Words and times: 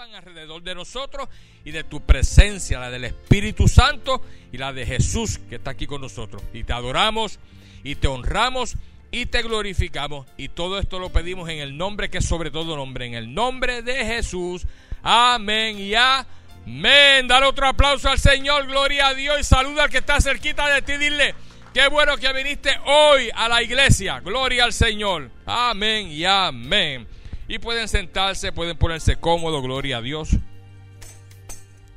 alrededor 0.00 0.62
de 0.62 0.74
nosotros 0.74 1.28
y 1.64 1.72
de 1.72 1.84
tu 1.84 2.00
presencia, 2.00 2.80
la 2.80 2.90
del 2.90 3.04
Espíritu 3.04 3.68
Santo 3.68 4.22
y 4.50 4.56
la 4.56 4.72
de 4.72 4.86
Jesús 4.86 5.38
que 5.48 5.56
está 5.56 5.72
aquí 5.72 5.86
con 5.86 6.00
nosotros. 6.00 6.42
Y 6.54 6.64
te 6.64 6.72
adoramos 6.72 7.38
y 7.84 7.96
te 7.96 8.08
honramos 8.08 8.76
y 9.10 9.26
te 9.26 9.42
glorificamos. 9.42 10.26
Y 10.36 10.48
todo 10.48 10.78
esto 10.78 10.98
lo 10.98 11.10
pedimos 11.10 11.48
en 11.50 11.58
el 11.58 11.76
nombre 11.76 12.08
que 12.08 12.18
es 12.18 12.24
sobre 12.24 12.50
todo 12.50 12.76
nombre, 12.76 13.06
en 13.06 13.14
el 13.14 13.34
nombre 13.34 13.82
de 13.82 14.04
Jesús. 14.06 14.66
Amén 15.02 15.78
y 15.78 15.94
amén. 15.94 17.28
Dale 17.28 17.46
otro 17.46 17.66
aplauso 17.66 18.08
al 18.08 18.18
Señor, 18.18 18.66
gloria 18.66 19.08
a 19.08 19.14
Dios 19.14 19.38
y 19.40 19.44
saluda 19.44 19.84
al 19.84 19.90
que 19.90 19.98
está 19.98 20.20
cerquita 20.20 20.66
de 20.72 20.80
ti. 20.80 20.96
Dile, 20.96 21.34
qué 21.74 21.88
bueno 21.88 22.16
que 22.16 22.32
viniste 22.32 22.70
hoy 22.86 23.28
a 23.34 23.48
la 23.48 23.62
iglesia. 23.62 24.20
Gloria 24.20 24.64
al 24.64 24.72
Señor. 24.72 25.30
Amén 25.44 26.08
y 26.08 26.24
amén. 26.24 27.19
Y 27.50 27.58
pueden 27.58 27.88
sentarse, 27.88 28.52
pueden 28.52 28.76
ponerse 28.76 29.16
cómodos, 29.16 29.60
gloria 29.60 29.96
a 29.96 30.00
Dios. 30.00 30.36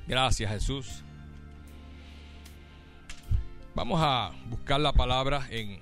Gracias 0.08 0.52
Jesús. 0.52 1.04
Vamos 3.76 4.00
a 4.02 4.32
buscar 4.48 4.80
la 4.80 4.94
palabra 4.94 5.46
en, 5.52 5.80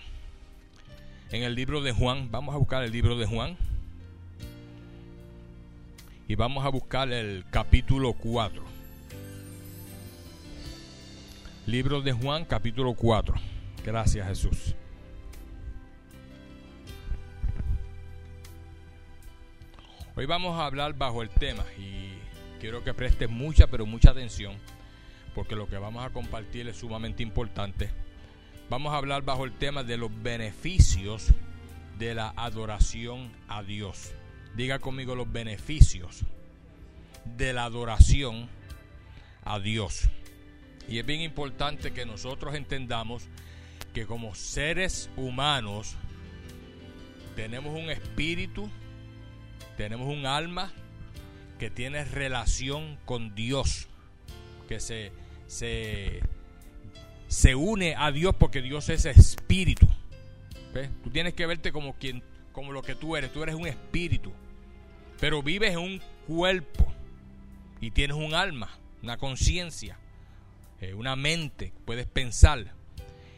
en 1.29 1.43
el 1.43 1.55
libro 1.55 1.79
de 1.79 1.93
Juan. 1.93 2.29
Vamos 2.29 2.53
a 2.53 2.57
buscar 2.57 2.83
el 2.83 2.91
libro 2.91 3.15
de 3.15 3.25
Juan. 3.25 3.55
Y 6.27 6.35
vamos 6.35 6.65
a 6.65 6.67
buscar 6.67 7.09
el 7.09 7.45
capítulo 7.49 8.11
4. 8.11 8.61
Libro 11.65 12.01
de 12.01 12.11
Juan, 12.11 12.43
capítulo 12.43 12.93
4. 12.93 13.35
Gracias 13.85 14.27
Jesús. 14.27 14.75
Hoy 20.13 20.25
vamos 20.25 20.59
a 20.59 20.65
hablar 20.65 20.93
bajo 20.97 21.21
el 21.21 21.29
tema 21.29 21.63
y 21.77 22.17
quiero 22.59 22.83
que 22.83 22.93
prestes 22.93 23.29
mucha, 23.29 23.67
pero 23.67 23.85
mucha 23.85 24.11
atención, 24.11 24.55
porque 25.33 25.55
lo 25.55 25.69
que 25.69 25.77
vamos 25.77 26.05
a 26.05 26.09
compartir 26.09 26.67
es 26.67 26.75
sumamente 26.75 27.23
importante. 27.23 27.89
Vamos 28.69 28.93
a 28.93 28.97
hablar 28.97 29.21
bajo 29.23 29.45
el 29.45 29.53
tema 29.53 29.85
de 29.85 29.95
los 29.95 30.11
beneficios 30.21 31.33
de 31.97 32.13
la 32.13 32.33
adoración 32.35 33.31
a 33.47 33.63
Dios. 33.63 34.11
Diga 34.53 34.79
conmigo 34.79 35.15
los 35.15 35.31
beneficios 35.31 36.25
de 37.37 37.53
la 37.53 37.63
adoración 37.63 38.49
a 39.45 39.59
Dios. 39.59 40.09
Y 40.89 40.99
es 40.99 41.05
bien 41.05 41.21
importante 41.21 41.93
que 41.93 42.05
nosotros 42.05 42.55
entendamos 42.55 43.29
que 43.93 44.05
como 44.05 44.35
seres 44.35 45.09
humanos 45.15 45.95
tenemos 47.37 47.73
un 47.79 47.89
espíritu, 47.89 48.69
tenemos 49.81 50.07
un 50.09 50.27
alma 50.27 50.71
que 51.57 51.71
tiene 51.71 52.05
relación 52.05 52.99
con 53.03 53.33
Dios, 53.33 53.87
que 54.67 54.79
se, 54.79 55.11
se, 55.47 56.21
se 57.27 57.55
une 57.55 57.95
a 57.97 58.11
Dios 58.11 58.35
porque 58.37 58.61
Dios 58.61 58.89
es 58.89 59.07
espíritu. 59.07 59.87
Tú 61.03 61.09
tienes 61.09 61.33
que 61.33 61.47
verte 61.47 61.71
como 61.71 61.95
quien, 61.95 62.21
como 62.51 62.73
lo 62.73 62.83
que 62.83 62.93
tú 62.93 63.15
eres. 63.15 63.33
Tú 63.33 63.41
eres 63.41 63.55
un 63.55 63.65
espíritu, 63.65 64.31
pero 65.19 65.41
vives 65.41 65.71
en 65.71 65.79
un 65.79 66.01
cuerpo 66.27 66.85
y 67.79 67.89
tienes 67.89 68.17
un 68.17 68.35
alma, 68.35 68.69
una 69.01 69.17
conciencia, 69.17 69.97
eh, 70.79 70.93
una 70.93 71.15
mente, 71.15 71.73
puedes 71.85 72.05
pensar. 72.05 72.71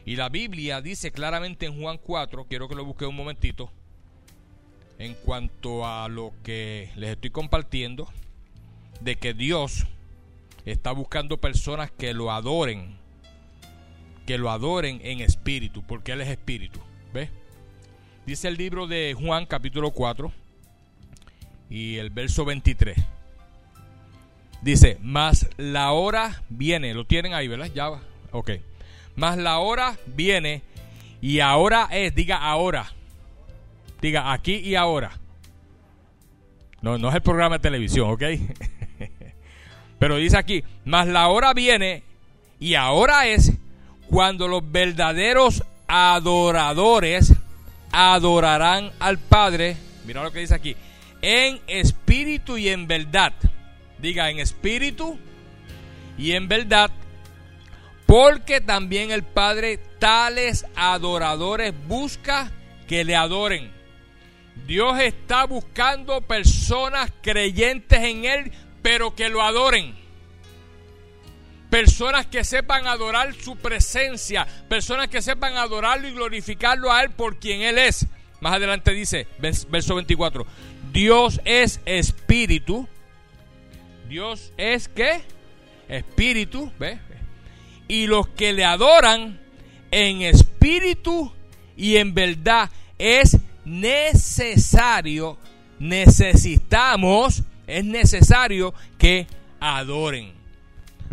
Y 0.04 0.16
la 0.16 0.28
Biblia 0.28 0.82
dice 0.82 1.10
claramente 1.10 1.64
en 1.64 1.80
Juan 1.80 1.96
4, 1.96 2.44
quiero 2.50 2.68
que 2.68 2.74
lo 2.74 2.84
busque 2.84 3.06
un 3.06 3.16
momentito, 3.16 3.72
en 4.98 5.14
cuanto 5.14 5.86
a 5.86 6.08
lo 6.08 6.32
que 6.42 6.90
les 6.96 7.10
estoy 7.10 7.30
compartiendo, 7.30 8.08
de 9.00 9.16
que 9.16 9.34
Dios 9.34 9.86
está 10.64 10.92
buscando 10.92 11.38
personas 11.38 11.90
que 11.90 12.14
lo 12.14 12.30
adoren, 12.30 12.96
que 14.26 14.38
lo 14.38 14.50
adoren 14.50 15.00
en 15.02 15.20
espíritu, 15.20 15.82
porque 15.82 16.12
Él 16.12 16.20
es 16.20 16.28
espíritu. 16.28 16.80
¿Ve? 17.12 17.28
Dice 18.26 18.48
el 18.48 18.56
libro 18.56 18.86
de 18.86 19.14
Juan 19.18 19.46
capítulo 19.46 19.90
4 19.90 20.32
y 21.68 21.96
el 21.96 22.10
verso 22.10 22.44
23. 22.44 22.96
Dice, 24.62 24.98
más 25.02 25.48
la 25.58 25.92
hora 25.92 26.42
viene, 26.48 26.94
lo 26.94 27.04
tienen 27.04 27.34
ahí, 27.34 27.48
¿verdad? 27.48 27.70
Ya, 27.74 27.90
ok. 28.32 28.52
Más 29.16 29.36
la 29.36 29.58
hora 29.58 29.98
viene 30.06 30.62
y 31.20 31.40
ahora 31.40 31.88
es, 31.92 32.14
diga 32.14 32.38
ahora 32.38 32.90
Diga 34.04 34.34
aquí 34.34 34.56
y 34.56 34.74
ahora. 34.74 35.12
No, 36.82 36.98
no 36.98 37.08
es 37.08 37.14
el 37.14 37.22
programa 37.22 37.56
de 37.56 37.62
televisión, 37.62 38.10
¿ok? 38.10 38.22
Pero 39.98 40.16
dice 40.16 40.36
aquí, 40.36 40.62
más 40.84 41.06
la 41.06 41.28
hora 41.28 41.54
viene 41.54 42.02
y 42.60 42.74
ahora 42.74 43.28
es 43.28 43.54
cuando 44.10 44.46
los 44.46 44.70
verdaderos 44.70 45.64
adoradores 45.88 47.32
adorarán 47.92 48.90
al 49.00 49.16
Padre. 49.16 49.74
Mira 50.04 50.22
lo 50.22 50.30
que 50.32 50.40
dice 50.40 50.54
aquí. 50.54 50.76
En 51.22 51.60
espíritu 51.66 52.58
y 52.58 52.68
en 52.68 52.86
verdad. 52.86 53.32
Diga 54.00 54.28
en 54.28 54.38
espíritu 54.38 55.18
y 56.18 56.32
en 56.32 56.46
verdad. 56.46 56.90
Porque 58.04 58.60
también 58.60 59.12
el 59.12 59.22
Padre 59.22 59.78
tales 59.98 60.66
adoradores 60.76 61.72
busca 61.88 62.52
que 62.86 63.02
le 63.02 63.16
adoren. 63.16 63.72
Dios 64.66 64.98
está 65.00 65.44
buscando 65.44 66.20
personas 66.22 67.12
creyentes 67.22 67.98
en 68.00 68.24
Él, 68.24 68.52
pero 68.82 69.14
que 69.14 69.28
lo 69.28 69.42
adoren. 69.42 69.94
Personas 71.68 72.26
que 72.26 72.44
sepan 72.44 72.86
adorar 72.86 73.34
su 73.34 73.56
presencia, 73.56 74.46
personas 74.68 75.08
que 75.08 75.20
sepan 75.20 75.56
adorarlo 75.56 76.08
y 76.08 76.12
glorificarlo 76.12 76.92
a 76.92 77.02
Él 77.02 77.10
por 77.10 77.38
quien 77.38 77.62
Él 77.62 77.78
es. 77.78 78.06
Más 78.40 78.54
adelante 78.54 78.92
dice, 78.92 79.26
verso 79.38 79.94
24, 79.96 80.46
Dios 80.92 81.40
es 81.44 81.80
espíritu. 81.84 82.88
Dios 84.08 84.52
es 84.56 84.88
qué? 84.88 85.22
Espíritu, 85.88 86.70
¿ve? 86.78 86.98
Y 87.88 88.06
los 88.06 88.28
que 88.28 88.52
le 88.52 88.64
adoran 88.64 89.40
en 89.90 90.22
espíritu 90.22 91.32
y 91.76 91.96
en 91.96 92.14
verdad 92.14 92.70
es 92.98 93.38
necesario, 93.64 95.38
necesitamos, 95.78 97.42
es 97.66 97.84
necesario 97.84 98.74
que 98.98 99.26
adoren. 99.60 100.32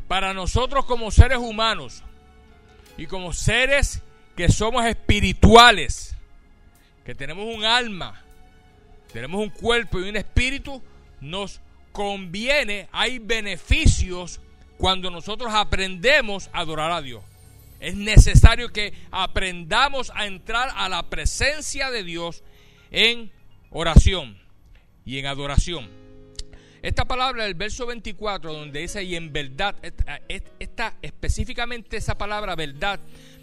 Para 0.07 0.33
nosotros 0.33 0.85
como 0.85 1.11
seres 1.11 1.37
humanos 1.37 2.03
y 2.97 3.07
como 3.07 3.33
seres 3.33 4.01
que 4.35 4.49
somos 4.49 4.85
espirituales, 4.85 6.15
que 7.05 7.15
tenemos 7.15 7.45
un 7.55 7.63
alma, 7.63 8.21
tenemos 9.13 9.41
un 9.41 9.49
cuerpo 9.49 9.99
y 9.99 10.09
un 10.09 10.17
espíritu, 10.17 10.81
nos 11.19 11.61
conviene, 11.91 12.87
hay 12.91 13.19
beneficios 13.19 14.39
cuando 14.77 15.11
nosotros 15.11 15.53
aprendemos 15.53 16.49
a 16.53 16.59
adorar 16.59 16.91
a 16.91 17.01
Dios. 17.01 17.23
Es 17.81 17.95
necesario 17.95 18.69
que 18.69 18.93
aprendamos 19.09 20.11
a 20.13 20.27
entrar 20.27 20.69
a 20.75 20.87
la 20.87 21.09
presencia 21.09 21.89
de 21.89 22.03
Dios 22.03 22.43
en 22.91 23.31
oración 23.71 24.37
y 25.03 25.17
en 25.17 25.25
adoración. 25.25 25.89
Esta 26.83 27.05
palabra 27.05 27.43
del 27.43 27.55
verso 27.55 27.87
24, 27.87 28.53
donde 28.53 28.81
dice 28.81 29.03
y 29.03 29.15
en 29.15 29.33
verdad, 29.33 29.75
esta, 30.59 30.95
específicamente 31.01 31.97
esa 31.97 32.17
palabra 32.17 32.55
verdad 32.55 32.99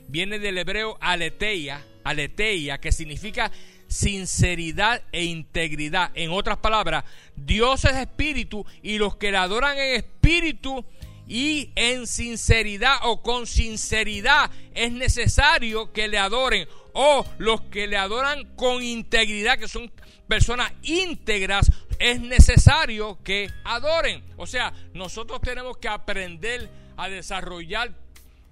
viene 0.06 0.38
del 0.38 0.58
hebreo 0.58 0.96
aleteia, 1.00 1.84
aleteia, 2.04 2.78
que 2.78 2.92
significa 2.92 3.50
sinceridad 3.88 5.02
e 5.10 5.24
integridad. 5.24 6.12
En 6.14 6.30
otras 6.30 6.58
palabras, 6.58 7.04
Dios 7.34 7.84
es 7.84 7.96
espíritu 7.96 8.64
y 8.82 8.98
los 8.98 9.16
que 9.16 9.32
le 9.32 9.38
adoran 9.38 9.76
en 9.78 9.96
espíritu 9.96 10.84
y 11.28 11.72
en 11.76 12.06
sinceridad 12.06 12.96
o 13.02 13.22
con 13.22 13.46
sinceridad 13.46 14.50
es 14.74 14.90
necesario 14.92 15.92
que 15.92 16.08
le 16.08 16.18
adoren. 16.18 16.66
O 16.94 17.24
los 17.38 17.60
que 17.62 17.86
le 17.86 17.96
adoran 17.96 18.56
con 18.56 18.82
integridad 18.82 19.58
que 19.58 19.68
son 19.68 19.92
personas 20.26 20.72
íntegras 20.82 21.70
es 21.98 22.20
necesario 22.20 23.18
que 23.22 23.50
adoren. 23.64 24.24
O 24.36 24.46
sea 24.46 24.72
nosotros 24.94 25.40
tenemos 25.42 25.76
que 25.76 25.88
aprender 25.88 26.68
a 26.96 27.08
desarrollar 27.08 27.92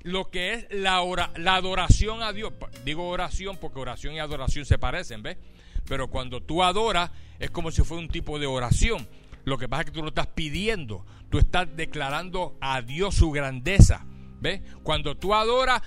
lo 0.03 0.31
que 0.31 0.53
es 0.53 0.67
la, 0.71 1.03
la 1.37 1.55
adoración 1.57 2.23
a 2.23 2.33
Dios. 2.33 2.53
Digo 2.85 3.09
oración 3.09 3.57
porque 3.57 3.81
oración 3.81 4.15
y 4.15 4.21
adoración 4.21 4.65
se 4.67 4.79
parecen 4.79 5.23
¿ves? 5.23 5.39
pero 5.89 6.09
cuando 6.09 6.43
tú 6.43 6.63
adoras 6.63 7.11
es 7.39 7.51
como 7.51 7.71
si 7.71 7.83
fuera 7.83 8.03
un 8.03 8.09
tipo 8.09 8.39
de 8.39 8.47
oración 8.47 9.09
lo 9.47 9.59
que 9.59 9.69
pasa 9.69 9.83
es 9.83 9.87
que 9.87 9.93
tú 9.93 10.03
lo 10.03 10.09
estás 10.09 10.27
pidiendo, 10.27 11.07
tú 11.31 11.39
estás 11.39 11.69
declarando 11.77 12.59
a 12.61 12.83
Dios 12.83 13.15
su 13.15 13.31
grandeza. 13.31 14.05
¿Ves? 14.41 14.61
Cuando 14.83 15.17
tú 15.17 15.35
adoras, 15.35 15.83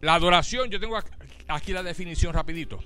la 0.00 0.14
adoración, 0.14 0.70
yo 0.70 0.80
tengo 0.80 0.98
aquí 1.46 1.72
la 1.72 1.84
definición 1.84 2.34
rapidito. 2.34 2.80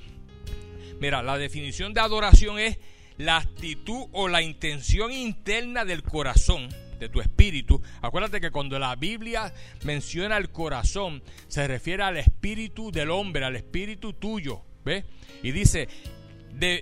Mira, 1.01 1.23
la 1.23 1.39
definición 1.39 1.95
de 1.95 2.01
adoración 2.01 2.59
es 2.59 2.79
la 3.17 3.39
actitud 3.39 4.09
o 4.13 4.29
la 4.29 4.43
intención 4.43 5.11
interna 5.11 5.87
del 5.87 6.03
corazón, 6.03 6.69
de 7.01 7.09
tu 7.09 7.23
espíritu. 7.23 7.81
Acuérdate 8.03 8.43
que 8.43 8.51
cuando 8.51 8.79
la 8.79 8.97
Biblia 8.97 9.55
menciona 9.85 10.37
el 10.37 10.51
corazón, 10.51 11.23
se 11.49 11.67
refiere 11.67 12.03
al 12.03 12.19
espíritu 12.19 12.93
del 12.93 13.11
hombre, 13.11 13.47
al 13.47 13.57
espíritu 13.57 14.13
tuyo. 14.13 14.61
¿Ves? 14.85 15.07
Y 15.43 15.51
dice, 15.53 15.89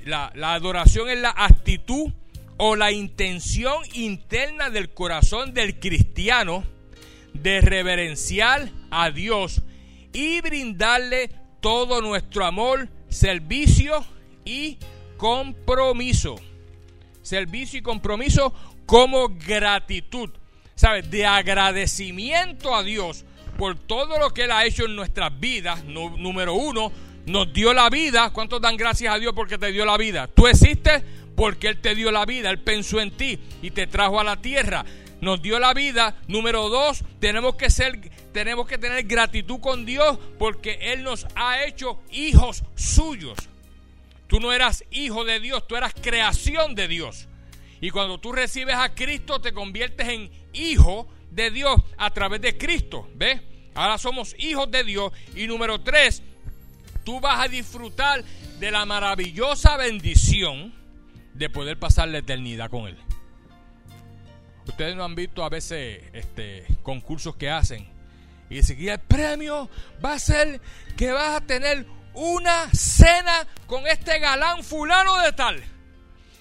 la, 0.06 0.32
la 0.34 0.54
adoración 0.54 1.08
es 1.08 1.20
la 1.20 1.32
actitud 1.36 2.12
o 2.56 2.76
la 2.76 2.92
intención 2.92 3.82
interna 3.94 4.70
del 4.70 4.90
corazón 4.90 5.54
del 5.54 5.78
cristiano 5.78 6.64
de 7.34 7.60
reverenciar 7.60 8.70
a 8.90 9.10
Dios 9.10 9.62
y 10.12 10.40
brindarle 10.40 11.30
todo 11.60 12.00
nuestro 12.00 12.44
amor, 12.44 12.88
servicio 13.08 14.04
y 14.44 14.78
compromiso. 15.16 16.36
Servicio 17.22 17.78
y 17.78 17.82
compromiso 17.82 18.52
como 18.84 19.28
gratitud, 19.28 20.30
¿sabes? 20.74 21.10
De 21.10 21.24
agradecimiento 21.24 22.74
a 22.74 22.82
Dios 22.82 23.24
por 23.56 23.78
todo 23.78 24.18
lo 24.18 24.30
que 24.30 24.44
Él 24.44 24.50
ha 24.50 24.64
hecho 24.64 24.84
en 24.86 24.96
nuestras 24.96 25.38
vidas. 25.38 25.84
número 25.84 26.54
uno, 26.54 26.92
nos 27.26 27.52
dio 27.52 27.72
la 27.72 27.88
vida. 27.90 28.30
¿Cuántos 28.30 28.60
dan 28.60 28.76
gracias 28.76 29.14
a 29.14 29.18
Dios 29.18 29.32
porque 29.34 29.58
te 29.58 29.70
dio 29.70 29.84
la 29.84 29.96
vida? 29.96 30.26
Tú 30.26 30.46
existes 30.46 31.02
porque 31.36 31.68
Él 31.68 31.80
te 31.80 31.94
dio 31.94 32.10
la 32.10 32.24
vida. 32.24 32.50
Él 32.50 32.60
pensó 32.60 33.00
en 33.00 33.10
ti 33.10 33.38
y 33.62 33.70
te 33.70 33.86
trajo 33.86 34.20
a 34.20 34.24
la 34.24 34.36
tierra. 34.36 34.84
Nos 35.20 35.40
dio 35.40 35.58
la 35.58 35.74
vida. 35.74 36.16
Número 36.26 36.68
dos, 36.68 37.04
tenemos 37.20 37.56
que 37.56 37.70
ser, 37.70 38.10
tenemos 38.32 38.66
que 38.66 38.78
tener 38.78 39.04
gratitud 39.04 39.60
con 39.60 39.86
Dios 39.86 40.18
porque 40.38 40.78
Él 40.80 41.02
nos 41.02 41.26
ha 41.34 41.64
hecho 41.64 42.00
hijos 42.10 42.64
suyos. 42.74 43.38
Tú 44.26 44.40
no 44.40 44.52
eras 44.52 44.84
hijo 44.90 45.24
de 45.24 45.40
Dios, 45.40 45.66
tú 45.68 45.76
eras 45.76 45.94
creación 45.94 46.74
de 46.74 46.88
Dios. 46.88 47.28
Y 47.80 47.90
cuando 47.90 48.18
tú 48.18 48.32
recibes 48.32 48.76
a 48.76 48.94
Cristo, 48.94 49.40
te 49.40 49.52
conviertes 49.52 50.08
en 50.08 50.30
hijo 50.52 51.08
de 51.30 51.50
Dios 51.50 51.80
a 51.98 52.10
través 52.10 52.40
de 52.40 52.56
Cristo. 52.56 53.08
¿Ves? 53.14 53.40
Ahora 53.74 53.98
somos 53.98 54.34
hijos 54.38 54.70
de 54.70 54.84
Dios. 54.84 55.12
Y 55.34 55.46
número 55.46 55.80
tres, 55.80 56.22
tú 57.04 57.20
vas 57.20 57.40
a 57.40 57.48
disfrutar 57.48 58.24
de 58.58 58.70
la 58.70 58.86
maravillosa 58.86 59.76
bendición 59.76 60.81
de 61.34 61.50
poder 61.50 61.78
pasar 61.78 62.08
la 62.08 62.18
eternidad 62.18 62.70
con 62.70 62.86
Él. 62.86 62.98
Ustedes 64.66 64.94
no 64.94 65.04
han 65.04 65.14
visto 65.14 65.44
a 65.44 65.48
veces 65.48 66.02
este, 66.12 66.66
concursos 66.82 67.36
que 67.36 67.50
hacen 67.50 67.88
y 68.48 68.56
dicen 68.56 68.76
que 68.76 68.92
el 68.92 69.00
premio 69.00 69.68
va 70.04 70.14
a 70.14 70.18
ser 70.18 70.60
que 70.96 71.10
vas 71.10 71.36
a 71.36 71.40
tener 71.40 71.86
una 72.14 72.68
cena 72.72 73.46
con 73.66 73.86
este 73.86 74.18
galán 74.18 74.62
fulano 74.62 75.18
de 75.20 75.32
tal. 75.32 75.62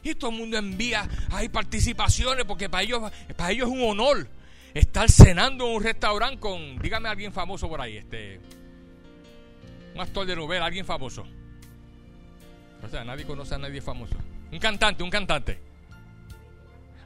Y 0.04 0.16
todo 0.16 0.32
el 0.32 0.38
mundo 0.38 0.58
envía 0.58 1.08
hay 1.32 1.50
participaciones 1.50 2.46
porque 2.46 2.70
para 2.70 2.84
ellos, 2.84 3.12
para 3.36 3.52
ellos 3.52 3.70
es 3.70 3.74
un 3.74 3.90
honor 3.90 4.28
estar 4.74 5.10
cenando 5.10 5.68
en 5.68 5.76
un 5.76 5.84
restaurante 5.84 6.40
con, 6.40 6.78
dígame 6.80 7.10
alguien 7.10 7.34
famoso 7.34 7.68
por 7.68 7.82
ahí, 7.82 7.98
este, 7.98 8.40
un 9.94 10.02
actor 10.02 10.26
de 10.26 10.36
novela, 10.36 10.66
alguien 10.66 10.86
famoso. 10.86 11.26
O 12.84 12.90
sea, 12.90 13.04
nadie 13.04 13.26
conoce 13.26 13.56
a 13.56 13.58
nadie 13.58 13.82
famoso. 13.82 14.16
Un 14.52 14.60
cantante, 14.60 15.04
un 15.04 15.10
cantante. 15.10 15.60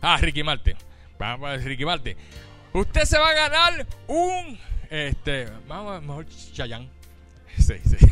Ah, 0.02 0.18
Ricky 0.18 0.42
a 0.42 1.58
Ricky 1.58 1.86
Martin. 1.86 2.18
Usted 2.74 3.06
se 3.06 3.18
va 3.18 3.30
a 3.30 3.34
ganar 3.34 3.88
un, 4.08 4.60
este, 4.90 5.46
vamos 5.68 6.02
mejor 6.02 6.26
Chayanne. 6.28 6.90
Sí, 7.58 7.76
sí. 7.86 7.98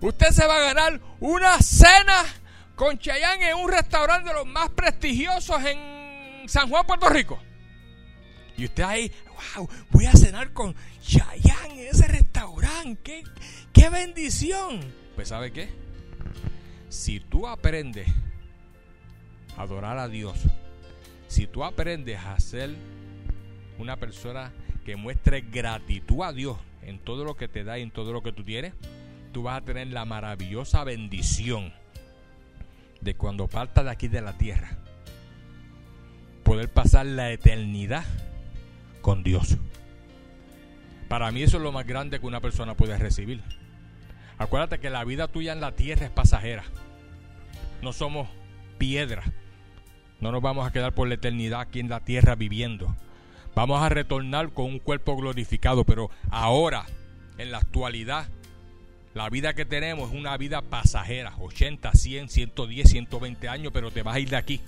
Usted 0.00 0.30
se 0.30 0.46
va 0.46 0.56
a 0.56 0.60
ganar 0.60 1.00
una 1.20 1.60
cena 1.60 2.24
con 2.74 2.98
Chayanne 2.98 3.50
en 3.50 3.56
un 3.56 3.70
restaurante 3.70 4.30
de 4.30 4.34
los 4.34 4.46
más 4.46 4.70
prestigiosos 4.70 5.62
en 5.64 6.48
San 6.48 6.68
Juan, 6.68 6.86
Puerto 6.86 7.08
Rico. 7.08 7.38
Y 8.56 8.64
usted 8.64 8.84
ahí, 8.84 9.12
wow, 9.56 9.68
voy 9.90 10.06
a 10.06 10.12
cenar 10.12 10.52
con 10.52 10.74
Chayanne 11.02 11.82
en 11.82 11.88
ese 11.88 12.06
restaurante. 12.06 13.02
¡Qué, 13.02 13.24
qué 13.72 13.88
bendición! 13.90 14.80
Pues 15.16 15.28
¿sabe 15.28 15.52
qué? 15.52 15.83
Si 16.94 17.18
tú 17.18 17.48
aprendes 17.48 18.06
a 19.56 19.62
adorar 19.62 19.98
a 19.98 20.06
Dios, 20.06 20.38
si 21.26 21.48
tú 21.48 21.64
aprendes 21.64 22.20
a 22.20 22.38
ser 22.38 22.70
una 23.80 23.96
persona 23.96 24.52
que 24.86 24.94
muestre 24.94 25.40
gratitud 25.40 26.22
a 26.22 26.32
Dios 26.32 26.56
en 26.82 27.00
todo 27.00 27.24
lo 27.24 27.34
que 27.34 27.48
te 27.48 27.64
da 27.64 27.80
y 27.80 27.82
en 27.82 27.90
todo 27.90 28.12
lo 28.12 28.22
que 28.22 28.30
tú 28.30 28.44
tienes, 28.44 28.74
tú 29.32 29.42
vas 29.42 29.60
a 29.60 29.64
tener 29.64 29.88
la 29.88 30.04
maravillosa 30.04 30.84
bendición 30.84 31.74
de 33.00 33.16
cuando 33.16 33.48
partas 33.48 33.84
de 33.84 33.90
aquí 33.90 34.06
de 34.06 34.22
la 34.22 34.38
tierra, 34.38 34.78
poder 36.44 36.72
pasar 36.72 37.06
la 37.06 37.32
eternidad 37.32 38.04
con 39.02 39.24
Dios. 39.24 39.56
Para 41.08 41.32
mí 41.32 41.42
eso 41.42 41.56
es 41.56 41.62
lo 41.64 41.72
más 41.72 41.88
grande 41.88 42.20
que 42.20 42.26
una 42.26 42.40
persona 42.40 42.76
puede 42.76 42.96
recibir. 42.96 43.42
Acuérdate 44.38 44.80
que 44.80 44.90
la 44.90 45.04
vida 45.04 45.28
tuya 45.28 45.52
en 45.52 45.60
la 45.60 45.72
tierra 45.72 46.06
es 46.06 46.10
pasajera. 46.10 46.64
No 47.82 47.92
somos 47.92 48.28
piedra. 48.78 49.22
No 50.20 50.32
nos 50.32 50.42
vamos 50.42 50.66
a 50.66 50.72
quedar 50.72 50.92
por 50.92 51.08
la 51.08 51.14
eternidad 51.14 51.60
aquí 51.60 51.80
en 51.80 51.88
la 51.88 52.00
tierra 52.00 52.34
viviendo. 52.34 52.94
Vamos 53.54 53.80
a 53.82 53.88
retornar 53.88 54.50
con 54.52 54.66
un 54.66 54.78
cuerpo 54.78 55.16
glorificado, 55.16 55.84
pero 55.84 56.10
ahora, 56.30 56.86
en 57.38 57.52
la 57.52 57.58
actualidad, 57.58 58.28
la 59.14 59.30
vida 59.30 59.54
que 59.54 59.64
tenemos 59.64 60.10
es 60.10 60.16
una 60.16 60.36
vida 60.36 60.60
pasajera, 60.60 61.34
80, 61.38 61.92
100, 61.92 62.28
110, 62.28 62.90
120 62.90 63.48
años, 63.48 63.72
pero 63.72 63.92
te 63.92 64.02
vas 64.02 64.16
a 64.16 64.20
ir 64.20 64.28
de 64.28 64.36
aquí. 64.36 64.60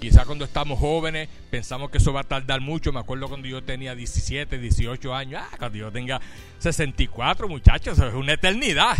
Quizás 0.00 0.26
cuando 0.26 0.44
estamos 0.44 0.78
jóvenes 0.78 1.28
pensamos 1.50 1.90
que 1.90 1.98
eso 1.98 2.12
va 2.12 2.20
a 2.20 2.24
tardar 2.24 2.60
mucho. 2.60 2.92
Me 2.92 3.00
acuerdo 3.00 3.28
cuando 3.28 3.48
yo 3.48 3.62
tenía 3.62 3.94
17, 3.94 4.58
18 4.58 5.14
años. 5.14 5.42
Ah, 5.42 5.56
cuando 5.58 5.78
yo 5.78 5.90
tenga 5.90 6.20
64, 6.58 7.48
muchachos, 7.48 7.98
es 7.98 8.14
una 8.14 8.34
eternidad. 8.34 8.96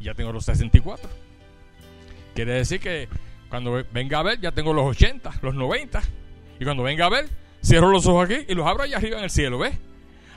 Ya 0.00 0.14
tengo 0.14 0.32
los 0.32 0.44
64. 0.44 1.08
Quiere 2.34 2.54
decir 2.54 2.80
que 2.80 3.08
cuando 3.48 3.84
venga 3.92 4.18
a 4.18 4.22
ver, 4.24 4.40
ya 4.40 4.50
tengo 4.50 4.72
los 4.72 4.84
80, 4.84 5.38
los 5.42 5.54
90. 5.54 6.02
Y 6.58 6.64
cuando 6.64 6.82
venga 6.82 7.06
a 7.06 7.10
ver, 7.10 7.28
cierro 7.62 7.90
los 7.90 8.06
ojos 8.06 8.24
aquí 8.24 8.44
y 8.48 8.54
los 8.54 8.66
abro 8.66 8.82
allá 8.82 8.96
arriba 8.96 9.18
en 9.18 9.24
el 9.24 9.30
cielo, 9.30 9.58
¿ves? 9.58 9.74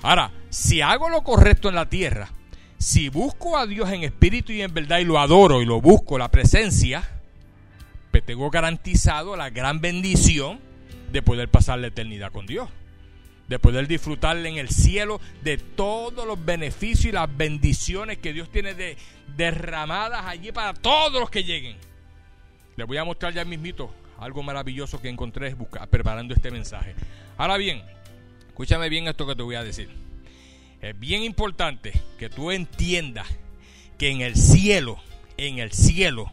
Ahora, 0.04 0.32
si 0.50 0.82
hago 0.82 1.10
lo 1.10 1.24
correcto 1.24 1.70
en 1.70 1.76
la 1.76 1.90
tierra, 1.90 2.30
si 2.78 3.10
busco 3.10 3.58
a 3.58 3.66
Dios 3.66 3.90
en 3.92 4.04
espíritu 4.04 4.52
y 4.52 4.62
en 4.62 4.74
verdad 4.74 5.00
y 5.00 5.06
lo 5.06 5.20
adoro 5.20 5.62
y 5.62 5.66
lo 5.66 5.82
busco, 5.82 6.20
la 6.20 6.30
presencia, 6.30 7.17
tengo 8.22 8.50
garantizado 8.50 9.36
la 9.36 9.50
gran 9.50 9.82
bendición 9.82 10.60
de 11.12 11.22
poder 11.22 11.50
pasar 11.50 11.80
la 11.80 11.88
eternidad 11.88 12.32
con 12.32 12.46
Dios. 12.46 12.70
De 13.48 13.60
poder 13.60 13.88
disfrutarle 13.88 14.50
en 14.50 14.58
el 14.58 14.70
cielo 14.70 15.22
de 15.42 15.58
todos 15.58 16.28
los 16.28 16.44
beneficios 16.44 17.06
y 17.06 17.12
las 17.14 17.36
bendiciones 17.36 18.18
que 18.18 18.34
Dios 18.34 18.52
tiene 18.52 18.74
de, 18.74 18.98
derramadas 19.36 20.26
allí 20.26 20.52
para 20.52 20.74
todos 20.74 21.20
los 21.20 21.30
que 21.30 21.44
lleguen. 21.44 21.78
Les 22.76 22.86
voy 22.86 22.98
a 22.98 23.06
mostrar 23.06 23.34
ya 23.34 23.46
mismito 23.46 23.94
algo 24.20 24.44
maravilloso 24.44 25.02
que 25.02 25.10
encontré 25.10 25.56
preparando 25.90 26.34
este 26.34 26.52
mensaje. 26.52 26.96
Ahora 27.38 27.58
bien, 27.58 27.84
escúchame 28.48 28.90
bien 28.90 29.08
esto 29.08 29.26
que 29.26 29.36
te 29.36 29.44
voy 29.44 29.56
a 29.56 29.64
decir. 29.64 29.90
Es 30.82 31.00
bien 31.00 31.24
importante 31.24 31.94
que 32.20 32.30
tú 32.30 32.52
entiendas 32.52 33.28
que 33.98 34.10
en 34.10 34.22
el 34.22 34.36
cielo, 34.36 35.00
en 35.38 35.60
el 35.60 35.72
cielo, 35.72 36.32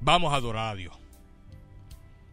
vamos 0.00 0.32
a 0.32 0.36
adorar 0.36 0.72
a 0.72 0.76
Dios. 0.76 1.01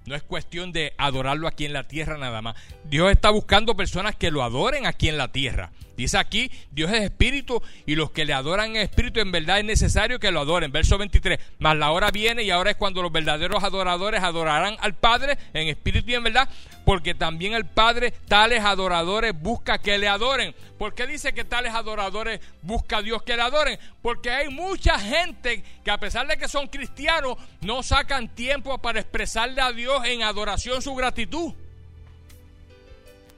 No 0.10 0.16
es 0.16 0.24
cuestión 0.24 0.72
de 0.72 0.96
adorarlo 0.98 1.48
aquí 1.48 1.66
en 1.66 1.74
la 1.74 1.88
tierra 1.88 2.18
nada 2.18 2.42
más. 2.42 2.56
Dios 2.84 3.12
está 3.12 3.30
buscando 3.30 3.78
personas 3.78 4.16
que 4.16 4.32
lo 4.32 4.42
adoren 4.42 4.88
aquí 4.88 5.08
en 5.08 5.20
la 5.20 5.32
tierra. 5.32 5.72
Dice 6.00 6.18
aquí, 6.18 6.50
Dios 6.72 6.94
es 6.94 7.02
espíritu 7.02 7.62
y 7.86 7.96
los 7.96 8.12
que 8.12 8.24
le 8.24 8.32
adoran 8.32 8.70
en 8.70 8.84
espíritu 8.84 9.20
en 9.20 9.34
verdad 9.34 9.60
es 9.60 9.66
necesario 9.66 10.18
que 10.18 10.32
lo 10.32 10.40
adoren. 10.40 10.72
Verso 10.72 10.98
23, 10.98 11.38
mas 11.58 11.76
la 11.76 11.92
hora 11.92 12.10
viene 12.10 12.42
y 12.42 12.52
ahora 12.52 12.72
es 12.72 12.78
cuando 12.78 13.02
los 13.02 13.12
verdaderos 13.12 13.62
adoradores 13.66 14.24
adorarán 14.24 14.78
al 14.80 14.96
Padre 14.96 15.38
en 15.54 15.68
espíritu 15.68 16.12
y 16.12 16.16
en 16.16 16.24
verdad, 16.24 16.48
porque 16.86 17.16
también 17.16 17.52
el 17.52 17.66
Padre 17.66 18.14
tales 18.30 18.64
adoradores 18.64 19.34
busca 19.38 19.80
que 19.80 19.98
le 19.98 20.08
adoren. 20.08 20.56
¿Por 20.78 20.94
qué 20.94 21.06
dice 21.06 21.34
que 21.34 21.44
tales 21.44 21.74
adoradores 21.74 22.40
busca 22.62 23.00
a 23.00 23.02
Dios 23.02 23.22
que 23.24 23.36
le 23.36 23.42
adoren? 23.42 23.78
Porque 24.02 24.32
hay 24.32 24.48
mucha 24.48 24.98
gente 24.98 25.66
que 25.84 25.92
a 25.92 25.98
pesar 25.98 26.28
de 26.28 26.38
que 26.38 26.48
son 26.48 26.68
cristianos, 26.68 27.38
no 27.60 27.84
sacan 27.84 28.34
tiempo 28.34 28.78
para 28.78 29.02
expresarle 29.02 29.60
a 29.60 29.74
Dios 29.74 30.02
en 30.06 30.24
adoración 30.24 30.82
su 30.82 30.96
gratitud. 30.96 31.54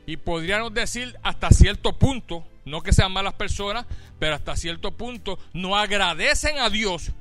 Y 0.06 0.18
podríamos 0.18 0.74
decir 0.76 1.18
hasta 1.24 1.50
cierto 1.50 1.98
punto, 1.98 2.46
no 2.72 2.82
que 2.82 2.94
sean 2.94 3.12
malas 3.12 3.34
personas, 3.34 3.86
pero 4.18 4.34
hasta 4.34 4.56
cierto 4.56 4.94
punto 4.94 5.38
no 5.52 5.78
agradecen 5.78 6.58
a 6.58 6.70
Dios 6.70 7.12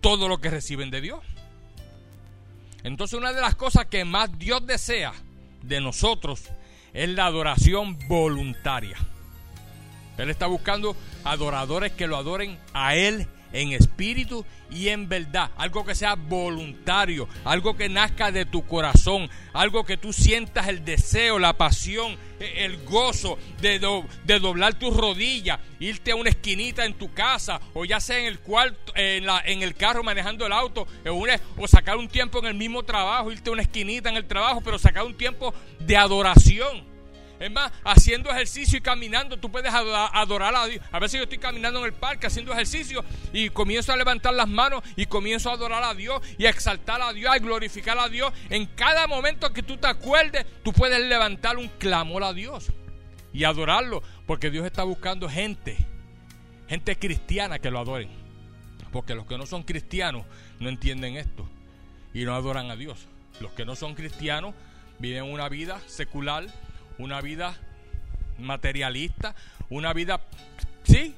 todo 0.00 0.28
lo 0.28 0.38
que 0.38 0.50
reciben 0.50 0.90
de 0.90 1.00
Dios. 1.00 1.20
Entonces 2.82 3.16
una 3.16 3.32
de 3.32 3.40
las 3.40 3.54
cosas 3.54 3.86
que 3.86 4.04
más 4.04 4.36
Dios 4.38 4.66
desea 4.66 5.12
de 5.62 5.80
nosotros 5.80 6.42
es 6.92 7.08
la 7.08 7.26
adoración 7.26 7.96
voluntaria. 8.08 8.96
Él 10.18 10.30
está 10.30 10.46
buscando 10.46 10.96
adoradores 11.22 11.92
que 11.92 12.08
lo 12.08 12.16
adoren 12.16 12.58
a 12.72 12.96
Él 12.96 13.28
en 13.52 13.72
espíritu 13.72 14.44
y 14.70 14.88
en 14.88 15.08
verdad. 15.08 15.50
Algo 15.56 15.84
que 15.84 15.94
sea 15.94 16.14
voluntario, 16.14 17.28
algo 17.44 17.76
que 17.76 17.88
nazca 17.88 18.32
de 18.32 18.44
tu 18.44 18.66
corazón, 18.66 19.28
algo 19.52 19.84
que 19.84 19.96
tú 19.96 20.12
sientas 20.12 20.68
el 20.68 20.84
deseo, 20.84 21.38
la 21.38 21.54
pasión, 21.54 22.16
e, 22.40 22.64
el 22.64 22.84
gozo 22.84 23.38
de, 23.60 23.78
de 24.24 24.38
doblar 24.38 24.74
tus 24.74 24.96
rodillas, 24.96 25.58
irte 25.80 26.12
a 26.12 26.16
una 26.16 26.30
esquinita 26.30 26.84
en 26.84 26.94
tu 26.94 27.12
casa 27.12 27.60
o 27.74 27.84
ya 27.84 28.00
sea 28.00 28.18
en 28.18 28.26
el 28.26 28.40
cuarto, 28.40 28.92
en, 28.94 29.26
la, 29.26 29.42
en 29.44 29.62
el 29.62 29.74
carro 29.74 30.02
manejando 30.02 30.46
el 30.46 30.52
auto 30.52 30.86
o 31.56 31.68
sacar 31.68 31.96
un 31.96 32.08
tiempo 32.08 32.38
en 32.38 32.46
el 32.46 32.54
mismo 32.54 32.82
trabajo, 32.82 33.32
irte 33.32 33.50
a 33.50 33.52
una 33.52 33.62
esquinita 33.62 34.08
en 34.08 34.16
el 34.16 34.26
trabajo, 34.26 34.60
pero 34.64 34.78
sacar 34.78 35.04
un 35.04 35.16
tiempo 35.16 35.54
de 35.80 35.96
adoración 35.96 36.95
es 37.38 37.50
más, 37.50 37.72
haciendo 37.84 38.30
ejercicio 38.30 38.78
y 38.78 38.80
caminando, 38.80 39.36
tú 39.36 39.50
puedes 39.50 39.72
adorar 39.72 40.54
a 40.54 40.66
Dios. 40.66 40.84
A 40.90 40.98
veces 40.98 41.18
yo 41.18 41.24
estoy 41.24 41.38
caminando 41.38 41.80
en 41.80 41.86
el 41.86 41.92
parque 41.92 42.26
haciendo 42.26 42.52
ejercicio 42.52 43.04
y 43.32 43.50
comienzo 43.50 43.92
a 43.92 43.96
levantar 43.96 44.34
las 44.34 44.48
manos 44.48 44.82
y 44.96 45.06
comienzo 45.06 45.50
a 45.50 45.54
adorar 45.54 45.82
a 45.82 45.94
Dios 45.94 46.22
y 46.38 46.46
a 46.46 46.50
exaltar 46.50 47.02
a 47.02 47.12
Dios, 47.12 47.32
a 47.32 47.38
glorificar 47.38 47.98
a 47.98 48.08
Dios. 48.08 48.32
En 48.48 48.66
cada 48.66 49.06
momento 49.06 49.52
que 49.52 49.62
tú 49.62 49.76
te 49.76 49.86
acuerdes, 49.86 50.46
tú 50.62 50.72
puedes 50.72 51.00
levantar 51.00 51.58
un 51.58 51.68
clamor 51.68 52.24
a 52.24 52.32
Dios 52.32 52.72
y 53.32 53.44
adorarlo, 53.44 54.02
porque 54.26 54.50
Dios 54.50 54.64
está 54.64 54.82
buscando 54.82 55.28
gente, 55.28 55.76
gente 56.68 56.98
cristiana 56.98 57.58
que 57.58 57.70
lo 57.70 57.78
adoren. 57.78 58.08
Porque 58.92 59.14
los 59.14 59.26
que 59.26 59.36
no 59.36 59.44
son 59.44 59.62
cristianos 59.62 60.24
no 60.58 60.70
entienden 60.70 61.16
esto 61.16 61.46
y 62.14 62.24
no 62.24 62.34
adoran 62.34 62.70
a 62.70 62.76
Dios. 62.76 63.08
Los 63.40 63.52
que 63.52 63.66
no 63.66 63.76
son 63.76 63.94
cristianos 63.94 64.54
viven 64.98 65.24
una 65.24 65.50
vida 65.50 65.80
secular 65.86 66.46
una 66.98 67.20
vida 67.20 67.56
materialista, 68.38 69.34
una 69.70 69.92
vida, 69.92 70.20
sí, 70.84 71.14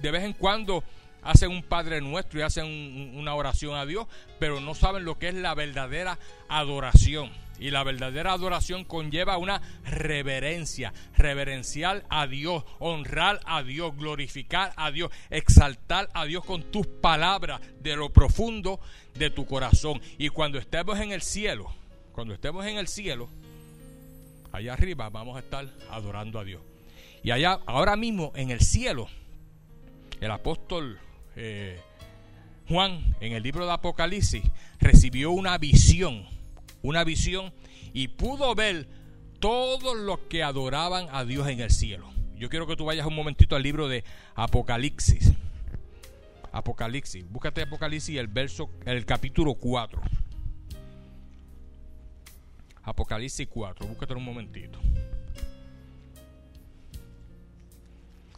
de 0.00 0.10
vez 0.10 0.24
en 0.24 0.32
cuando 0.32 0.84
hacen 1.22 1.50
un 1.50 1.62
Padre 1.62 2.00
Nuestro 2.00 2.38
y 2.38 2.42
hacen 2.42 3.16
una 3.16 3.34
oración 3.34 3.74
a 3.76 3.86
Dios, 3.86 4.06
pero 4.38 4.60
no 4.60 4.74
saben 4.74 5.04
lo 5.04 5.18
que 5.18 5.28
es 5.28 5.34
la 5.34 5.54
verdadera 5.54 6.18
adoración. 6.48 7.30
Y 7.58 7.70
la 7.70 7.84
verdadera 7.84 8.32
adoración 8.32 8.84
conlleva 8.84 9.38
una 9.38 9.62
reverencia, 9.84 10.92
reverencial 11.16 12.04
a 12.10 12.26
Dios, 12.26 12.64
honrar 12.80 13.40
a 13.46 13.62
Dios, 13.62 13.96
glorificar 13.96 14.72
a 14.76 14.90
Dios, 14.90 15.12
exaltar 15.30 16.08
a 16.14 16.24
Dios 16.24 16.44
con 16.44 16.64
tus 16.64 16.86
palabras 16.86 17.60
de 17.80 17.94
lo 17.94 18.12
profundo 18.12 18.80
de 19.14 19.30
tu 19.30 19.46
corazón. 19.46 20.00
Y 20.18 20.30
cuando 20.30 20.58
estemos 20.58 20.98
en 20.98 21.12
el 21.12 21.22
cielo, 21.22 21.72
cuando 22.12 22.34
estemos 22.34 22.66
en 22.66 22.76
el 22.76 22.88
cielo, 22.88 23.28
allá 24.54 24.74
arriba 24.74 25.10
vamos 25.10 25.36
a 25.36 25.40
estar 25.40 25.68
adorando 25.90 26.38
a 26.38 26.44
Dios. 26.44 26.62
Y 27.22 27.32
allá, 27.32 27.58
ahora 27.66 27.96
mismo 27.96 28.32
en 28.36 28.50
el 28.50 28.60
cielo, 28.60 29.08
el 30.20 30.30
apóstol 30.30 31.00
eh, 31.34 31.80
Juan, 32.68 33.16
en 33.20 33.32
el 33.32 33.42
libro 33.42 33.66
de 33.66 33.72
Apocalipsis, 33.72 34.42
recibió 34.78 35.32
una 35.32 35.58
visión, 35.58 36.24
una 36.82 37.02
visión 37.02 37.52
y 37.92 38.08
pudo 38.08 38.54
ver 38.54 38.86
todos 39.40 39.96
los 39.96 40.20
que 40.20 40.42
adoraban 40.42 41.08
a 41.10 41.24
Dios 41.24 41.48
en 41.48 41.60
el 41.60 41.70
cielo. 41.70 42.08
Yo 42.36 42.48
quiero 42.48 42.66
que 42.66 42.76
tú 42.76 42.84
vayas 42.84 43.06
un 43.06 43.14
momentito 43.14 43.56
al 43.56 43.62
libro 43.62 43.88
de 43.88 44.04
Apocalipsis. 44.34 45.32
Apocalipsis, 46.52 47.28
búscate 47.28 47.62
Apocalipsis 47.62 48.16
el 48.16 48.28
verso, 48.28 48.70
el 48.86 49.04
capítulo 49.04 49.54
4. 49.54 50.00
Apocalipsis 52.84 53.48
4, 53.48 53.86
búscate 53.86 54.14
un 54.14 54.24
momentito. 54.24 54.78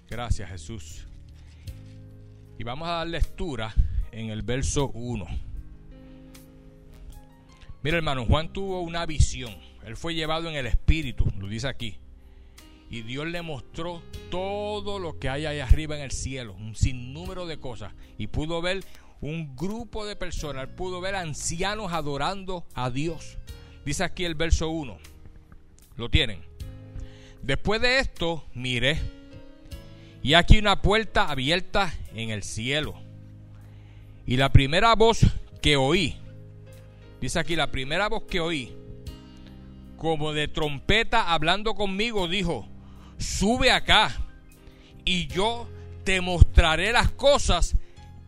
Gracias 0.09 0.49
Jesús. 0.49 1.07
Y 2.59 2.65
vamos 2.65 2.89
a 2.89 2.93
dar 2.93 3.09
lectura 3.09 3.75
en 4.13 4.31
el 4.31 4.43
verso 4.43 4.89
1. 4.95 5.27
Mira 7.83 7.99
hermano, 7.99 8.25
Juan 8.25 8.53
tuvo 8.53 8.81
una 8.81 9.05
visión. 9.05 9.55
Él 9.85 9.97
fue 9.97 10.15
llevado 10.15 10.49
en 10.49 10.57
el 10.57 10.67
espíritu, 10.67 11.27
lo 11.39 11.49
dice 11.49 11.69
aquí. 11.69 11.99
Y 12.89 13.03
Dios 13.03 13.27
le 13.27 13.43
mostró 13.43 14.01
todo 14.31 14.99
lo 14.99 15.19
que 15.19 15.29
hay 15.29 15.47
ahí 15.47 15.59
arriba 15.59 15.97
en 15.97 16.03
el 16.03 16.13
cielo, 16.13 16.55
un 16.55 16.77
sinnúmero 16.77 17.47
de 17.47 17.59
cosas. 17.59 17.93
Y 18.17 18.29
pudo 18.29 18.63
ver 18.63 18.85
un 19.21 19.57
grupo 19.57 20.07
de 20.07 20.15
personas, 20.17 20.69
pudo 20.69 21.01
ver 21.01 21.17
ancianos 21.17 21.93
adorando 21.93 22.65
a 22.75 22.91
Dios. 22.91 23.39
Dice 23.87 24.03
aquí 24.03 24.25
el 24.25 24.35
verso 24.35 24.69
1. 24.69 24.99
¿Lo 25.97 26.11
tienen? 26.11 26.41
Después 27.41 27.81
de 27.81 28.01
esto, 28.01 28.45
miré. 28.53 28.99
Y 30.25 30.35
aquí 30.35 30.59
una 30.59 30.83
puerta 30.83 31.31
abierta 31.31 31.95
en 32.13 32.31
el 32.31 32.43
cielo. 32.43 33.01
Y 34.27 34.39
la 34.39 34.51
primera 34.51 34.97
voz 34.97 35.21
que 35.63 35.77
oí, 35.77 36.17
dice 37.21 37.39
aquí, 37.39 37.55
la 37.55 37.71
primera 37.71 38.09
voz 38.09 38.25
que 38.25 38.41
oí, 38.41 38.77
como 39.97 40.33
de 40.33 40.49
trompeta 40.49 41.33
hablando 41.33 41.77
conmigo, 41.77 42.27
dijo, 42.27 42.67
sube 43.19 43.71
acá 43.71 44.11
y 45.05 45.29
yo 45.29 45.69
te 46.03 46.21
mostraré 46.21 46.91
las 46.91 47.13
cosas 47.13 47.77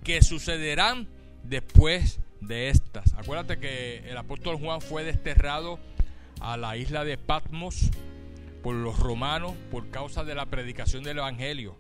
que 0.05 0.23
sucederán 0.23 1.09
después 1.43 2.21
de 2.49 2.71
estas. 2.71 3.15
Acuérdate 3.15 3.59
que 3.59 3.99
el 4.09 4.17
apóstol 4.17 4.57
Juan 4.57 4.81
fue 4.81 5.05
desterrado 5.05 5.79
a 6.41 6.57
la 6.57 6.77
isla 6.77 7.05
de 7.05 7.19
Patmos 7.19 7.91
por 8.63 8.75
los 8.75 8.99
romanos 8.99 9.55
por 9.71 9.91
causa 9.91 10.25
de 10.25 10.35
la 10.35 10.47
predicación 10.47 11.05
del 11.05 11.19
Evangelio. 11.19 11.77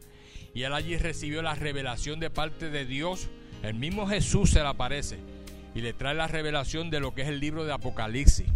Y 0.54 0.62
él 0.62 0.74
allí 0.74 0.96
recibió 0.96 1.42
la 1.42 1.54
revelación 1.54 2.20
de 2.20 2.30
parte 2.30 2.70
de 2.70 2.84
Dios. 2.84 3.28
El 3.62 3.74
mismo 3.74 4.06
Jesús 4.06 4.50
se 4.50 4.60
le 4.60 4.68
aparece 4.68 5.18
y 5.74 5.80
le 5.80 5.92
trae 5.92 6.14
la 6.14 6.28
revelación 6.28 6.90
de 6.90 7.00
lo 7.00 7.14
que 7.14 7.22
es 7.22 7.28
el 7.28 7.40
libro 7.40 7.64
de 7.64 7.72
Apocalipsis. 7.72 8.46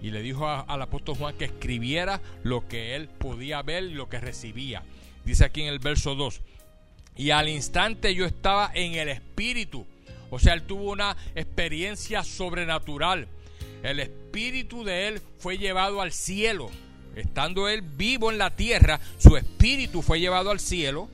Y 0.00 0.10
le 0.10 0.22
dijo 0.22 0.48
al 0.48 0.82
apóstol 0.82 1.16
Juan 1.16 1.36
que 1.36 1.46
escribiera 1.46 2.20
lo 2.44 2.68
que 2.68 2.94
él 2.94 3.08
podía 3.08 3.62
ver 3.62 3.84
y 3.84 3.94
lo 3.94 4.08
que 4.08 4.20
recibía. 4.20 4.84
Dice 5.24 5.44
aquí 5.44 5.62
en 5.62 5.68
el 5.68 5.80
verso 5.80 6.14
2. 6.14 6.40
Y 7.16 7.30
al 7.30 7.48
instante 7.48 8.14
yo 8.14 8.24
estaba 8.24 8.70
en 8.74 8.94
el 8.94 9.08
Espíritu 9.08 9.86
o 10.30 10.38
sea, 10.38 10.54
él 10.54 10.62
tuvo 10.62 10.92
una 10.92 11.16
experiencia 11.34 12.22
sobrenatural. 12.22 13.28
El 13.82 14.00
espíritu 14.00 14.84
de 14.84 15.08
él 15.08 15.22
fue 15.38 15.58
llevado 15.58 16.00
al 16.00 16.12
cielo. 16.12 16.70
Estando 17.14 17.68
él 17.68 17.82
vivo 17.82 18.30
en 18.30 18.38
la 18.38 18.54
tierra, 18.54 19.00
su 19.18 19.36
espíritu 19.36 20.02
fue 20.02 20.20
llevado 20.20 20.50
al 20.50 20.60
cielo. 20.60 21.08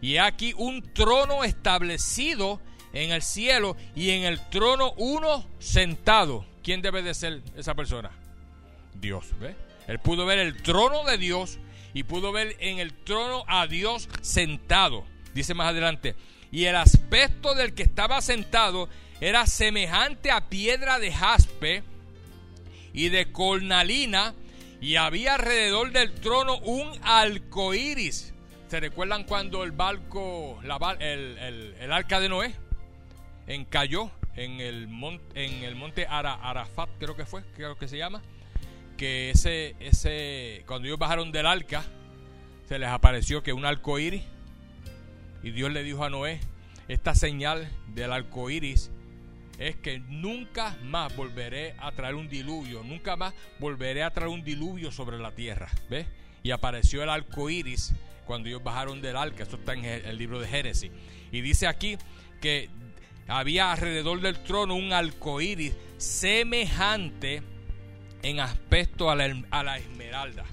Y 0.00 0.16
aquí 0.16 0.54
un 0.56 0.82
trono 0.92 1.44
establecido 1.44 2.60
en 2.92 3.10
el 3.10 3.22
cielo 3.22 3.76
y 3.94 4.10
en 4.10 4.24
el 4.24 4.40
trono 4.48 4.92
uno 4.96 5.46
sentado. 5.58 6.44
¿Quién 6.62 6.82
debe 6.82 7.02
de 7.02 7.14
ser 7.14 7.42
esa 7.56 7.74
persona? 7.74 8.10
Dios. 8.94 9.26
¿ve? 9.40 9.54
Él 9.86 9.98
pudo 10.00 10.26
ver 10.26 10.38
el 10.38 10.62
trono 10.62 11.04
de 11.04 11.18
Dios 11.18 11.58
y 11.94 12.02
pudo 12.02 12.32
ver 12.32 12.56
en 12.60 12.78
el 12.78 12.92
trono 12.92 13.44
a 13.46 13.66
Dios 13.66 14.08
sentado. 14.20 15.04
Dice 15.34 15.54
más 15.54 15.68
adelante, 15.68 16.14
y 16.56 16.64
el 16.64 16.76
aspecto 16.76 17.54
del 17.54 17.74
que 17.74 17.82
estaba 17.82 18.22
sentado 18.22 18.88
era 19.20 19.46
semejante 19.46 20.30
a 20.30 20.48
piedra 20.48 20.98
de 20.98 21.12
jaspe 21.12 21.82
y 22.94 23.10
de 23.10 23.30
cornalina, 23.30 24.32
y 24.80 24.96
había 24.96 25.34
alrededor 25.34 25.92
del 25.92 26.14
trono 26.14 26.56
un 26.60 26.98
iris. 27.74 28.32
¿Se 28.68 28.80
recuerdan 28.80 29.24
cuando 29.24 29.64
el 29.64 29.72
barco, 29.72 30.58
el, 30.98 31.92
arca 31.92 32.20
de 32.20 32.30
Noé, 32.30 32.54
encalló 33.46 34.10
en 34.34 34.58
el, 34.58 34.88
en 35.34 35.62
el 35.62 35.74
monte 35.74 36.06
Arafat, 36.06 36.88
creo 36.98 37.14
que 37.16 37.26
fue, 37.26 37.42
creo 37.54 37.76
que 37.76 37.86
se 37.86 37.98
llama? 37.98 38.22
Que 38.96 39.28
ese, 39.28 39.76
ese, 39.78 40.64
cuando 40.66 40.88
ellos 40.88 40.98
bajaron 40.98 41.32
del 41.32 41.44
arca, 41.44 41.84
se 42.66 42.78
les 42.78 42.88
apareció 42.88 43.42
que 43.42 43.52
un 43.52 43.66
iris 44.00 44.22
y 45.46 45.52
Dios 45.52 45.70
le 45.70 45.84
dijo 45.84 46.02
a 46.02 46.10
Noé, 46.10 46.40
esta 46.88 47.14
señal 47.14 47.70
del 47.94 48.10
arco 48.12 48.50
iris 48.50 48.90
es 49.60 49.76
que 49.76 50.00
nunca 50.00 50.76
más 50.82 51.14
volveré 51.14 51.76
a 51.78 51.92
traer 51.92 52.16
un 52.16 52.28
diluvio, 52.28 52.82
nunca 52.82 53.14
más 53.14 53.32
volveré 53.60 54.02
a 54.02 54.10
traer 54.10 54.28
un 54.28 54.42
diluvio 54.42 54.90
sobre 54.90 55.18
la 55.18 55.30
tierra. 55.30 55.70
¿Ves? 55.88 56.08
Y 56.42 56.50
apareció 56.50 57.04
el 57.04 57.10
arco 57.10 57.48
iris 57.48 57.92
cuando 58.24 58.48
ellos 58.48 58.64
bajaron 58.64 59.00
del 59.00 59.16
arca. 59.16 59.44
Esto 59.44 59.54
está 59.54 59.74
en 59.74 59.84
el 59.84 60.18
libro 60.18 60.40
de 60.40 60.48
Génesis. 60.48 60.90
Y 61.30 61.42
dice 61.42 61.68
aquí 61.68 61.96
que 62.40 62.68
había 63.28 63.70
alrededor 63.70 64.20
del 64.20 64.42
trono 64.42 64.74
un 64.74 64.92
arco 64.92 65.40
iris 65.40 65.76
semejante 65.96 67.40
en 68.24 68.40
aspecto 68.40 69.12
a 69.12 69.14
la, 69.14 69.32
a 69.52 69.62
la 69.62 69.78
esmeralda. 69.78 70.44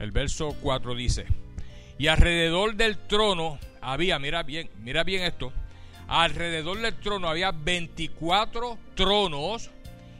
El 0.00 0.10
verso 0.10 0.56
4 0.60 0.96
dice. 0.96 1.45
Y 1.98 2.08
alrededor 2.08 2.74
del 2.74 2.98
trono 2.98 3.58
había, 3.80 4.18
mira 4.18 4.42
bien, 4.42 4.70
mira 4.80 5.04
bien 5.04 5.22
esto, 5.22 5.52
alrededor 6.08 6.80
del 6.80 6.94
trono 6.96 7.28
había 7.28 7.52
24 7.52 8.78
tronos 8.94 9.70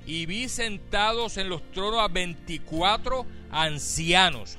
y 0.07 0.27
vi 0.27 0.49
sentados 0.49 1.37
en 1.37 1.49
los 1.49 1.63
tronos 1.73 2.01
a 2.01 2.09
24 2.09 3.27
ancianos, 3.51 4.59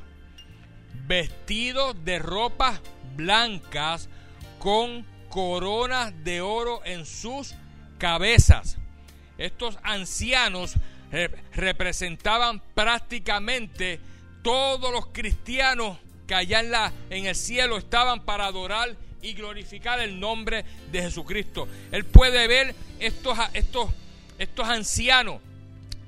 vestidos 1.08 1.96
de 2.04 2.20
ropas 2.20 2.82
blancas 3.16 4.10
con 4.60 5.06
coronas 5.30 6.14
de 6.24 6.42
oro 6.42 6.82
en 6.86 7.06
sus 7.06 7.56
cabezas. 7.98 8.78
Estos 9.38 9.78
ancianos 9.84 10.76
representaban 11.54 12.62
prácticamente 12.74 14.00
todos 14.44 14.92
los 14.92 15.08
cristianos 15.08 15.98
que 16.28 16.36
allá 16.36 16.60
en, 16.60 16.72
la, 16.72 16.94
en 17.10 17.26
el 17.26 17.36
cielo 17.36 17.78
estaban 17.78 18.26
para 18.26 18.46
adorar 18.46 18.96
y 19.22 19.34
glorificar 19.34 20.00
el 20.00 20.20
nombre 20.20 20.66
de 20.92 21.02
Jesucristo. 21.02 21.68
Él 21.92 22.06
puede 22.06 22.48
ver 22.48 22.76
estos, 23.00 23.38
estos, 23.54 23.90
estos 24.38 24.68
ancianos 24.68 25.42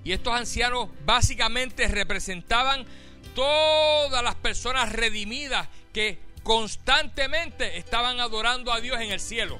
y 0.03 0.11
estos 0.11 0.33
ancianos 0.33 0.89
básicamente 1.05 1.87
representaban 1.87 2.85
todas 3.33 4.23
las 4.23 4.35
personas 4.35 4.91
redimidas 4.91 5.67
que 5.93 6.19
constantemente 6.43 7.77
estaban 7.77 8.19
adorando 8.19 8.73
a 8.73 8.81
Dios 8.81 8.99
en 9.01 9.11
el 9.11 9.19
cielo. 9.19 9.59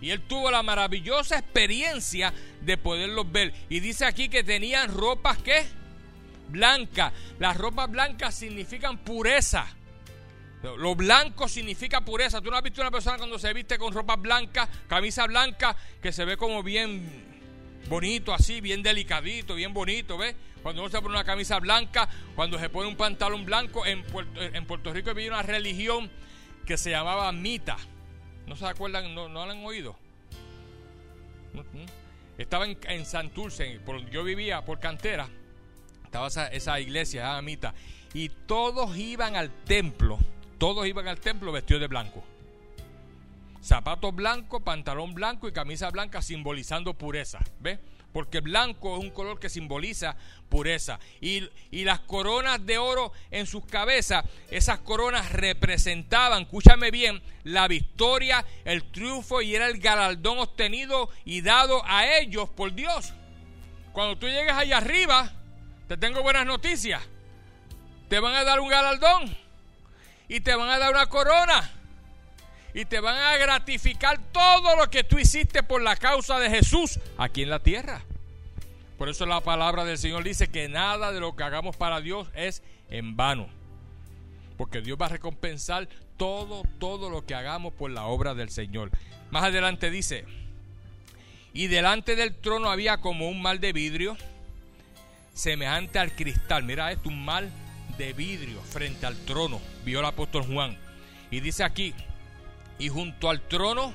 Y 0.00 0.10
él 0.10 0.20
tuvo 0.22 0.50
la 0.50 0.62
maravillosa 0.62 1.38
experiencia 1.38 2.32
de 2.60 2.76
poderlos 2.76 3.30
ver. 3.30 3.54
Y 3.68 3.80
dice 3.80 4.04
aquí 4.04 4.28
que 4.28 4.44
tenían 4.44 4.92
ropas 4.92 5.38
que 5.38 5.66
blancas. 6.48 7.12
Las 7.38 7.56
ropas 7.56 7.90
blancas 7.90 8.34
significan 8.34 8.98
pureza. 8.98 9.66
Lo 10.62 10.94
blanco 10.94 11.48
significa 11.48 12.00
pureza. 12.00 12.40
Tú 12.40 12.50
no 12.50 12.56
has 12.56 12.62
visto 12.62 12.80
una 12.80 12.90
persona 12.90 13.18
cuando 13.18 13.38
se 13.38 13.52
viste 13.52 13.78
con 13.78 13.92
ropa 13.92 14.16
blanca, 14.16 14.68
camisa 14.88 15.26
blanca, 15.26 15.76
que 16.02 16.12
se 16.12 16.24
ve 16.24 16.36
como 16.36 16.62
bien 16.62 17.24
bonito 17.88 18.34
así, 18.34 18.60
bien 18.60 18.82
delicadito, 18.82 19.54
bien 19.54 19.72
bonito, 19.72 20.18
¿ves? 20.18 20.34
Cuando 20.62 20.82
uno 20.82 20.90
se 20.90 21.00
pone 21.00 21.14
una 21.14 21.24
camisa 21.24 21.60
blanca, 21.60 22.08
cuando 22.34 22.58
se 22.58 22.68
pone 22.68 22.88
un 22.88 22.96
pantalón 22.96 23.44
blanco, 23.44 23.86
en 23.86 24.02
Puerto, 24.02 24.42
en 24.42 24.66
Puerto 24.66 24.92
Rico 24.92 25.10
había 25.10 25.28
una 25.28 25.42
religión 25.42 26.10
que 26.64 26.76
se 26.76 26.90
llamaba 26.90 27.30
Mita. 27.30 27.76
¿No 28.46 28.56
se 28.56 28.66
acuerdan? 28.66 29.14
¿No, 29.14 29.28
no 29.28 29.46
la 29.46 29.52
han 29.52 29.64
oído? 29.64 29.96
Estaba 32.38 32.66
en, 32.66 32.78
en 32.88 33.06
Santurce, 33.06 33.80
por, 33.84 34.04
yo 34.10 34.24
vivía 34.24 34.64
por 34.64 34.80
cantera, 34.80 35.28
esa, 36.24 36.48
esa 36.48 36.80
iglesia, 36.80 37.40
Mita, 37.42 37.74
y 38.14 38.28
todos 38.28 38.96
iban 38.96 39.36
al 39.36 39.50
templo, 39.64 40.18
todos 40.58 40.86
iban 40.86 41.08
al 41.08 41.18
templo 41.20 41.52
vestidos 41.52 41.80
de 41.80 41.88
blanco 41.88 42.24
zapatos 43.66 44.14
blancos, 44.14 44.62
pantalón 44.62 45.12
blanco 45.12 45.48
y 45.48 45.52
camisa 45.52 45.90
blanca 45.90 46.22
simbolizando 46.22 46.94
pureza. 46.94 47.40
¿Ves? 47.58 47.80
Porque 48.12 48.40
blanco 48.40 48.96
es 48.96 49.02
un 49.02 49.10
color 49.10 49.40
que 49.40 49.48
simboliza 49.48 50.16
pureza. 50.48 51.00
Y, 51.20 51.42
y, 51.70 51.84
las 51.84 52.00
coronas 52.00 52.64
de 52.64 52.78
oro 52.78 53.12
en 53.30 53.46
sus 53.46 53.66
cabezas, 53.66 54.24
esas 54.50 54.78
coronas 54.78 55.32
representaban, 55.32 56.42
escúchame 56.42 56.90
bien, 56.90 57.20
la 57.44 57.68
victoria, 57.68 58.44
el 58.64 58.84
triunfo 58.84 59.42
y 59.42 59.54
era 59.54 59.66
el 59.66 59.80
galardón 59.80 60.38
obtenido 60.38 61.10
y 61.24 61.42
dado 61.42 61.82
a 61.84 62.06
ellos 62.18 62.48
por 62.48 62.72
Dios. 62.72 63.12
Cuando 63.92 64.16
tú 64.16 64.28
llegues 64.28 64.52
allá 64.52 64.78
arriba, 64.78 65.32
te 65.88 65.96
tengo 65.96 66.22
buenas 66.22 66.46
noticias. 66.46 67.02
Te 68.08 68.20
van 68.20 68.34
a 68.34 68.44
dar 68.44 68.60
un 68.60 68.68
galardón 68.68 69.36
y 70.28 70.40
te 70.40 70.54
van 70.54 70.68
a 70.68 70.78
dar 70.78 70.92
una 70.92 71.06
corona 71.06 71.70
y 72.74 72.84
te 72.84 73.00
van 73.00 73.16
a 73.16 73.36
gratificar 73.36 74.20
todo 74.32 74.76
lo 74.76 74.90
que 74.90 75.02
tú 75.02 75.18
hiciste 75.18 75.62
por 75.62 75.82
la 75.82 75.96
causa 75.96 76.38
de 76.38 76.50
Jesús 76.50 77.00
aquí 77.16 77.42
en 77.42 77.50
la 77.50 77.60
tierra. 77.60 78.02
Por 78.98 79.08
eso 79.08 79.26
la 79.26 79.40
palabra 79.40 79.84
del 79.84 79.98
Señor 79.98 80.24
dice 80.24 80.48
que 80.48 80.68
nada 80.68 81.12
de 81.12 81.20
lo 81.20 81.34
que 81.36 81.42
hagamos 81.42 81.76
para 81.76 82.00
Dios 82.00 82.28
es 82.34 82.62
en 82.88 83.16
vano. 83.16 83.48
Porque 84.56 84.80
Dios 84.80 84.98
va 85.00 85.06
a 85.06 85.10
recompensar 85.10 85.88
todo, 86.16 86.62
todo 86.78 87.10
lo 87.10 87.26
que 87.26 87.34
hagamos 87.34 87.74
por 87.74 87.90
la 87.90 88.06
obra 88.06 88.34
del 88.34 88.50
Señor. 88.50 88.90
Más 89.30 89.44
adelante 89.44 89.90
dice, 89.90 90.24
y 91.52 91.66
delante 91.66 92.16
del 92.16 92.34
trono 92.34 92.70
había 92.70 92.98
como 92.98 93.28
un 93.28 93.42
mal 93.42 93.60
de 93.60 93.72
vidrio, 93.72 94.16
semejante 95.36 95.98
al 95.98 96.12
cristal. 96.12 96.64
Mira 96.64 96.90
esto, 96.90 97.10
un 97.10 97.24
mal 97.24 97.50
de 97.98 98.12
vidrio 98.14 98.60
frente 98.62 99.06
al 99.06 99.16
trono, 99.24 99.60
vio 99.84 100.00
el 100.00 100.06
apóstol 100.06 100.42
Juan. 100.42 100.76
Y 101.30 101.40
dice 101.40 101.62
aquí, 101.62 101.94
y 102.78 102.88
junto 102.88 103.30
al 103.30 103.42
trono, 103.42 103.92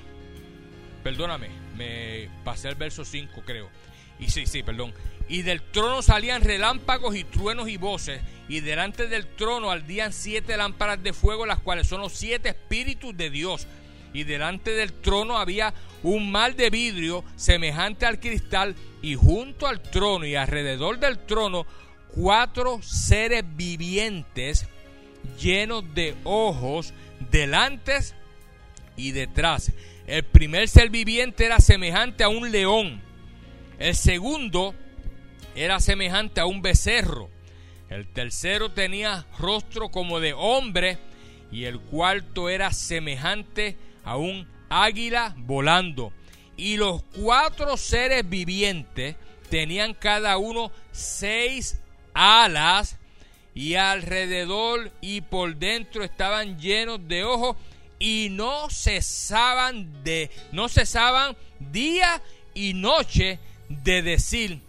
perdóname, 1.04 1.50
me 1.76 2.30
pasé 2.44 2.70
el 2.70 2.76
verso 2.76 3.04
5 3.04 3.42
creo. 3.46 3.70
Y 4.20 4.30
sí, 4.30 4.46
sí, 4.46 4.62
perdón. 4.62 4.94
Y 5.28 5.42
del 5.42 5.62
trono 5.62 6.02
salían 6.02 6.44
relámpagos 6.44 7.16
y 7.16 7.24
truenos 7.24 7.68
y 7.70 7.78
voces, 7.78 8.22
y 8.48 8.60
delante 8.60 9.08
del 9.08 9.26
trono 9.26 9.72
ardían 9.72 10.14
siete 10.14 10.58
lámparas 10.58 11.02
de 11.02 11.14
fuego, 11.14 11.46
las 11.46 11.60
cuales 11.60 11.88
son 11.88 12.02
los 12.02 12.14
siete 12.14 12.50
espíritus 12.50 13.18
de 13.18 13.30
Dios. 13.30 13.66
Y 14.14 14.24
delante 14.24 14.72
del 14.72 14.94
trono 14.94 15.38
había 15.38 15.74
un 16.04 16.32
mal 16.32 16.56
de 16.56 16.70
vidrio 16.70 17.24
semejante 17.36 18.06
al 18.06 18.20
cristal, 18.20 18.76
y 19.02 19.16
junto 19.16 19.68
al 19.68 19.82
trono 19.82 20.26
y 20.26 20.36
alrededor 20.36 21.00
del 21.00 21.20
trono 21.20 21.66
cuatro 22.10 22.82
seres 22.84 23.44
vivientes 23.56 24.68
llenos 25.40 25.84
de 25.96 26.16
ojos 26.24 26.94
delante 27.32 27.98
y 28.96 29.12
detrás. 29.12 29.72
El 30.08 30.24
primer 30.24 30.68
ser 30.68 30.90
viviente 30.90 31.46
era 31.46 31.60
semejante 31.60 32.24
a 32.24 32.30
un 32.30 32.52
león. 32.52 33.02
El 33.80 33.96
segundo 33.96 34.76
era 35.56 35.80
semejante 35.80 36.42
a 36.42 36.46
un 36.46 36.62
becerro. 36.62 37.30
El 37.90 38.08
tercero 38.08 38.72
tenía 38.72 39.26
rostro 39.40 39.90
como 39.90 40.20
de 40.20 40.34
hombre. 40.34 40.98
Y 41.52 41.66
el 41.66 41.80
cuarto 41.80 42.50
era 42.50 42.72
semejante 42.72 43.70
a 43.72 43.91
un 44.06 44.48
águila 44.70 45.34
volando. 45.38 46.14
Y 46.58 46.78
los 46.78 47.04
cuatro 47.04 47.78
seres 47.78 48.28
vivientes 48.28 49.16
tenían 49.50 49.94
cada 49.94 50.38
uno 50.38 50.72
seis 50.92 51.82
alas 52.14 52.98
y 53.54 53.76
alrededor 53.76 54.92
y 55.02 55.22
por 55.22 55.56
dentro 55.56 56.04
estaban 56.04 56.60
llenos 56.60 57.06
de 57.08 57.24
ojos 57.24 57.58
y 58.00 58.30
no 58.32 58.70
cesaban 58.70 60.04
de 60.04 60.32
no 60.52 60.70
cesaban 60.70 61.36
día 61.60 62.22
y 62.54 62.74
noche 62.74 63.40
de 63.70 64.02
decir 64.02 64.60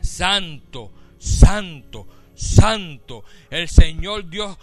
santo, 0.00 0.90
santo, 1.18 2.06
santo, 2.34 3.24
el 3.50 3.68
Señor 3.68 4.28
Dios 4.28 4.58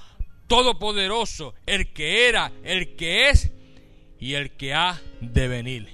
todopoderoso, 0.47 1.53
el 1.65 1.93
que 1.93 2.27
era, 2.27 2.51
el 2.63 2.95
que 2.95 3.29
es 3.29 3.51
y 4.19 4.33
el 4.33 4.51
que 4.51 4.73
ha 4.73 4.99
de 5.21 5.47
venir. 5.47 5.87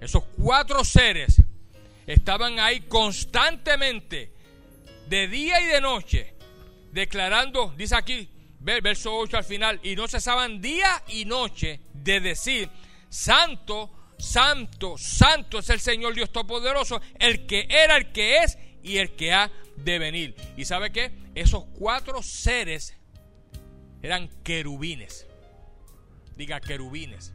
Esos 0.00 0.24
cuatro 0.36 0.84
seres 0.84 1.42
estaban 2.06 2.60
ahí 2.60 2.80
constantemente, 2.82 4.32
de 5.08 5.28
día 5.28 5.60
y 5.60 5.66
de 5.66 5.80
noche, 5.80 6.34
declarando, 6.92 7.72
dice 7.76 7.96
aquí, 7.96 8.28
verso 8.60 9.16
8 9.16 9.36
al 9.36 9.44
final, 9.44 9.80
y 9.82 9.94
no 9.94 10.08
cesaban 10.08 10.60
día 10.60 11.02
y 11.08 11.24
noche 11.24 11.80
de 11.92 12.20
decir, 12.20 12.68
santo, 13.08 13.90
santo, 14.18 14.96
santo 14.98 15.58
es 15.58 15.70
el 15.70 15.80
Señor 15.80 16.14
Dios 16.14 16.32
Todopoderoso, 16.32 17.00
el 17.18 17.46
que 17.46 17.66
era, 17.70 17.96
el 17.96 18.12
que 18.12 18.38
es 18.38 18.58
y 18.82 18.98
el 18.98 19.14
que 19.14 19.32
ha 19.32 19.50
de 19.76 19.98
venir. 19.98 20.34
¿Y 20.56 20.64
sabe 20.64 20.90
qué? 20.90 21.12
Esos 21.34 21.64
cuatro 21.78 22.22
seres 22.22 22.96
eran 24.02 24.28
querubines. 24.42 25.26
Diga 26.36 26.60
querubines. 26.60 27.32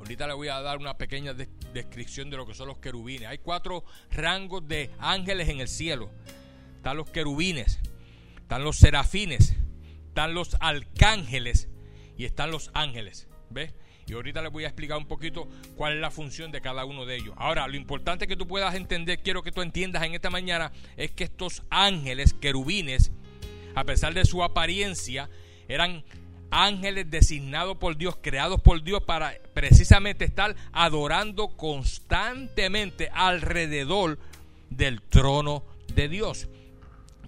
Ahorita 0.00 0.26
le 0.26 0.32
voy 0.32 0.48
a 0.48 0.60
dar 0.62 0.78
una 0.78 0.96
pequeña 0.96 1.34
descripción 1.34 2.30
de 2.30 2.38
lo 2.38 2.46
que 2.46 2.54
son 2.54 2.68
los 2.68 2.78
querubines. 2.78 3.28
Hay 3.28 3.36
cuatro 3.36 3.84
rangos 4.10 4.66
de 4.66 4.90
ángeles 4.98 5.50
en 5.50 5.60
el 5.60 5.68
cielo. 5.68 6.10
Están 6.76 6.96
los 6.96 7.10
querubines, 7.10 7.78
están 8.38 8.64
los 8.64 8.78
serafines, 8.78 9.56
están 10.08 10.32
los 10.32 10.56
arcángeles 10.58 11.68
y 12.16 12.24
están 12.24 12.50
los 12.50 12.70
ángeles. 12.72 13.28
¿Ves? 13.50 13.74
Y 14.06 14.14
ahorita 14.14 14.40
les 14.40 14.50
voy 14.50 14.64
a 14.64 14.68
explicar 14.68 14.96
un 14.96 15.06
poquito 15.06 15.46
cuál 15.76 15.96
es 15.96 16.00
la 16.00 16.10
función 16.10 16.50
de 16.50 16.62
cada 16.62 16.86
uno 16.86 17.04
de 17.04 17.16
ellos. 17.16 17.34
Ahora, 17.36 17.68
lo 17.68 17.76
importante 17.76 18.26
que 18.26 18.36
tú 18.36 18.46
puedas 18.46 18.74
entender, 18.74 19.22
quiero 19.22 19.42
que 19.42 19.52
tú 19.52 19.60
entiendas 19.60 20.02
en 20.02 20.14
esta 20.14 20.30
mañana, 20.30 20.72
es 20.96 21.10
que 21.10 21.24
estos 21.24 21.62
ángeles, 21.68 22.32
querubines, 22.32 23.12
a 23.74 23.84
pesar 23.84 24.14
de 24.14 24.24
su 24.24 24.42
apariencia, 24.42 25.28
eran 25.68 26.04
ángeles 26.50 27.10
designados 27.10 27.76
por 27.76 27.96
Dios, 27.96 28.16
creados 28.20 28.60
por 28.60 28.82
Dios 28.82 29.02
para 29.02 29.34
precisamente 29.54 30.24
estar 30.24 30.54
adorando 30.72 31.48
constantemente 31.56 33.10
alrededor 33.12 34.18
del 34.70 35.02
trono 35.02 35.64
de 35.94 36.08
Dios. 36.08 36.48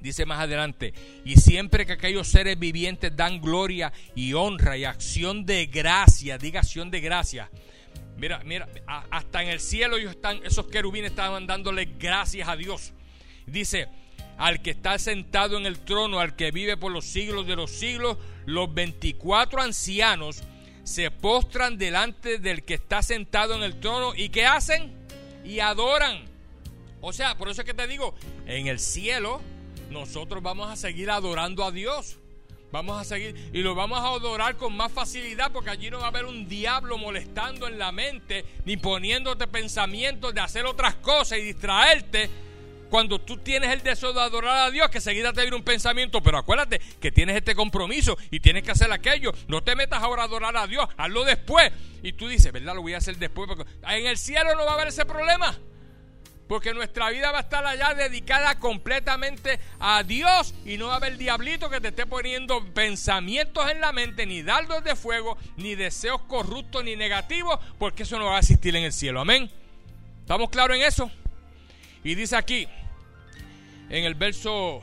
Dice 0.00 0.26
más 0.26 0.40
adelante, 0.40 0.92
y 1.24 1.37
siempre 1.37 1.87
que 1.87 1.92
aquellos 1.92 2.26
seres 2.26 2.58
vivientes 2.58 3.14
dan 3.14 3.40
gloria 3.40 3.92
y 4.16 4.32
honra 4.32 4.76
y 4.76 4.85
acción 4.85 5.46
de 5.46 5.66
gracia, 5.66 6.38
diga 6.38 6.61
acción 6.61 6.90
de 6.90 7.00
gracia. 7.00 7.50
Mira, 8.16 8.40
mira, 8.44 8.68
hasta 8.87 9.42
en 9.42 9.48
el 9.48 9.61
cielo 9.61 9.96
ellos 9.96 10.11
están, 10.11 10.44
esos 10.44 10.66
querubines 10.66 11.12
estaban 11.12 11.46
dándole 11.46 11.88
gracias 12.00 12.48
a 12.48 12.56
Dios. 12.56 12.92
Dice, 13.46 13.88
al 14.38 14.61
que 14.61 14.70
está 14.70 14.98
sentado 14.98 15.56
en 15.56 15.66
el 15.66 15.78
trono, 15.78 16.18
al 16.18 16.35
que 16.35 16.50
vive 16.50 16.76
por 16.76 16.90
los 16.90 17.04
siglos 17.04 17.46
de 17.46 17.54
los 17.54 17.70
siglos, 17.70 18.18
los 18.46 18.72
24 18.72 19.61
ancianos 19.61 20.42
se 20.85 21.11
postran 21.11 21.78
delante 21.78 22.38
del 22.38 22.64
que 22.64 22.74
está 22.74 23.02
sentado 23.02 23.55
en 23.55 23.62
el 23.62 23.78
trono 23.81 24.14
y 24.14 24.31
¿qué 24.31 24.46
hacen? 24.46 24.92
Y 25.44 25.61
adoran. 25.61 26.24
O 27.00 27.12
sea, 27.12 27.37
por 27.37 27.48
eso 27.48 27.62
es 27.62 27.66
que 27.66 27.74
te 27.74 27.87
digo, 27.87 28.14
en 28.46 28.66
el 28.66 28.78
cielo 28.78 29.40
nosotros 29.90 30.42
vamos 30.42 30.70
a 30.70 30.76
seguir 30.76 31.11
adorando 31.11 31.64
a 31.64 31.70
Dios. 31.70 32.18
Vamos 32.72 32.98
a 32.98 33.05
seguir 33.05 33.50
y 33.52 33.61
lo 33.61 33.74
vamos 33.74 33.98
a 33.98 34.09
adorar 34.09 34.57
con 34.57 34.74
más 34.74 34.90
facilidad 34.90 35.52
porque 35.52 35.68
allí 35.68 35.90
no 35.90 35.98
va 35.98 36.07
a 36.07 36.09
haber 36.09 36.24
un 36.24 36.48
diablo 36.48 36.96
molestando 36.96 37.68
en 37.68 37.78
la 37.78 37.92
mente 37.92 38.46
ni 38.64 38.78
poniéndote 38.78 39.46
pensamientos 39.46 40.33
de 40.33 40.40
hacer 40.40 40.64
otras 40.64 40.94
cosas 40.96 41.38
y 41.38 41.42
distraerte. 41.42 42.31
Cuando 42.92 43.18
tú 43.18 43.38
tienes 43.38 43.70
el 43.70 43.83
deseo 43.83 44.12
de 44.12 44.20
adorar 44.20 44.66
a 44.66 44.70
Dios, 44.70 44.90
que 44.90 45.00
seguida 45.00 45.33
te 45.33 45.40
viene 45.40 45.57
un 45.57 45.62
pensamiento, 45.62 46.22
pero 46.22 46.37
acuérdate 46.37 46.78
que 47.00 47.11
tienes 47.11 47.37
este 47.37 47.55
compromiso 47.55 48.18
y 48.31 48.38
tienes 48.38 48.64
que 48.64 48.72
hacer 48.72 48.92
aquello. 48.92 49.33
No 49.48 49.62
te 49.62 49.74
metas 49.74 50.02
ahora 50.02 50.20
a 50.20 50.24
adorar 50.26 50.55
a 50.59 50.66
Dios, 50.66 50.87
hazlo 50.98 51.24
después. 51.24 51.72
Y 52.02 52.12
tú 52.12 52.28
dices, 52.28 52.52
¿verdad? 52.52 52.74
Lo 52.74 52.83
voy 52.83 52.92
a 52.92 52.98
hacer 52.98 53.16
después. 53.16 53.48
Porque 53.48 53.64
en 53.88 54.07
el 54.07 54.18
cielo 54.18 54.55
no 54.57 54.66
va 54.66 54.72
a 54.72 54.74
haber 54.74 54.88
ese 54.88 55.07
problema. 55.07 55.59
Porque 56.46 56.74
nuestra 56.74 57.09
vida 57.09 57.33
va 57.33 57.38
a 57.38 57.40
estar 57.40 57.64
allá 57.64 57.94
dedicada 57.94 58.59
completamente 58.59 59.59
a 59.81 60.02
Dios 60.02 60.52
y 60.66 60.76
no 60.76 60.88
va 60.88 60.92
a 60.92 60.96
haber 60.96 61.16
diablito 61.16 61.70
que 61.70 61.81
te 61.81 61.88
esté 61.88 62.05
poniendo 62.05 62.62
pensamientos 62.74 63.70
en 63.70 63.81
la 63.81 63.92
mente, 63.92 64.26
ni 64.26 64.42
dardos 64.42 64.85
de 64.85 64.96
fuego, 64.96 65.38
ni 65.57 65.76
deseos 65.76 66.20
corruptos, 66.24 66.85
ni 66.85 66.94
negativos, 66.94 67.59
porque 67.78 68.02
eso 68.02 68.18
no 68.18 68.26
va 68.26 68.37
a 68.37 68.40
existir 68.40 68.76
en 68.76 68.85
el 68.85 68.92
cielo. 68.92 69.22
Amén. 69.22 69.50
¿Estamos 70.20 70.50
claros 70.50 70.76
en 70.76 70.83
eso? 70.83 71.11
Y 72.05 72.16
dice 72.16 72.37
aquí, 72.37 72.68
en 73.92 74.05
el 74.05 74.14
verso 74.14 74.81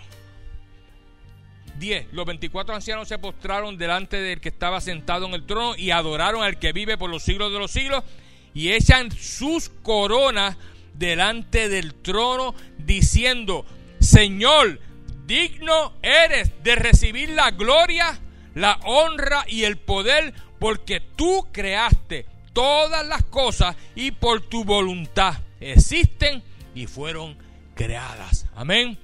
10, 1.80 2.14
los 2.14 2.28
24 2.28 2.76
ancianos 2.76 3.08
se 3.08 3.18
postraron 3.18 3.76
delante 3.76 4.18
del 4.18 4.40
que 4.40 4.50
estaba 4.50 4.80
sentado 4.82 5.26
en 5.26 5.34
el 5.34 5.48
trono 5.48 5.76
y 5.76 5.90
adoraron 5.90 6.44
al 6.44 6.60
que 6.60 6.74
vive 6.74 6.96
por 6.96 7.10
los 7.10 7.24
siglos 7.24 7.52
de 7.52 7.58
los 7.58 7.72
siglos 7.72 8.04
y 8.54 8.72
echan 8.72 9.12
sus 9.12 9.70
coronas 9.70 10.58
delante 10.94 11.70
del 11.70 11.96
trono 11.96 12.54
diciendo, 12.78 13.66
Señor, 14.00 14.80
digno 15.26 15.94
eres 16.04 16.52
de 16.62 16.76
recibir 16.76 17.30
la 17.30 17.50
gloria, 17.50 18.20
la 18.54 18.80
honra 18.86 19.44
y 19.48 19.64
el 19.64 19.78
poder, 19.78 20.36
porque 20.60 21.00
tú 21.00 21.48
creaste 21.52 22.28
todas 22.54 23.08
las 23.08 23.24
cosas 23.24 23.76
y 23.96 24.12
por 24.12 24.42
tu 24.42 24.64
voluntad 24.64 25.34
existen 25.60 26.44
y 26.76 26.86
fueron 26.86 27.49
creadas. 27.80 28.46
Amén. 28.58 28.98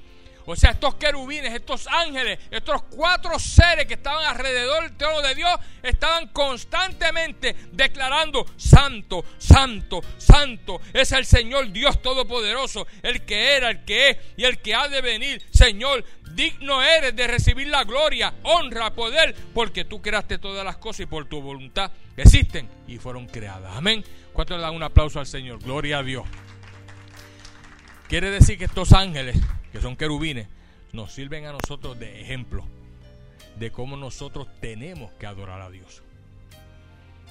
O 0.47 0.55
sea, 0.55 0.71
estos 0.71 0.95
querubines, 0.95 1.53
estos 1.53 1.87
ángeles, 1.87 2.37
estos 2.51 2.83
cuatro 2.83 3.39
seres 3.39 3.85
que 3.85 3.93
estaban 3.93 4.25
alrededor 4.25 4.83
del 4.83 4.97
trono 4.97 5.21
de 5.21 5.33
Dios, 5.33 5.49
estaban 5.81 6.27
constantemente 6.27 7.55
declarando, 7.71 8.45
Santo, 8.57 9.23
Santo, 9.37 10.01
Santo, 10.17 10.81
es 10.93 11.13
el 11.13 11.25
Señor 11.25 11.71
Dios 11.71 12.01
Todopoderoso, 12.01 12.85
el 13.01 13.21
que 13.21 13.55
era, 13.55 13.69
el 13.69 13.85
que 13.85 14.09
es 14.09 14.17
y 14.35 14.43
el 14.43 14.59
que 14.59 14.75
ha 14.75 14.89
de 14.89 15.01
venir. 15.01 15.41
Señor, 15.51 16.03
digno 16.33 16.83
eres 16.83 17.15
de 17.15 17.27
recibir 17.27 17.67
la 17.67 17.85
gloria, 17.85 18.33
honra, 18.43 18.93
poder, 18.93 19.33
porque 19.53 19.85
tú 19.85 20.01
creaste 20.01 20.37
todas 20.37 20.65
las 20.65 20.77
cosas 20.77 20.99
y 20.99 21.05
por 21.05 21.25
tu 21.27 21.41
voluntad 21.41 21.91
existen 22.17 22.69
y 22.87 22.97
fueron 22.97 23.25
creadas. 23.25 23.75
Amén. 23.75 24.03
¿Cuánto 24.33 24.57
le 24.57 24.61
dan 24.61 24.75
un 24.75 24.83
aplauso 24.83 25.19
al 25.19 25.27
Señor? 25.27 25.59
Gloria 25.59 25.99
a 25.99 26.03
Dios. 26.03 26.27
Quiere 28.07 28.29
decir 28.29 28.57
que 28.57 28.65
estos 28.65 28.93
ángeles 28.93 29.37
que 29.75 29.81
son 29.81 29.97
querubines, 29.97 30.47
nos 30.93 31.11
sirven 31.11 31.45
a 31.45 31.51
nosotros 31.51 31.99
de 31.99 32.21
ejemplo 32.21 32.63
de 33.59 33.71
cómo 33.71 33.97
nosotros 33.97 34.47
tenemos 34.61 35.11
que 35.19 35.25
adorar 35.25 35.61
a 35.61 35.69
Dios. 35.69 36.01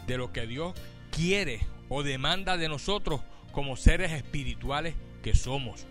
De 0.06 0.18
lo 0.18 0.30
que 0.30 0.46
Dios 0.46 0.74
quiere 1.10 1.60
o 1.88 2.02
demanda 2.02 2.58
de 2.58 2.68
nosotros 2.68 3.22
como 3.52 3.76
seres 3.76 4.12
espirituales 4.12 4.94
que 5.22 5.34
somos. 5.34 5.86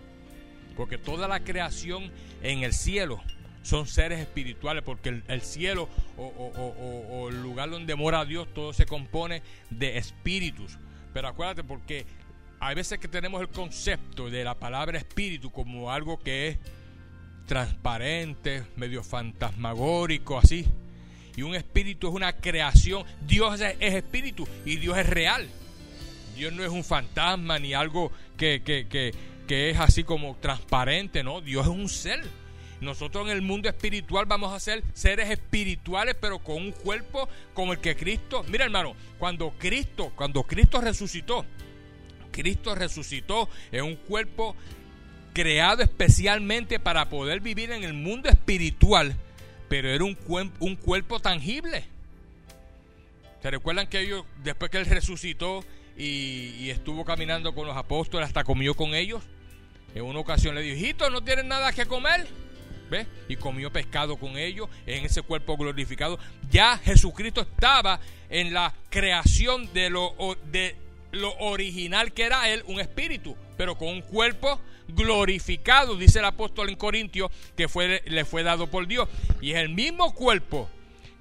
Porque 0.77 0.99
toda 0.99 1.27
la 1.27 1.43
creación 1.43 2.11
en 2.43 2.61
el 2.61 2.73
cielo 2.73 3.19
son 3.63 3.87
seres 3.87 4.19
espirituales, 4.19 4.83
porque 4.83 5.23
el, 5.27 5.41
cielo 5.41 5.89
o, 6.17 6.27
o, 6.27 7.29
el 7.29 7.41
lugar 7.41 7.71
donde 7.71 7.95
mora 7.95 8.25
Dios, 8.25 8.47
todo 8.53 8.73
se 8.73 8.85
compone 8.85 9.41
de 9.71 9.97
espíritus. 9.97 10.77
Pero 11.13 11.29
acuérdate, 11.29 11.63
porque 11.63 12.05
hay 12.65 12.75
veces 12.75 12.97
que 12.97 13.09
tenemos 13.09 13.41
el 13.41 13.49
concepto 13.49 14.29
de 14.29 14.43
la 14.45 14.55
palabra 14.55 14.97
espíritu 14.97 15.51
como 15.51 15.91
algo 15.91 16.17
que 16.17 16.47
es 16.47 16.57
transparente, 17.45 18.63
medio 18.77 19.03
fantasmagórico, 19.03 20.37
así. 20.37 20.65
Y 21.35 21.41
un 21.41 21.55
espíritu 21.55 22.07
es 22.07 22.13
una 22.13 22.37
creación. 22.37 23.03
Dios 23.27 23.59
es, 23.59 23.75
espíritu 23.79 24.47
y 24.65 24.77
Dios 24.77 24.97
es 24.97 25.09
real. 25.09 25.49
Dios 26.37 26.53
no 26.53 26.63
es 26.63 26.69
un 26.69 26.85
fantasma 26.85 27.59
ni 27.59 27.73
algo 27.73 28.13
que, 28.37 28.61
que, 28.63 28.87
que, 28.87 29.11
que 29.45 29.69
es 29.71 29.79
así 29.79 30.05
como 30.05 30.37
transparente, 30.37 31.21
¿no? 31.21 31.41
Dios 31.41 31.65
es 31.65 31.71
un 31.71 31.89
ser. 31.89 32.21
Nosotros 32.79 33.25
en 33.25 33.33
el 33.33 33.41
mundo 33.41 33.67
espiritual 33.67 34.25
vamos 34.25 34.53
a 34.53 34.59
ser 34.61 34.83
seres 34.93 35.29
espirituales, 35.29 36.15
pero 36.19 36.39
con 36.39 36.55
un 36.55 36.71
cuerpo 36.71 37.27
como 37.53 37.73
el 37.73 37.79
que 37.79 37.97
Cristo. 37.97 38.45
Mira, 38.47 38.63
hermano, 38.63 38.95
cuando 39.19 39.51
Cristo, 39.57 40.13
cuando 40.15 40.43
Cristo 40.43 40.79
resucitó, 40.79 41.45
Cristo 42.33 42.75
resucitó 42.75 43.47
en 43.71 43.85
un 43.85 43.95
cuerpo 43.95 44.57
creado 45.33 45.81
especialmente 45.81 46.79
para 46.79 47.07
poder 47.07 47.39
vivir 47.39 47.71
en 47.71 47.85
el 47.85 47.93
mundo 47.93 48.27
espiritual, 48.27 49.15
pero 49.69 49.89
era 49.89 50.03
un, 50.03 50.17
un 50.59 50.75
cuerpo 50.75 51.21
tangible. 51.21 51.85
¿Se 53.41 53.51
recuerdan 53.51 53.87
que 53.87 53.99
ellos, 53.99 54.23
después 54.41 54.71
que 54.71 54.77
él 54.77 54.85
resucitó 54.85 55.65
y, 55.97 56.69
estuvo 56.69 57.03
caminando 57.03 57.53
con 57.53 57.67
los 57.67 57.75
apóstoles, 57.75 58.27
hasta 58.27 58.45
comió 58.45 58.73
con 58.73 58.95
ellos? 58.95 59.21
En 59.93 60.03
una 60.03 60.19
ocasión 60.19 60.55
le 60.55 60.61
dijo, 60.61 61.09
¿no 61.09 61.21
tienen 61.21 61.49
nada 61.49 61.73
que 61.73 61.85
comer? 61.85 62.25
¿Ves? 62.89 63.05
Y 63.27 63.35
comió 63.35 63.71
pescado 63.71 64.15
con 64.15 64.37
ellos 64.37 64.69
en 64.85 65.03
ese 65.03 65.23
cuerpo 65.23 65.57
glorificado. 65.57 66.19
Ya 66.49 66.77
Jesucristo 66.77 67.41
estaba 67.41 67.99
en 68.29 68.53
la 68.53 68.73
creación 68.89 69.71
de 69.73 69.89
lo, 69.89 70.15
de, 70.49 70.77
lo 71.13 71.33
original 71.37 72.11
que 72.11 72.23
era 72.23 72.49
él, 72.49 72.63
un 72.67 72.79
espíritu, 72.79 73.37
pero 73.55 73.77
con 73.77 73.87
un 73.87 74.01
cuerpo 74.01 74.59
glorificado, 74.87 75.95
dice 75.95 76.19
el 76.19 76.25
apóstol 76.25 76.69
en 76.69 76.75
Corintios, 76.75 77.31
que 77.55 77.69
fue, 77.69 78.01
le 78.05 78.25
fue 78.25 78.43
dado 78.43 78.67
por 78.67 78.87
Dios. 78.87 79.07
Y 79.39 79.51
es 79.51 79.57
el 79.57 79.69
mismo 79.69 80.13
cuerpo 80.13 80.69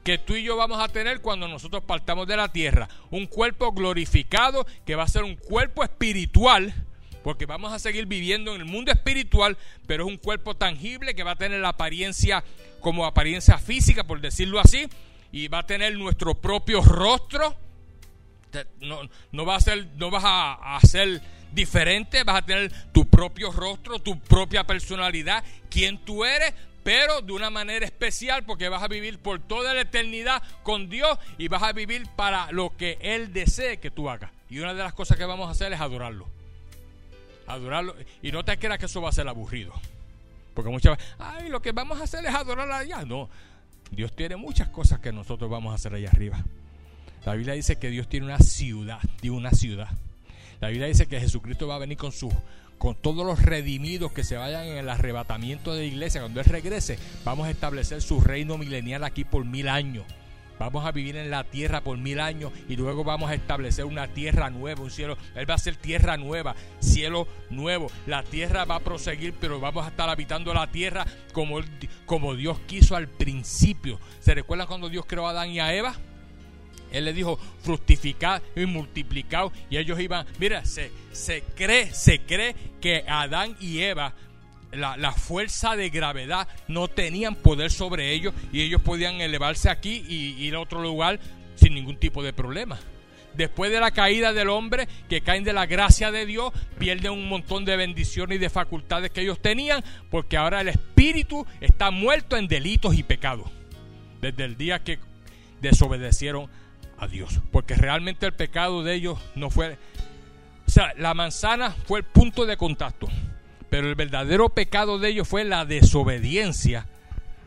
que 0.02 0.18
tú 0.18 0.34
y 0.34 0.42
yo 0.42 0.56
vamos 0.56 0.82
a 0.82 0.88
tener 0.88 1.20
cuando 1.20 1.46
nosotros 1.46 1.84
partamos 1.84 2.26
de 2.26 2.36
la 2.36 2.50
tierra. 2.50 2.88
Un 3.10 3.26
cuerpo 3.26 3.72
glorificado 3.72 4.66
que 4.84 4.96
va 4.96 5.04
a 5.04 5.08
ser 5.08 5.24
un 5.24 5.36
cuerpo 5.36 5.84
espiritual, 5.84 6.74
porque 7.22 7.46
vamos 7.46 7.72
a 7.72 7.78
seguir 7.78 8.06
viviendo 8.06 8.54
en 8.54 8.62
el 8.62 8.66
mundo 8.66 8.90
espiritual, 8.90 9.58
pero 9.86 10.04
es 10.04 10.10
un 10.10 10.16
cuerpo 10.16 10.56
tangible 10.56 11.14
que 11.14 11.22
va 11.22 11.32
a 11.32 11.36
tener 11.36 11.60
la 11.60 11.68
apariencia 11.68 12.42
como 12.80 13.04
apariencia 13.04 13.58
física, 13.58 14.04
por 14.04 14.20
decirlo 14.20 14.58
así, 14.58 14.88
y 15.30 15.48
va 15.48 15.58
a 15.58 15.66
tener 15.66 15.96
nuestro 15.96 16.34
propio 16.34 16.82
rostro 16.82 17.54
no, 18.80 19.00
no, 19.30 19.44
vas 19.44 19.62
a 19.66 19.70
ser, 19.72 19.86
no 19.96 20.10
vas 20.10 20.24
a, 20.24 20.80
diferente, 21.52 22.24
vas 22.24 22.36
a 22.36 22.42
tener 22.42 22.72
tu 22.92 23.06
propio 23.06 23.50
rostro, 23.50 23.98
tu 23.98 24.18
propia 24.20 24.64
personalidad, 24.64 25.44
quien 25.70 25.98
tú 26.04 26.24
eres, 26.24 26.54
pero 26.82 27.20
de 27.20 27.32
una 27.32 27.50
manera 27.50 27.84
especial 27.84 28.44
porque 28.44 28.68
vas 28.68 28.82
a 28.82 28.88
vivir 28.88 29.18
por 29.18 29.40
toda 29.40 29.74
la 29.74 29.82
eternidad 29.82 30.42
con 30.62 30.88
Dios 30.88 31.18
y 31.38 31.48
vas 31.48 31.62
a 31.62 31.72
vivir 31.72 32.06
para 32.16 32.50
lo 32.52 32.76
que 32.76 32.98
Él 33.00 33.32
desee 33.32 33.78
que 33.78 33.90
tú 33.90 34.08
hagas. 34.08 34.30
Y 34.50 34.58
una 34.58 34.74
de 34.74 34.82
las 34.82 34.92
cosas 34.92 35.16
que 35.16 35.24
vamos 35.24 35.48
a 35.48 35.52
hacer 35.52 35.72
es 35.72 35.80
adorarlo. 35.80 36.26
Adorarlo. 37.46 37.94
Y 38.22 38.32
no 38.32 38.44
te 38.44 38.58
creas 38.58 38.78
que 38.78 38.86
eso 38.86 39.00
va 39.00 39.10
a 39.10 39.12
ser 39.12 39.28
aburrido. 39.28 39.72
Porque 40.54 40.70
muchas 40.70 40.98
veces, 40.98 41.14
ay, 41.18 41.48
lo 41.48 41.62
que 41.62 41.72
vamos 41.72 42.00
a 42.00 42.04
hacer 42.04 42.24
es 42.26 42.34
adorar 42.34 42.70
allá. 42.70 43.04
No, 43.04 43.30
Dios 43.90 44.14
tiene 44.14 44.36
muchas 44.36 44.68
cosas 44.68 44.98
que 45.00 45.12
nosotros 45.12 45.50
vamos 45.50 45.72
a 45.72 45.76
hacer 45.76 45.94
allá 45.94 46.10
arriba. 46.10 46.44
La 47.24 47.34
Biblia 47.34 47.54
dice 47.54 47.76
que 47.76 47.90
Dios 47.90 48.08
tiene 48.08 48.26
una 48.26 48.38
ciudad, 48.38 48.98
tiene 49.20 49.36
una 49.36 49.52
ciudad. 49.52 49.88
La 50.60 50.68
Biblia 50.68 50.86
dice 50.86 51.06
que 51.06 51.20
Jesucristo 51.20 51.66
va 51.66 51.76
a 51.76 51.78
venir 51.78 51.96
con 51.96 52.12
sus 52.12 52.32
con 52.78 52.96
todos 52.96 53.24
los 53.24 53.40
redimidos 53.40 54.10
que 54.10 54.24
se 54.24 54.36
vayan 54.36 54.66
en 54.66 54.76
el 54.76 54.88
arrebatamiento 54.88 55.72
de 55.72 55.82
la 55.82 55.86
iglesia, 55.86 56.20
cuando 56.20 56.40
Él 56.40 56.46
regrese, 56.46 56.98
vamos 57.24 57.46
a 57.46 57.50
establecer 57.50 58.02
su 58.02 58.20
reino 58.20 58.58
milenial 58.58 59.04
aquí 59.04 59.24
por 59.24 59.44
mil 59.44 59.68
años. 59.68 60.04
Vamos 60.58 60.84
a 60.84 60.90
vivir 60.90 61.16
en 61.16 61.30
la 61.30 61.44
tierra 61.44 61.80
por 61.80 61.96
mil 61.96 62.18
años 62.18 62.52
y 62.68 62.74
luego 62.74 63.04
vamos 63.04 63.30
a 63.30 63.34
establecer 63.34 63.84
una 63.84 64.08
tierra 64.08 64.50
nueva, 64.50 64.82
un 64.82 64.90
cielo. 64.90 65.16
Él 65.36 65.48
va 65.48 65.54
a 65.54 65.58
ser 65.58 65.76
tierra 65.76 66.16
nueva, 66.16 66.56
cielo 66.80 67.28
nuevo. 67.50 67.86
La 68.06 68.24
tierra 68.24 68.64
va 68.64 68.76
a 68.76 68.80
proseguir, 68.80 69.34
pero 69.40 69.60
vamos 69.60 69.86
a 69.86 69.90
estar 69.90 70.08
habitando 70.08 70.52
la 70.52 70.70
tierra 70.70 71.06
como, 71.32 71.60
como 72.04 72.34
Dios 72.34 72.58
quiso 72.66 72.96
al 72.96 73.06
principio. 73.06 74.00
¿Se 74.18 74.34
recuerdan 74.34 74.66
cuando 74.66 74.88
Dios 74.88 75.04
creó 75.06 75.28
a 75.28 75.30
Adán 75.30 75.50
y 75.50 75.60
a 75.60 75.72
Eva? 75.72 75.96
Él 76.92 77.04
le 77.04 77.12
dijo, 77.12 77.38
fructificad 77.62 78.42
y 78.54 78.66
multiplicad. 78.66 79.48
Y 79.70 79.76
ellos 79.76 79.98
iban, 79.98 80.26
mira, 80.38 80.64
se, 80.64 80.90
se 81.12 81.42
cree, 81.56 81.92
se 81.92 82.20
cree 82.20 82.54
que 82.80 83.04
Adán 83.08 83.56
y 83.60 83.80
Eva 83.80 84.14
la, 84.72 85.12
fuerza 85.12 85.76
de 85.76 85.90
gravedad 85.90 86.48
no 86.68 86.88
tenían 86.88 87.34
poder 87.34 87.70
sobre 87.70 88.12
ellos 88.12 88.34
y 88.52 88.62
ellos 88.62 88.80
podían 88.80 89.20
elevarse 89.20 89.68
aquí 89.68 90.04
y 90.08 90.42
ir 90.44 90.54
a 90.54 90.60
otro 90.60 90.82
lugar 90.82 91.20
sin 91.56 91.74
ningún 91.74 91.96
tipo 91.96 92.22
de 92.22 92.32
problema. 92.32 92.78
Después 93.34 93.70
de 93.72 93.80
la 93.80 93.92
caída 93.92 94.32
del 94.32 94.50
hombre, 94.50 94.88
que 95.08 95.22
caen 95.22 95.44
de 95.44 95.54
la 95.54 95.64
gracia 95.64 96.10
de 96.10 96.26
Dios, 96.26 96.52
pierden 96.78 97.12
un 97.12 97.28
montón 97.28 97.64
de 97.64 97.76
bendiciones 97.76 98.36
y 98.36 98.38
de 98.38 98.50
facultades 98.50 99.10
que 99.10 99.22
ellos 99.22 99.40
tenían, 99.40 99.82
porque 100.10 100.36
ahora 100.36 100.60
el 100.60 100.68
espíritu 100.68 101.46
está 101.60 101.90
muerto 101.90 102.36
en 102.36 102.46
delitos 102.46 102.94
y 102.94 103.02
pecados. 103.02 103.50
Desde 104.20 104.44
el 104.44 104.56
día 104.56 104.84
que 104.84 104.98
desobedecieron 105.62 106.50
Dios. 107.08 107.40
Porque 107.50 107.74
realmente 107.74 108.26
el 108.26 108.34
pecado 108.34 108.82
de 108.82 108.94
ellos 108.94 109.18
no 109.34 109.50
fue... 109.50 109.78
O 110.66 110.70
sea, 110.70 110.94
la 110.96 111.14
manzana 111.14 111.70
fue 111.86 112.00
el 112.00 112.04
punto 112.04 112.46
de 112.46 112.56
contacto. 112.56 113.08
Pero 113.70 113.88
el 113.88 113.94
verdadero 113.94 114.48
pecado 114.48 114.98
de 114.98 115.08
ellos 115.08 115.28
fue 115.28 115.44
la 115.44 115.64
desobediencia 115.64 116.86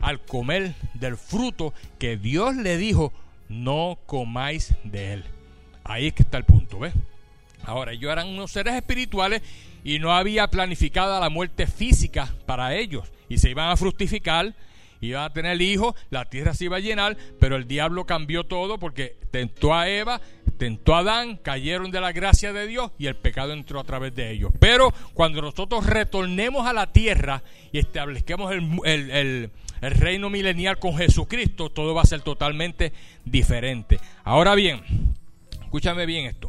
al 0.00 0.20
comer 0.20 0.74
del 0.94 1.16
fruto 1.16 1.72
que 1.98 2.16
Dios 2.16 2.56
le 2.56 2.76
dijo, 2.76 3.12
no 3.48 3.98
comáis 4.06 4.74
de 4.84 5.14
él. 5.14 5.24
Ahí 5.84 6.08
es 6.08 6.14
que 6.14 6.22
está 6.22 6.38
el 6.38 6.44
punto, 6.44 6.78
¿ves? 6.80 6.94
Ahora, 7.64 7.92
ellos 7.92 8.10
eran 8.12 8.28
unos 8.28 8.52
seres 8.52 8.74
espirituales 8.74 9.42
y 9.82 9.98
no 9.98 10.12
había 10.12 10.48
planificada 10.48 11.20
la 11.20 11.30
muerte 11.30 11.66
física 11.66 12.32
para 12.44 12.74
ellos. 12.74 13.08
Y 13.28 13.38
se 13.38 13.50
iban 13.50 13.70
a 13.70 13.76
fructificar, 13.76 14.54
iban 15.00 15.24
a 15.24 15.32
tener 15.32 15.60
hijos, 15.60 15.94
la 16.10 16.24
tierra 16.24 16.54
se 16.54 16.66
iba 16.66 16.76
a 16.76 16.80
llenar, 16.80 17.16
pero 17.38 17.56
el 17.56 17.66
diablo 17.66 18.06
cambió 18.06 18.44
todo 18.44 18.78
porque 18.78 19.16
tentó 19.30 19.74
a 19.74 19.88
Eva, 19.88 20.20
tentó 20.58 20.94
a 20.94 21.00
Adán, 21.00 21.36
cayeron 21.36 21.90
de 21.90 22.00
la 22.00 22.12
gracia 22.12 22.52
de 22.52 22.66
Dios 22.66 22.90
y 22.98 23.06
el 23.06 23.16
pecado 23.16 23.52
entró 23.52 23.80
a 23.80 23.84
través 23.84 24.14
de 24.14 24.30
ellos. 24.30 24.52
Pero 24.58 24.92
cuando 25.14 25.42
nosotros 25.42 25.86
retornemos 25.86 26.66
a 26.66 26.72
la 26.72 26.92
tierra 26.92 27.42
y 27.72 27.78
establezcamos 27.78 28.52
el, 28.52 29.50
el 29.80 29.90
reino 29.90 30.30
milenial 30.30 30.78
con 30.78 30.96
Jesucristo, 30.96 31.70
todo 31.70 31.94
va 31.94 32.02
a 32.02 32.06
ser 32.06 32.22
totalmente 32.22 32.92
diferente. 33.24 34.00
Ahora 34.24 34.54
bien, 34.54 34.80
escúchame 35.62 36.06
bien 36.06 36.26
esto. 36.26 36.48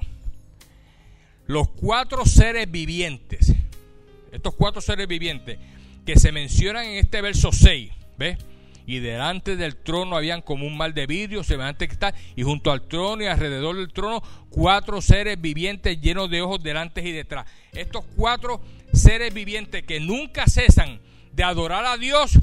Los 1.48 1.70
cuatro 1.70 2.26
seres 2.26 2.70
vivientes, 2.70 3.54
estos 4.32 4.54
cuatro 4.56 4.82
seres 4.82 5.08
vivientes 5.08 5.58
que 6.06 6.18
se 6.18 6.32
mencionan 6.32 6.86
en 6.86 6.98
este 6.98 7.22
verso 7.22 7.52
6, 7.52 7.92
¿ves? 8.18 8.38
y 8.88 9.00
delante 9.00 9.58
del 9.58 9.76
trono 9.76 10.16
habían 10.16 10.42
como 10.42 10.66
un 10.66 10.78
mal 10.78 10.94
de 10.94 11.06
vidrio 11.08 11.44
semejante 11.44 11.90
que 11.90 11.94
está, 11.94 12.16
y 12.38 12.44
junto 12.44 12.72
al 12.72 12.88
trono 12.88 13.22
y 13.22 13.28
alrededor 13.28 13.76
del 13.76 13.92
trono 13.92 14.24
cuatro 14.50 15.02
seres 15.02 15.40
vivientes 15.40 16.00
llenos 16.00 16.30
de 16.30 16.42
ojos 16.42 16.64
delante 16.64 17.02
y 17.02 17.12
detrás. 17.12 17.46
Estos 17.74 18.06
cuatro 18.16 18.62
seres 18.94 19.34
vivientes 19.34 19.84
que 19.84 20.00
nunca 20.00 20.48
cesan 20.48 21.02
de 21.34 21.44
adorar 21.44 21.84
a 21.86 21.98
Dios, 21.98 22.40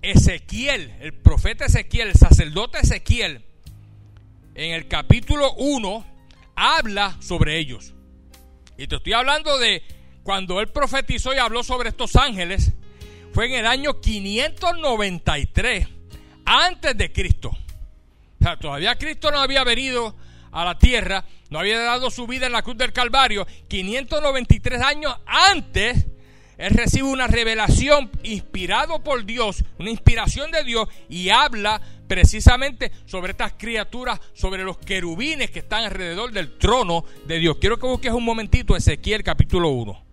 Ezequiel, 0.00 0.94
el 1.00 1.12
profeta 1.12 1.66
Ezequiel, 1.66 2.08
el 2.08 2.14
sacerdote 2.14 2.78
Ezequiel, 2.78 3.44
en 4.54 4.72
el 4.72 4.88
capítulo 4.88 5.52
1, 5.56 6.06
habla 6.56 7.18
sobre 7.20 7.58
ellos. 7.58 7.92
Y 8.78 8.86
te 8.86 8.96
estoy 8.96 9.12
hablando 9.12 9.58
de 9.58 9.82
cuando 10.22 10.58
él 10.62 10.68
profetizó 10.68 11.34
y 11.34 11.36
habló 11.36 11.62
sobre 11.62 11.90
estos 11.90 12.16
ángeles, 12.16 12.72
fue 13.34 13.46
en 13.46 13.54
el 13.54 13.66
año 13.66 14.00
593 14.00 15.88
antes 16.44 16.96
de 16.96 17.12
Cristo. 17.12 17.48
O 17.50 18.44
sea, 18.44 18.56
todavía 18.56 18.96
Cristo 18.96 19.32
no 19.32 19.40
había 19.40 19.64
venido 19.64 20.14
a 20.52 20.64
la 20.64 20.78
tierra, 20.78 21.24
no 21.50 21.58
había 21.58 21.80
dado 21.80 22.10
su 22.10 22.28
vida 22.28 22.46
en 22.46 22.52
la 22.52 22.62
cruz 22.62 22.78
del 22.78 22.92
Calvario. 22.92 23.44
593 23.66 24.80
años 24.80 25.16
antes, 25.26 26.06
él 26.56 26.74
recibe 26.74 27.08
una 27.08 27.26
revelación 27.26 28.08
inspirado 28.22 29.02
por 29.02 29.24
Dios, 29.24 29.64
una 29.80 29.90
inspiración 29.90 30.52
de 30.52 30.62
Dios, 30.62 30.88
y 31.08 31.30
habla 31.30 31.80
precisamente 32.06 32.92
sobre 33.04 33.32
estas 33.32 33.54
criaturas, 33.54 34.20
sobre 34.34 34.62
los 34.62 34.78
querubines 34.78 35.50
que 35.50 35.58
están 35.58 35.82
alrededor 35.82 36.30
del 36.30 36.56
trono 36.56 37.04
de 37.26 37.40
Dios. 37.40 37.56
Quiero 37.60 37.80
que 37.80 37.86
busques 37.88 38.12
un 38.12 38.24
momentito 38.24 38.76
Ezequiel 38.76 39.24
capítulo 39.24 39.70
1. 39.70 40.04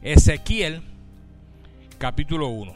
Ezequiel 0.00 0.93
capítulo 2.04 2.48
1. 2.48 2.74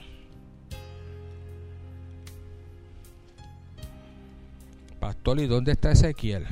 Pastor, 4.99 5.41
¿y 5.41 5.47
dónde 5.47 5.73
está 5.73 5.93
Ezequiel? 5.93 6.47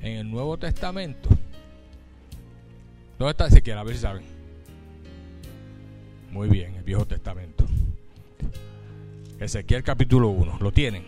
En 0.00 0.16
el 0.16 0.28
Nuevo 0.28 0.58
Testamento. 0.58 1.28
¿Dónde 3.20 3.30
está 3.30 3.46
Ezequiel? 3.46 3.78
A 3.78 3.84
ver 3.84 3.94
si 3.94 4.00
saben. 4.00 4.24
Muy 6.32 6.48
bien, 6.48 6.74
el 6.74 6.82
Viejo 6.82 7.06
Testamento. 7.06 7.64
Ezequiel 9.38 9.84
capítulo 9.84 10.30
1. 10.30 10.58
¿Lo 10.60 10.72
tienen? 10.72 11.04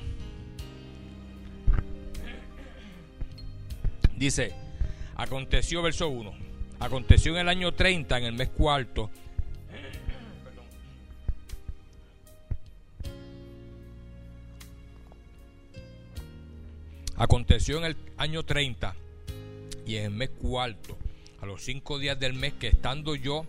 Dice, 4.17 4.53
aconteció 5.17 5.83
verso 5.83 6.09
1. 6.09 6.33
Aconteció 6.79 7.33
en 7.33 7.39
el 7.39 7.49
año 7.49 7.75
30, 7.75 8.19
en 8.19 8.25
el 8.27 8.35
mes 8.35 8.51
cuarto, 8.51 9.11
Aconteció 17.17 17.79
en 17.79 17.85
el 17.85 17.97
año 18.19 18.43
30 18.43 18.95
y 19.87 19.97
en 19.97 20.05
el 20.05 20.11
mes 20.11 20.31
cuarto, 20.31 20.99
a 21.41 21.47
los 21.47 21.63
cinco 21.63 21.99
días 21.99 22.19
del 22.19 22.35
mes, 22.35 22.53
que 22.55 22.69
estando 22.69 23.15
yo 23.15 23.47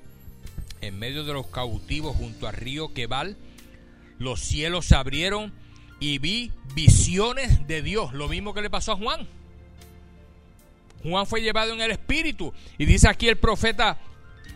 en 0.81 0.97
medio 0.97 1.23
de 1.23 1.33
los 1.33 1.47
cautivos 1.47 2.15
junto 2.15 2.47
al 2.47 2.53
río 2.53 2.93
Quebal, 2.93 3.35
los 4.19 4.39
cielos 4.39 4.85
se 4.85 4.95
abrieron 4.95 5.53
y 5.99 6.19
vi 6.19 6.51
visiones 6.75 7.67
de 7.67 7.81
Dios. 7.81 8.13
Lo 8.13 8.27
mismo 8.27 8.53
que 8.53 8.61
le 8.61 8.69
pasó 8.69 8.93
a 8.93 8.97
Juan. 8.97 9.27
Juan 11.03 11.25
fue 11.25 11.41
llevado 11.41 11.73
en 11.73 11.81
el 11.81 11.91
espíritu. 11.91 12.53
Y 12.77 12.85
dice 12.85 13.07
aquí 13.09 13.27
el 13.27 13.37
profeta 13.37 13.97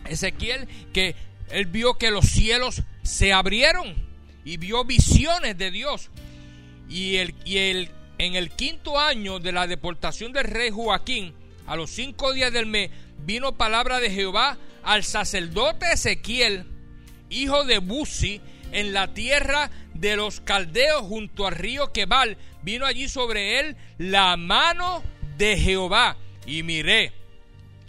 Ezequiel 0.04 0.68
que 0.92 1.14
él 1.50 1.66
vio 1.66 1.94
que 1.94 2.10
los 2.10 2.26
cielos 2.26 2.82
se 3.02 3.32
abrieron 3.32 3.94
y 4.44 4.56
vio 4.56 4.84
visiones 4.84 5.58
de 5.58 5.70
Dios. 5.70 6.10
Y 6.88 7.16
el, 7.16 7.34
y 7.44 7.58
el 7.58 7.90
en 8.22 8.36
el 8.36 8.50
quinto 8.50 9.00
año 9.00 9.40
de 9.40 9.50
la 9.50 9.66
deportación 9.66 10.32
del 10.32 10.44
rey 10.44 10.70
Joaquín, 10.70 11.34
a 11.66 11.74
los 11.74 11.90
cinco 11.90 12.32
días 12.32 12.52
del 12.52 12.66
mes, 12.66 12.88
vino 13.18 13.56
palabra 13.56 13.98
de 13.98 14.10
Jehová 14.10 14.58
al 14.84 15.02
sacerdote 15.02 15.86
Ezequiel, 15.92 16.64
hijo 17.30 17.64
de 17.64 17.78
Buzi, 17.78 18.40
en 18.70 18.92
la 18.92 19.12
tierra 19.12 19.72
de 19.94 20.14
los 20.14 20.40
caldeos 20.40 21.02
junto 21.02 21.48
al 21.48 21.56
río 21.56 21.92
Quebal. 21.92 22.36
Vino 22.62 22.86
allí 22.86 23.08
sobre 23.08 23.58
él 23.58 23.76
la 23.98 24.36
mano 24.36 25.02
de 25.36 25.58
Jehová. 25.58 26.16
Y 26.46 26.62
miré, 26.62 27.10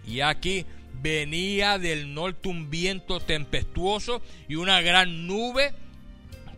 y 0.08 0.22
aquí 0.22 0.66
venía 1.00 1.78
del 1.78 2.12
norte 2.12 2.50
un 2.50 2.72
viento 2.72 3.20
tempestuoso 3.20 4.24
y 4.48 4.56
una 4.56 4.82
gran 4.82 5.28
nube 5.28 5.74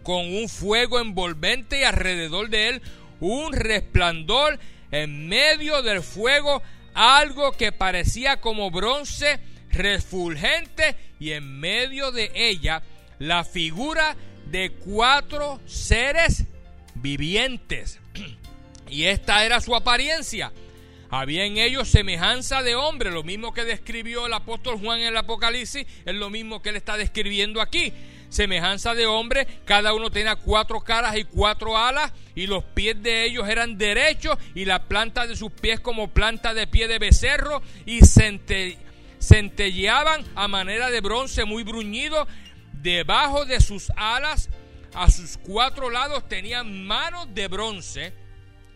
con 0.01 0.33
un 0.33 0.47
fuego 0.47 1.01
envolvente 1.01 1.81
y 1.81 1.83
alrededor 1.83 2.49
de 2.49 2.69
él 2.69 2.81
un 3.25 3.53
resplandor 3.53 4.59
en 4.91 5.27
medio 5.27 5.81
del 5.81 6.01
fuego, 6.03 6.61
algo 6.93 7.51
que 7.53 7.71
parecía 7.71 8.39
como 8.39 8.69
bronce 8.69 9.39
refulgente 9.71 10.95
y 11.19 11.31
en 11.31 11.59
medio 11.59 12.11
de 12.11 12.31
ella 12.35 12.83
la 13.19 13.43
figura 13.43 14.15
de 14.51 14.71
cuatro 14.71 15.59
seres 15.65 16.45
vivientes. 16.95 17.99
Y 18.87 19.05
esta 19.05 19.43
era 19.43 19.61
su 19.61 19.75
apariencia. 19.75 20.51
Había 21.09 21.45
en 21.45 21.57
ellos 21.57 21.89
semejanza 21.89 22.61
de 22.61 22.75
hombre, 22.75 23.09
lo 23.09 23.23
mismo 23.23 23.51
que 23.51 23.65
describió 23.65 24.27
el 24.27 24.33
apóstol 24.33 24.77
Juan 24.77 24.99
en 24.99 25.07
el 25.07 25.17
Apocalipsis, 25.17 25.87
es 26.05 26.13
lo 26.13 26.29
mismo 26.29 26.61
que 26.61 26.69
él 26.69 26.75
está 26.75 26.95
describiendo 26.95 27.61
aquí 27.61 27.91
semejanza 28.29 28.93
de 28.93 29.05
hombre, 29.05 29.47
cada 29.65 29.93
uno 29.93 30.09
tenía 30.09 30.35
cuatro 30.35 30.81
caras 30.81 31.15
y 31.17 31.23
cuatro 31.23 31.77
alas, 31.77 32.11
y 32.35 32.47
los 32.47 32.63
pies 32.63 33.01
de 33.01 33.25
ellos 33.25 33.47
eran 33.47 33.77
derechos, 33.77 34.37
y 34.53 34.65
la 34.65 34.83
planta 34.83 35.27
de 35.27 35.35
sus 35.35 35.51
pies 35.51 35.79
como 35.79 36.09
planta 36.09 36.53
de 36.53 36.67
pie 36.67 36.87
de 36.87 36.99
becerro, 36.99 37.61
y 37.85 38.01
centelleaban 39.19 40.25
a 40.35 40.47
manera 40.47 40.89
de 40.89 41.01
bronce 41.01 41.45
muy 41.45 41.63
bruñido, 41.63 42.27
debajo 42.73 43.45
de 43.45 43.59
sus 43.61 43.91
alas, 43.95 44.49
a 44.93 45.09
sus 45.09 45.37
cuatro 45.37 45.89
lados 45.89 46.27
tenían 46.27 46.85
manos 46.85 47.33
de 47.33 47.47
bronce, 47.47 48.13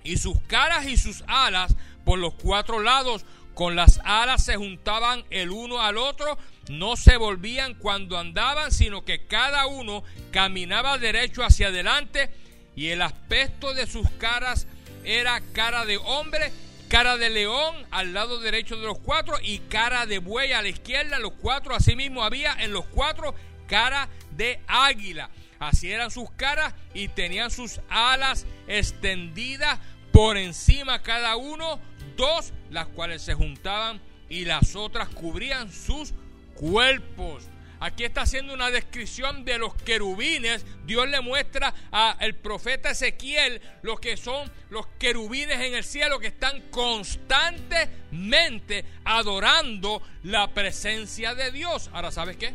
y 0.04 0.18
sus 0.18 0.40
caras 0.48 0.86
y 0.88 0.98
sus 0.98 1.24
alas 1.28 1.76
por 2.06 2.18
los 2.20 2.34
cuatro 2.36 2.80
lados. 2.80 3.26
Con 3.54 3.76
las 3.76 4.00
alas 4.06 4.46
se 4.46 4.56
juntaban 4.56 5.26
el 5.30 5.50
uno 5.50 5.82
al 5.82 5.98
otro, 5.98 6.38
no 6.70 6.96
se 6.96 7.18
volvían 7.18 7.74
cuando 7.74 8.18
andaban, 8.18 8.72
sino 8.72 9.04
que 9.04 9.26
cada 9.26 9.66
uno 9.66 10.04
caminaba 10.32 10.98
derecho 10.98 11.44
hacia 11.44 11.68
adelante 11.68 12.30
y 12.76 12.90
el 12.90 13.02
aspecto 13.02 13.74
de 13.74 13.88
sus 13.88 14.10
caras 14.12 14.68
era 15.04 15.42
cara 15.54 15.86
de 15.86 15.98
hombre, 15.98 16.52
cara 16.88 17.18
de 17.18 17.30
león 17.30 17.76
al 17.92 18.14
lado 18.14 18.40
derecho 18.40 18.78
de 18.78 18.86
los 18.86 19.00
cuatro 19.00 19.38
y 19.42 19.60
cara 19.60 20.06
de 20.06 20.20
buey 20.20 20.54
a 20.54 20.62
la 20.62 20.70
izquierda, 20.70 21.20
los 21.20 21.34
cuatro, 21.34 21.76
asimismo 21.76 22.24
había 22.24 22.54
en 22.60 22.72
los 22.72 22.86
cuatro 22.86 23.34
cara 23.68 24.08
de 24.32 24.60
águila. 24.68 25.30
Así 25.60 25.92
eran 25.92 26.12
sus 26.12 26.30
caras 26.32 26.74
y 26.94 27.10
tenían 27.10 27.52
sus 27.52 27.82
alas 27.90 28.46
extendidas 28.68 29.80
por 30.12 30.38
encima 30.38 31.02
cada 31.02 31.36
uno 31.36 31.80
dos, 32.16 32.54
las 32.70 32.88
cuales 32.88 33.22
se 33.22 33.34
juntaban 33.34 34.00
y 34.30 34.46
las 34.46 34.76
otras 34.76 35.10
cubrían 35.10 35.72
sus 35.72 36.14
cuerpos. 36.60 37.48
Aquí 37.80 38.04
está 38.04 38.24
haciendo 38.24 38.54
una 38.54 38.72
descripción 38.72 39.46
de 39.46 39.58
los 39.58 39.74
querubines. 39.74 40.66
Dios 40.86 41.08
le 41.08 41.22
muestra 41.22 41.74
al 41.92 42.36
profeta 42.36 42.92
Ezequiel 42.92 43.62
lo 43.84 43.96
que 43.96 44.18
son 44.18 44.52
los 44.70 44.86
querubines 45.00 45.62
en 45.62 45.74
el 45.74 45.86
cielo 45.86 46.20
que 46.20 46.28
están 46.28 46.62
constantemente 46.70 48.84
adorando 49.06 50.02
la 50.24 50.54
presencia 50.54 51.36
de 51.36 51.52
Dios. 51.52 51.90
Ahora, 51.94 52.12
¿sabes 52.12 52.36
qué? 52.36 52.54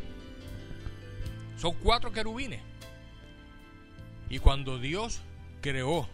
Son 1.56 1.72
cuatro 1.82 2.12
querubines. 2.12 2.60
Y 4.28 4.40
cuando 4.40 4.78
Dios 4.78 5.22
creó 5.62 6.06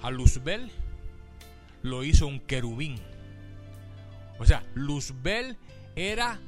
a 0.00 0.10
Luzbel, 0.10 0.70
lo 1.82 2.04
hizo 2.04 2.26
un 2.26 2.40
querubín. 2.40 2.98
O 4.38 4.46
sea, 4.46 4.64
Luzbel 4.74 5.58
era 6.00 6.40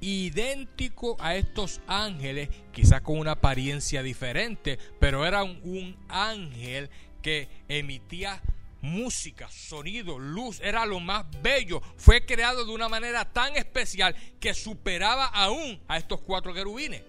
idéntico 0.00 1.16
a 1.18 1.34
estos 1.34 1.80
ángeles, 1.88 2.48
quizás 2.72 3.00
con 3.00 3.18
una 3.18 3.32
apariencia 3.32 4.02
diferente, 4.02 4.78
pero 5.00 5.26
era 5.26 5.42
un, 5.42 5.96
ángel 6.08 6.88
que 7.20 7.48
emitía 7.68 8.40
música, 8.80 9.50
sonido, 9.50 10.18
luz, 10.18 10.60
era 10.60 10.86
lo 10.86 11.00
más 11.00 11.26
bello. 11.42 11.82
Fue 11.96 12.24
creado 12.24 12.64
de 12.64 12.72
una 12.72 12.88
manera 12.88 13.24
tan 13.24 13.56
especial 13.56 14.14
que 14.38 14.54
superaba 14.54 15.26
aún 15.26 15.80
a 15.88 15.98
estos 15.98 16.20
cuatro 16.20 16.54
querubines. 16.54 17.02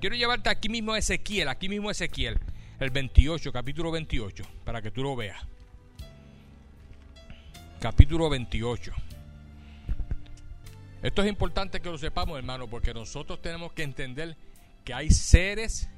Quiero 0.00 0.16
llevarte 0.16 0.50
aquí 0.50 0.68
mismo 0.68 0.92
a 0.92 0.98
Ezequiel, 0.98 1.48
aquí 1.48 1.68
mismo 1.68 1.90
Ezequiel, 1.90 2.38
el 2.80 2.90
28, 2.90 3.52
capítulo 3.52 3.90
28, 3.92 4.44
para 4.64 4.82
que 4.82 4.90
tú 4.90 5.02
lo 5.02 5.14
veas. 5.14 5.40
Capítulo 7.80 8.28
28. 8.28 8.92
Esto 11.02 11.22
es 11.22 11.28
importante 11.28 11.80
que 11.80 11.90
lo 11.90 11.98
sepamos, 11.98 12.36
hermano, 12.38 12.68
porque 12.68 12.92
nosotros 12.92 13.40
tenemos 13.40 13.72
que 13.72 13.84
entender 13.84 14.36
que 14.84 14.94
hay 14.94 15.10
seres 15.10 15.88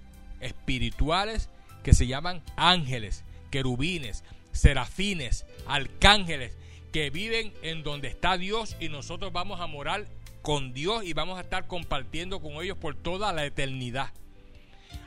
espirituales 0.41 1.49
que 1.83 1.95
se 1.95 2.07
llaman 2.07 2.43
ángeles, 2.57 3.25
querubines, 3.51 4.25
serafines, 4.53 5.47
arcángeles, 5.67 6.57
que 6.93 7.09
viven 7.11 7.53
en 7.63 7.83
donde 7.83 8.09
está 8.09 8.37
Dios 8.37 8.77
y 8.81 8.89
nosotros 8.89 9.33
vamos 9.33 9.61
a 9.61 9.67
morar 9.67 10.07
con 10.43 10.73
Dios 10.73 11.05
y 11.05 11.13
vamos 11.13 11.39
a 11.39 11.43
estar 11.43 11.67
compartiendo 11.67 12.41
con 12.41 12.53
ellos 12.63 12.77
por 12.77 12.95
toda 12.95 13.33
la 13.33 13.45
eternidad. 13.47 14.11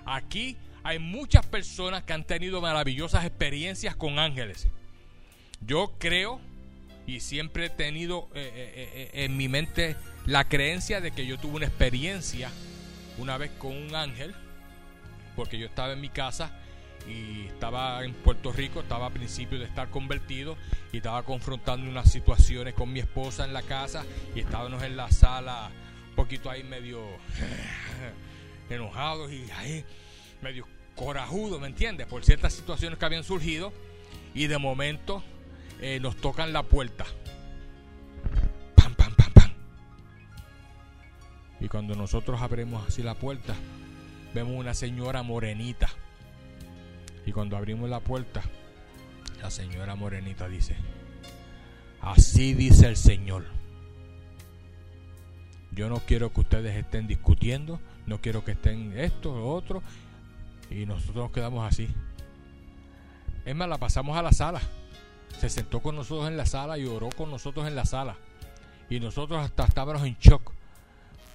Aquí 0.06 0.58
hay 0.84 1.00
muchas 1.00 1.46
personas 1.46 2.04
que 2.04 2.14
han 2.14 2.24
tenido 2.24 2.62
maravillosas 2.62 3.26
experiencias 3.26 3.96
con 3.96 4.18
ángeles. 4.18 4.68
Yo 5.62 5.94
creo 5.98 6.40
y 7.06 7.20
siempre 7.20 7.66
he 7.66 7.70
tenido 7.70 8.30
eh, 8.34 8.52
eh, 8.56 9.10
eh, 9.14 9.26
en 9.26 9.36
mi 9.36 9.48
mente 9.48 9.96
la 10.26 10.48
creencia 10.48 11.02
de 11.02 11.12
que 11.12 11.26
yo 11.26 11.38
tuve 11.38 11.58
una 11.58 11.66
experiencia 11.66 12.50
una 13.18 13.38
vez 13.38 13.52
con 13.58 13.76
un 13.76 13.96
ángel, 13.96 14.34
porque 15.36 15.58
yo 15.58 15.68
estaba 15.68 15.94
en 15.94 16.02
mi 16.02 16.10
casa 16.10 16.52
y 17.08 17.48
estaba 17.48 18.04
en 18.06 18.14
Puerto 18.14 18.54
Rico, 18.54 18.80
estaba 18.80 19.08
a 19.08 19.10
principio 19.10 19.60
de 19.60 19.66
estar 19.66 19.90
convertido 19.90 20.56
y 20.92 20.98
estaba 20.98 21.24
confrontando 21.24 21.90
unas 21.90 22.10
situaciones 22.10 22.74
con 22.74 22.92
mi 22.92 23.00
esposa 23.00 23.44
en 23.44 23.54
la 23.54 23.62
casa 23.62 24.06
y 24.34 24.40
estábamos 24.40 24.82
en 24.84 24.96
la 24.96 25.12
sala 25.12 25.70
un 26.10 26.16
poquito 26.16 26.50
ahí 26.50 26.64
medio 26.64 27.02
enojados 28.70 29.32
y 29.32 29.46
ahí 29.52 29.84
medio 30.42 30.66
corajudos, 30.96 31.60
¿me 31.60 31.68
entiendes? 31.68 32.08
Por 32.08 32.24
ciertas 32.24 32.54
situaciones 32.54 32.98
que 32.98 33.06
habían 33.06 33.24
surgido 33.24 33.74
y 34.34 34.48
de 34.48 34.58
momento 34.58 35.24
eh, 35.86 36.00
nos 36.00 36.16
tocan 36.16 36.54
la 36.54 36.64
puerta. 36.64 37.04
Pam, 38.74 38.96
pam, 38.96 39.14
pam, 39.16 39.34
pam. 39.34 39.52
Y 41.60 41.68
cuando 41.68 41.94
nosotros 41.94 42.42
abrimos 42.42 42.88
así 42.88 43.04
la 43.04 43.16
puerta, 43.16 43.54
vemos 44.34 44.54
una 44.58 44.74
señora 44.74 45.24
morenita. 45.24 45.90
Y 47.26 47.34
cuando 47.34 47.58
abrimos 47.58 47.90
la 47.90 48.00
puerta, 48.00 48.42
la 49.42 49.52
señora 49.52 49.96
morenita 49.96 50.48
dice, 50.48 50.78
así 52.00 52.54
dice 52.54 52.88
el 52.88 52.96
Señor. 52.96 53.44
Yo 55.72 55.90
no 55.90 55.98
quiero 56.00 56.32
que 56.32 56.40
ustedes 56.40 56.78
estén 56.78 57.08
discutiendo, 57.08 57.82
no 58.06 58.22
quiero 58.22 58.46
que 58.46 58.52
estén 58.52 58.98
esto, 58.98 59.34
o 59.34 59.54
otro. 59.54 59.84
Y 60.72 60.86
nosotros 60.86 61.26
nos 61.26 61.32
quedamos 61.32 61.70
así. 61.70 61.90
Es 63.44 63.54
más, 63.54 63.68
la 63.68 63.78
pasamos 63.78 64.16
a 64.16 64.22
la 64.22 64.32
sala 64.32 64.62
se 65.40 65.50
sentó 65.50 65.82
con 65.82 65.96
nosotros 65.96 66.28
en 66.28 66.38
la 66.38 66.46
sala 66.46 66.78
y 66.78 66.86
oró 66.86 67.10
con 67.10 67.30
nosotros 67.30 67.68
en 67.68 67.76
la 67.76 67.86
sala. 67.86 68.18
Y 68.90 69.00
nosotros 69.00 69.44
hasta 69.44 69.66
estábamos 69.66 70.04
en 70.04 70.16
shock. 70.20 70.54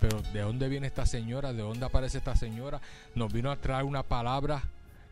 Pero 0.00 0.22
¿de 0.32 0.40
dónde 0.40 0.68
viene 0.68 0.86
esta 0.86 1.06
señora? 1.06 1.52
¿De 1.52 1.62
dónde 1.62 1.84
aparece 1.84 2.18
esta 2.18 2.36
señora? 2.36 2.80
Nos 3.14 3.32
vino 3.32 3.50
a 3.50 3.56
traer 3.56 3.84
una 3.84 4.02
palabra 4.02 4.62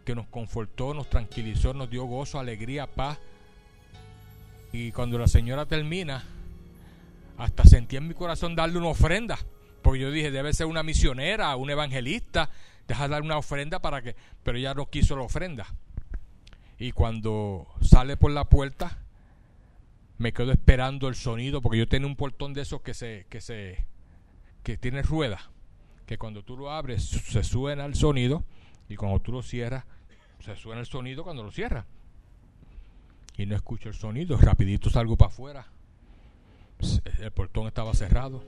que 0.05 0.14
nos 0.14 0.27
confortó, 0.29 0.94
nos 0.94 1.11
tranquilizó, 1.11 1.75
nos 1.75 1.90
dio 1.90 2.05
gozo, 2.05 2.38
alegría, 2.38 2.87
paz. 2.87 3.18
Y 4.72 4.92
cuando 4.92 5.18
la 5.18 5.27
señora 5.27 5.66
termina, 5.66 6.25
hasta 7.37 7.64
sentí 7.64 7.96
en 7.96 8.07
mi 8.07 8.14
corazón 8.14 8.55
darle 8.55 8.79
una 8.79 8.88
ofrenda. 8.88 9.38
Porque 9.83 10.01
yo 10.01 10.11
dije, 10.11 10.31
debe 10.31 10.53
ser 10.53 10.66
una 10.66 10.83
misionera, 10.83 11.55
un 11.57 11.70
evangelista, 11.70 12.51
deja 12.87 13.09
darle 13.09 13.27
una 13.27 13.38
ofrenda 13.38 13.81
para 13.81 14.03
que... 14.03 14.14
Pero 14.42 14.59
ella 14.59 14.75
no 14.75 14.87
quiso 14.87 15.16
la 15.16 15.22
ofrenda. 15.22 15.66
Y 16.79 16.93
cuando 16.93 17.67
sale 17.81 18.17
por 18.17 18.31
la 18.31 18.45
puerta, 18.47 18.99
me 20.19 20.33
quedo 20.33 20.53
esperando 20.53 21.09
el 21.09 21.15
sonido, 21.15 21.62
porque 21.62 21.79
yo 21.79 21.89
tengo 21.89 22.07
un 22.07 22.17
portón 22.17 22.53
de 22.53 22.62
esos 22.62 22.83
que 22.83 22.95
se, 22.95 23.27
que 23.31 23.41
se, 23.41 23.87
que 24.62 24.77
tiene 24.77 25.03
ruedas, 25.03 25.49
que 26.07 26.19
cuando 26.19 26.43
tú 26.43 26.57
lo 26.57 26.71
abres 26.71 27.05
se 27.05 27.43
suena 27.43 27.87
el 27.87 27.95
sonido, 27.95 28.45
y 28.89 28.97
cuando 28.97 29.21
tú 29.21 29.33
lo 29.33 29.43
cierras, 29.43 29.85
se 30.41 30.55
suena 30.57 30.81
el 30.81 30.87
sonido 30.87 31.25
cuando 31.25 31.43
lo 31.43 31.51
cierras. 31.51 31.87
Y 33.37 33.47
no 33.47 33.57
escucho 33.57 33.89
el 33.89 33.95
sonido, 33.95 34.37
rapidito 34.39 34.91
salgo 34.91 35.17
para 35.17 35.31
afuera. 35.31 35.67
El 37.19 37.31
portón 37.33 37.67
estaba 37.67 37.95
cerrado. 37.95 38.45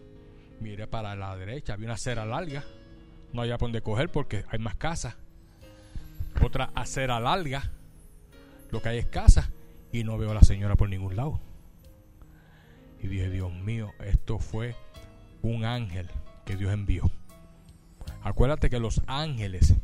Miré 0.61 0.87
para 0.87 1.15
la 1.15 1.37
derecha, 1.37 1.75
había 1.75 1.87
una 1.87 1.95
acera 1.95 2.25
larga. 2.25 2.65
No 3.33 3.43
había 3.43 3.59
por 3.59 3.69
dónde 3.69 3.83
coger 3.83 4.11
porque 4.11 4.45
hay 4.51 4.59
más 4.59 4.77
casas. 4.77 5.17
Otra 6.43 6.71
acera 6.75 7.21
larga 7.21 7.71
lo 8.71 8.83
que 8.83 8.89
hay 8.91 8.99
es 8.99 9.07
casa 9.07 9.51
y 9.93 10.05
no 10.05 10.19
veo 10.19 10.31
a 10.31 10.35
la 10.35 10.43
señora 10.43 10.77
por 10.77 10.89
ningún 10.89 11.17
lado. 11.17 11.41
Y 13.01 13.07
dije, 13.07 13.31
Dios 13.31 13.53
mío, 13.53 13.93
esto 14.05 14.39
fue 14.39 14.75
un 15.43 15.65
ángel 15.65 16.09
que 16.45 16.57
Dios 16.57 16.73
envió. 16.73 17.11
Acuérdate 18.23 18.71
que 18.71 18.81
los 18.81 19.03
ángeles 19.07 19.75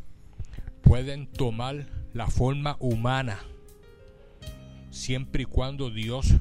pueden 0.83 1.27
tomar 1.27 1.87
la 2.13 2.29
forma 2.29 2.77
humana 2.81 3.39
siempre 4.91 5.43
y 5.43 5.47
cuando 5.47 5.91
Dios 5.91 6.35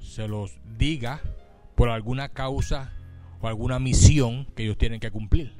se 0.00 0.28
los 0.28 0.52
diga 0.78 1.20
por 1.74 1.88
alguna 1.88 2.28
causa 2.28 2.92
o 3.40 3.48
alguna 3.48 3.78
misión 3.78 4.46
que 4.54 4.64
ellos 4.64 4.78
tienen 4.78 5.00
que 5.00 5.10
cumplir. 5.10 5.52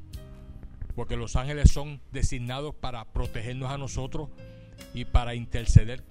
Porque 0.95 1.17
los 1.17 1.37
ángeles 1.37 1.71
son 1.71 2.01
designados 2.11 2.75
para 2.75 3.05
protegernos 3.13 3.71
a 3.71 3.77
nosotros 3.77 4.31
y 4.95 5.05
para 5.05 5.35
interceder 5.35 6.03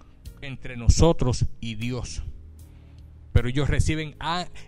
entre 0.41 0.77
nosotros 0.77 1.45
y 1.59 1.75
Dios. 1.75 2.23
Pero 3.33 3.49
ellos 3.49 3.69
reciben, 3.69 4.15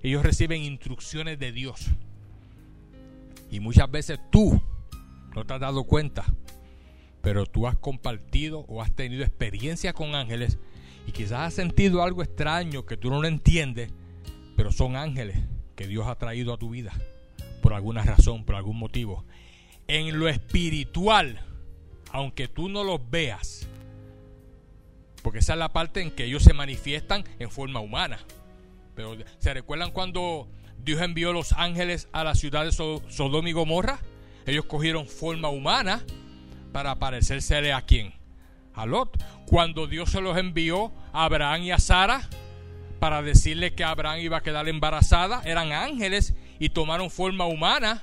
ellos 0.03 0.23
reciben 0.23 0.61
instrucciones 0.61 1.39
de 1.39 1.51
Dios. 1.51 1.87
Y 3.49 3.59
muchas 3.59 3.89
veces 3.89 4.19
tú 4.31 4.61
no 5.35 5.45
te 5.45 5.53
has 5.53 5.59
dado 5.59 5.85
cuenta, 5.85 6.25
pero 7.21 7.45
tú 7.45 7.67
has 7.67 7.77
compartido 7.77 8.65
o 8.67 8.81
has 8.81 8.93
tenido 8.93 9.23
experiencia 9.23 9.93
con 9.93 10.15
ángeles 10.15 10.57
y 11.05 11.11
quizás 11.11 11.39
has 11.39 11.53
sentido 11.53 12.03
algo 12.03 12.23
extraño 12.23 12.85
que 12.85 12.97
tú 12.97 13.09
no 13.09 13.21
lo 13.21 13.27
entiendes, 13.27 13.91
pero 14.55 14.71
son 14.71 14.95
ángeles 14.95 15.37
que 15.75 15.87
Dios 15.87 16.07
ha 16.07 16.17
traído 16.17 16.53
a 16.53 16.57
tu 16.57 16.69
vida 16.69 16.91
por 17.61 17.73
alguna 17.73 18.03
razón, 18.03 18.43
por 18.43 18.55
algún 18.55 18.77
motivo. 18.77 19.25
En 19.87 20.19
lo 20.19 20.27
espiritual, 20.27 21.41
aunque 22.11 22.47
tú 22.47 22.67
no 22.67 22.83
los 22.83 23.09
veas, 23.09 23.67
porque 25.27 25.39
esa 25.39 25.51
es 25.51 25.59
la 25.59 25.73
parte 25.73 26.01
en 26.01 26.09
que 26.09 26.23
ellos 26.23 26.41
se 26.41 26.53
manifiestan 26.53 27.25
en 27.37 27.51
forma 27.51 27.81
humana. 27.81 28.17
Pero 28.95 29.17
¿se 29.39 29.53
recuerdan 29.53 29.91
cuando 29.91 30.47
Dios 30.77 31.01
envió 31.01 31.33
los 31.33 31.51
ángeles 31.51 32.07
a 32.13 32.23
la 32.23 32.33
ciudad 32.33 32.63
de 32.63 32.71
Sodoma 32.71 33.49
y 33.49 33.51
Gomorra? 33.51 33.99
Ellos 34.45 34.63
cogieron 34.63 35.05
forma 35.05 35.49
humana 35.49 36.01
para 36.71 36.95
parecerse 36.95 37.73
a 37.73 37.81
quién? 37.81 38.13
A 38.73 38.85
Lot. 38.85 39.21
Cuando 39.47 39.85
Dios 39.85 40.11
se 40.11 40.21
los 40.21 40.37
envió 40.37 40.93
a 41.11 41.25
Abraham 41.25 41.63
y 41.63 41.71
a 41.71 41.79
Sara 41.79 42.29
para 43.01 43.21
decirle 43.21 43.75
que 43.75 43.83
Abraham 43.83 44.19
iba 44.19 44.37
a 44.37 44.43
quedar 44.43 44.69
embarazada, 44.69 45.41
eran 45.43 45.73
ángeles 45.73 46.35
y 46.57 46.69
tomaron 46.69 47.11
forma 47.11 47.43
humana 47.47 48.01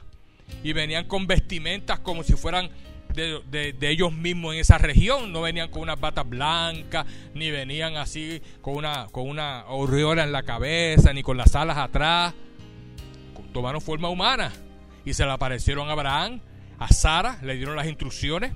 y 0.63 0.75
venían 0.75 1.07
con 1.07 1.27
vestimentas 1.27 2.01
como 2.01 2.23
si 2.23 2.35
fueran 2.35 2.69
de, 3.15 3.75
ellos 3.81 4.13
mismos 4.13 4.55
en 4.55 4.61
esa 4.61 4.79
región. 4.79 5.33
No 5.33 5.43
venían 5.43 5.71
con 5.71 5.83
unas 5.83 6.01
batas 6.01 6.29
blancas, 6.29 7.07
ni 7.35 7.51
venían 7.51 7.97
así 7.97 8.43
con 8.61 8.77
una, 8.77 9.07
con 9.11 9.29
una 9.29 9.61
aureola 9.61 10.25
en 10.25 10.33
la 10.33 10.43
cabeza, 10.43 11.13
ni 11.13 11.23
con 11.23 11.37
las 11.37 11.55
alas 11.55 11.79
atrás. 11.79 12.35
Tomaron 13.53 13.81
forma 13.81 14.09
humana 14.09 14.53
y 15.05 15.15
se 15.15 15.25
le 15.25 15.31
aparecieron 15.31 15.89
a 15.89 15.93
Abraham, 15.93 16.41
a 16.79 16.89
Sara, 16.89 17.39
le 17.43 17.57
dieron 17.57 17.77
las 17.77 17.87
instrucciones. 17.87 18.53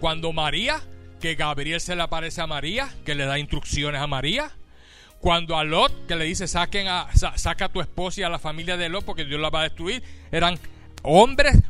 Cuando 0.00 0.32
María, 0.32 0.80
que 1.20 1.34
Gabriel 1.34 1.80
se 1.80 1.96
le 1.96 2.02
aparece 2.02 2.40
a 2.40 2.46
María, 2.46 2.88
que 3.04 3.14
le 3.14 3.24
da 3.24 3.38
instrucciones 3.38 4.00
a 4.00 4.06
María. 4.06 4.52
Cuando 5.20 5.56
a 5.56 5.64
Lot, 5.64 6.06
que 6.06 6.14
le 6.14 6.26
dice, 6.26 6.46
Saquen 6.46 6.86
a, 6.86 7.08
saca 7.12 7.64
a 7.64 7.68
tu 7.70 7.80
esposa 7.80 8.20
y 8.20 8.24
a 8.24 8.28
la 8.28 8.38
familia 8.38 8.76
de 8.76 8.88
Lot 8.88 9.04
porque 9.04 9.24
Dios 9.24 9.40
la 9.40 9.50
va 9.50 9.60
a 9.60 9.64
destruir, 9.64 10.00
eran 10.30 10.60
hombres 11.02 11.60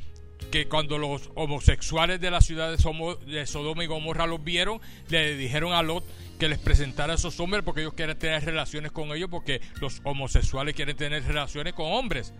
que 0.50 0.66
cuando 0.66 0.98
los 0.98 1.30
homosexuales 1.34 2.20
de 2.20 2.30
la 2.30 2.40
ciudad 2.40 2.70
de 2.70 3.46
Sodoma 3.46 3.84
y 3.84 3.86
Gomorra 3.86 4.26
los 4.26 4.42
vieron, 4.42 4.80
le 5.08 5.36
dijeron 5.36 5.72
a 5.72 5.82
Lot 5.82 6.04
que 6.38 6.48
les 6.48 6.58
presentara 6.58 7.12
a 7.12 7.16
esos 7.16 7.38
hombres 7.40 7.62
porque 7.64 7.80
ellos 7.82 7.94
quieren 7.94 8.18
tener 8.18 8.44
relaciones 8.44 8.92
con 8.92 9.12
ellos, 9.12 9.28
porque 9.30 9.60
los 9.80 10.00
homosexuales 10.04 10.74
quieren 10.74 10.96
tener 10.96 11.24
relaciones 11.24 11.74
con 11.74 11.92
hombres. 11.92 12.32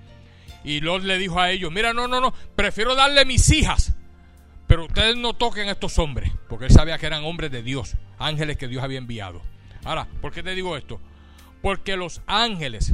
Y 0.65 0.81
Lot 0.81 1.03
le 1.03 1.19
dijo 1.19 1.41
a 1.41 1.51
ellos, 1.51 1.71
mira, 1.71 1.93
no, 1.93 2.09
no, 2.09 2.21
no, 2.21 2.33
prefiero 2.57 2.95
darle 2.95 3.25
mis 3.25 3.51
hijas, 3.51 3.95
pero 4.67 4.87
ustedes 4.87 5.17
no 5.17 5.35
toquen 5.35 5.69
a 5.69 5.73
estos 5.73 5.99
hombres, 5.99 6.33
porque 6.49 6.67
él 6.67 6.71
sabía 6.71 6.99
que 6.99 7.07
eran 7.07 7.25
hombres 7.25 7.51
de 7.51 7.63
Dios, 7.63 7.97
ángeles 8.19 8.57
que 8.57 8.69
Dios 8.69 8.83
había 8.83 8.99
enviado. 8.99 9.43
Ahora, 9.85 10.09
¿por 10.21 10.33
qué 10.33 10.43
te 10.43 10.55
digo 10.55 10.77
esto? 10.77 11.01
Porque 11.63 11.97
los 11.97 12.23
ángeles 12.27 12.93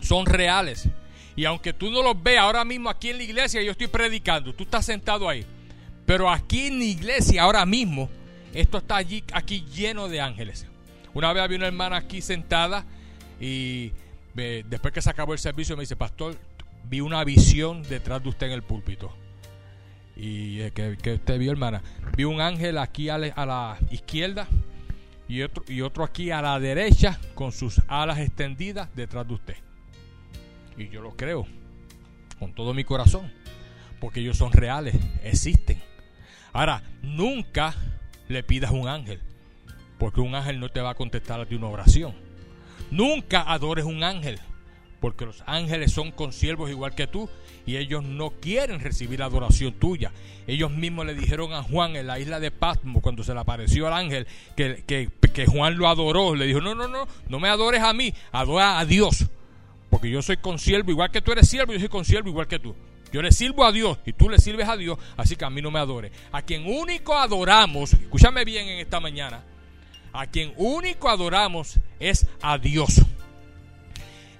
son 0.00 0.26
reales 0.26 0.88
y 1.34 1.44
aunque 1.44 1.72
tú 1.72 1.90
no 1.90 2.02
los 2.02 2.20
veas 2.22 2.44
ahora 2.44 2.64
mismo 2.64 2.90
aquí 2.90 3.10
en 3.10 3.18
la 3.18 3.22
iglesia, 3.22 3.62
yo 3.62 3.72
estoy 3.72 3.86
predicando, 3.86 4.54
tú 4.54 4.64
estás 4.64 4.84
sentado 4.84 5.28
ahí. 5.28 5.46
Pero 6.04 6.28
aquí 6.28 6.66
en 6.66 6.78
la 6.78 6.84
iglesia, 6.84 7.42
ahora 7.42 7.64
mismo, 7.64 8.10
esto 8.52 8.78
está 8.78 8.96
allí, 8.96 9.24
aquí 9.32 9.64
lleno 9.72 10.08
de 10.08 10.20
ángeles. 10.20 10.66
Una 11.14 11.32
vez 11.32 11.42
había 11.42 11.56
una 11.56 11.66
hermana 11.66 11.96
aquí 11.96 12.20
sentada 12.20 12.84
y 13.40 13.92
después 14.34 14.92
que 14.92 15.00
se 15.00 15.10
acabó 15.10 15.32
el 15.32 15.38
servicio 15.38 15.76
me 15.76 15.82
dice, 15.82 15.96
pastor, 15.96 16.36
vi 16.84 17.00
una 17.00 17.24
visión 17.24 17.82
detrás 17.82 18.22
de 18.22 18.28
usted 18.28 18.46
en 18.48 18.52
el 18.52 18.62
púlpito. 18.62 19.14
Y 20.16 20.60
eh, 20.60 20.72
que, 20.72 21.12
usted 21.14 21.38
vio, 21.38 21.52
hermana, 21.52 21.82
vi 22.16 22.24
un 22.24 22.40
ángel 22.40 22.76
aquí 22.78 23.08
a 23.08 23.16
la, 23.16 23.78
izquierda 23.90 24.46
y 25.28 25.42
otro, 25.42 25.64
y 25.66 25.80
otro 25.80 26.04
aquí 26.04 26.30
a 26.30 26.42
la 26.42 26.60
derecha 26.60 27.18
con 27.34 27.52
sus 27.52 27.80
alas 27.88 28.18
extendidas 28.18 28.94
detrás 28.94 29.26
de 29.26 29.34
usted. 29.34 29.56
Y 30.76 30.88
yo 30.88 31.00
lo 31.02 31.16
creo 31.16 31.46
con 32.38 32.52
todo 32.52 32.74
mi 32.74 32.84
corazón. 32.84 33.30
Porque 34.00 34.18
ellos 34.18 34.36
son 34.36 34.52
reales, 34.52 34.96
existen. 35.22 35.80
Ahora, 36.52 36.82
nunca 37.02 37.74
le 38.28 38.42
pidas 38.42 38.72
un 38.72 38.88
ángel. 38.88 39.20
Porque 39.98 40.20
un 40.20 40.34
ángel 40.34 40.58
no 40.58 40.68
te 40.68 40.80
va 40.80 40.90
a 40.90 40.94
contestar 40.94 41.40
a 41.40 41.46
ti 41.46 41.54
una 41.54 41.68
oración. 41.68 42.12
Nunca 42.90 43.42
adores 43.42 43.84
un 43.84 44.02
ángel. 44.02 44.40
Porque 45.00 45.24
los 45.24 45.44
ángeles 45.46 45.92
son 45.92 46.10
consiervos 46.10 46.68
igual 46.68 46.96
que 46.96 47.06
tú. 47.06 47.30
Y 47.64 47.76
ellos 47.76 48.02
no 48.02 48.30
quieren 48.30 48.80
recibir 48.80 49.20
la 49.20 49.26
adoración 49.26 49.74
tuya. 49.74 50.10
Ellos 50.48 50.72
mismos 50.72 51.06
le 51.06 51.14
dijeron 51.14 51.52
a 51.52 51.62
Juan 51.62 51.94
en 51.94 52.08
la 52.08 52.18
isla 52.18 52.40
de 52.40 52.50
Patmo, 52.50 53.00
cuando 53.00 53.22
se 53.22 53.34
le 53.34 53.38
apareció 53.38 53.86
al 53.86 53.92
ángel, 53.92 54.26
que, 54.56 54.82
que, 54.84 55.08
que 55.32 55.46
Juan 55.46 55.78
lo 55.78 55.86
adoró. 55.86 56.34
Le 56.34 56.46
dijo, 56.46 56.60
no, 56.60 56.74
no, 56.74 56.88
no, 56.88 57.06
no 57.28 57.38
me 57.38 57.48
adores 57.48 57.82
a 57.82 57.92
mí, 57.92 58.12
adora 58.32 58.80
a 58.80 58.84
Dios. 58.84 59.28
Porque 59.92 60.08
yo 60.08 60.22
soy 60.22 60.38
consiervo 60.38 60.90
igual 60.90 61.10
que 61.10 61.20
tú 61.20 61.32
eres 61.32 61.46
siervo, 61.46 61.74
yo 61.74 61.78
soy 61.78 61.90
consiervo 61.90 62.30
igual 62.30 62.48
que 62.48 62.58
tú. 62.58 62.74
Yo 63.12 63.20
le 63.20 63.30
sirvo 63.30 63.62
a 63.62 63.70
Dios 63.70 63.98
y 64.06 64.14
tú 64.14 64.30
le 64.30 64.38
sirves 64.38 64.66
a 64.66 64.74
Dios, 64.78 64.98
así 65.18 65.36
que 65.36 65.44
a 65.44 65.50
mí 65.50 65.60
no 65.60 65.70
me 65.70 65.78
adore. 65.78 66.10
A 66.32 66.40
quien 66.40 66.64
único 66.66 67.14
adoramos, 67.14 67.92
escúchame 67.92 68.42
bien 68.46 68.66
en 68.68 68.78
esta 68.78 69.00
mañana, 69.00 69.44
a 70.14 70.26
quien 70.28 70.54
único 70.56 71.10
adoramos 71.10 71.78
es 72.00 72.26
a 72.40 72.56
Dios. 72.56 73.02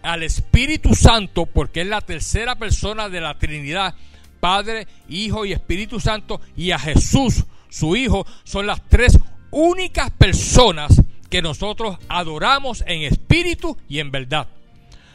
Al 0.01 0.23
Espíritu 0.23 0.95
Santo, 0.95 1.45
porque 1.45 1.83
es 1.83 1.87
la 1.87 2.01
tercera 2.01 2.55
persona 2.55 3.11
de 3.11 3.21
la 3.21 3.39
Trinidad, 3.39 3.95
Padre, 4.41 4.89
Hijo 5.11 5.45
y 5.45 5.53
Espíritu 5.53 6.01
Santo, 6.01 6.41
y 6.57 6.71
a 6.71 6.79
Jesús, 6.79 7.45
su 7.69 7.95
Hijo, 7.95 8.27
son 8.43 8.67
las 8.67 8.89
tres 8.89 9.19
únicas 9.51 10.11
personas 10.13 11.03
que 11.29 11.43
nosotros 11.43 11.99
adoramos 12.09 12.83
en 12.87 13.03
espíritu 13.03 13.77
y 13.87 13.99
en 13.99 14.11
verdad 14.11 14.49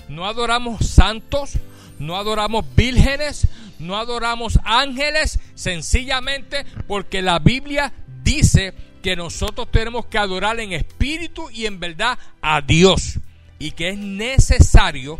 no 0.10 0.26
adoramos 0.26 0.86
santos, 0.86 1.54
no 2.00 2.18
adoramos 2.18 2.66
vírgenes, 2.76 3.48
no 3.80 3.98
adoramos 3.98 4.60
ángeles, 4.64 5.40
sencillamente 5.56 6.66
porque 6.88 7.22
la 7.22 7.40
Biblia 7.40 7.94
dice 8.24 8.74
que 9.02 9.16
nosotros 9.16 9.72
tenemos 9.72 10.06
que 10.08 10.18
adorar 10.18 10.60
en 10.60 10.74
espíritu 10.74 11.50
y 11.50 11.66
en 11.66 11.80
verdad 11.80 12.18
a 12.42 12.62
Dios 12.62 13.20
y 13.60 13.72
que 13.72 13.90
es 13.90 13.98
necesario 13.98 15.20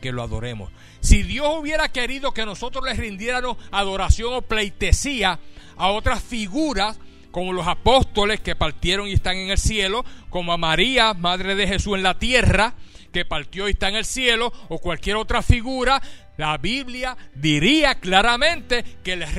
que 0.00 0.12
lo 0.12 0.22
adoremos. 0.22 0.70
Si 1.00 1.22
Dios 1.22 1.48
hubiera 1.58 1.88
querido 1.88 2.32
que 2.32 2.46
nosotros 2.46 2.84
le 2.84 2.94
rindiéramos 2.94 3.56
adoración 3.70 4.34
o 4.34 4.42
pleitesía 4.42 5.38
a 5.76 5.90
otras 5.90 6.22
figuras, 6.22 6.98
como 7.30 7.52
los 7.52 7.66
apóstoles 7.66 8.40
que 8.40 8.54
partieron 8.54 9.08
y 9.08 9.14
están 9.14 9.36
en 9.36 9.50
el 9.50 9.58
cielo, 9.58 10.04
como 10.28 10.52
a 10.52 10.58
María, 10.58 11.14
Madre 11.14 11.54
de 11.54 11.66
Jesús 11.66 11.96
en 11.96 12.02
la 12.02 12.18
tierra, 12.18 12.74
que 13.12 13.24
partió 13.24 13.68
y 13.68 13.72
está 13.72 13.88
en 13.88 13.96
el 13.96 14.04
cielo, 14.04 14.52
o 14.68 14.78
cualquier 14.78 15.16
otra 15.16 15.42
figura, 15.42 16.00
la 16.36 16.56
Biblia 16.58 17.16
diría 17.34 17.96
claramente 17.96 18.82
que 19.04 19.16
les 19.16 19.32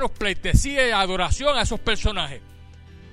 los 0.00 0.10
pleitesía 0.10 0.88
y 0.88 0.90
adoración 0.90 1.56
a 1.56 1.62
esos 1.62 1.80
personajes. 1.80 2.40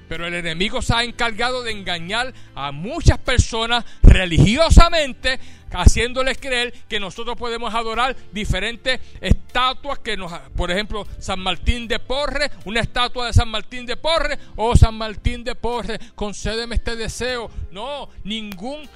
Pero 0.08 0.26
el 0.26 0.34
enemigo 0.34 0.82
se 0.82 0.93
ha 0.93 1.03
encargado 1.03 1.64
de 1.64 1.72
engañar 1.72 2.34
a 2.55 2.72
muchas 2.72 3.18
personas 3.18 3.84
religiosamente, 4.01 5.38
haciéndoles 5.72 6.38
creer 6.38 6.74
que 6.88 6.99
nosotros 6.99 7.36
podemos 7.36 7.74
adorar 7.74 8.16
diferentes 8.32 9.01
estatuas 9.20 9.99
que 9.99 10.16
nos, 10.16 10.32
por 10.55 10.72
ejemplo, 10.72 11.05
San 11.20 11.41
Martín 11.41 11.89
de 11.89 11.99
Porre, 11.99 12.49
una 12.64 12.80
estatua 12.80 13.28
de 13.28 13.34
San 13.34 13.49
Martín 13.49 13.86
de 13.86 13.97
Porre, 13.97 14.39
o 14.55 14.70
oh, 14.70 14.76
San 14.78 14.95
Martín 14.95 15.43
de 15.43 15.55
Porre, 15.55 15.99
concédeme 16.16 16.76
este 16.76 16.95
deseo. 16.95 17.51
No, 17.72 18.08
ningún 18.24 18.88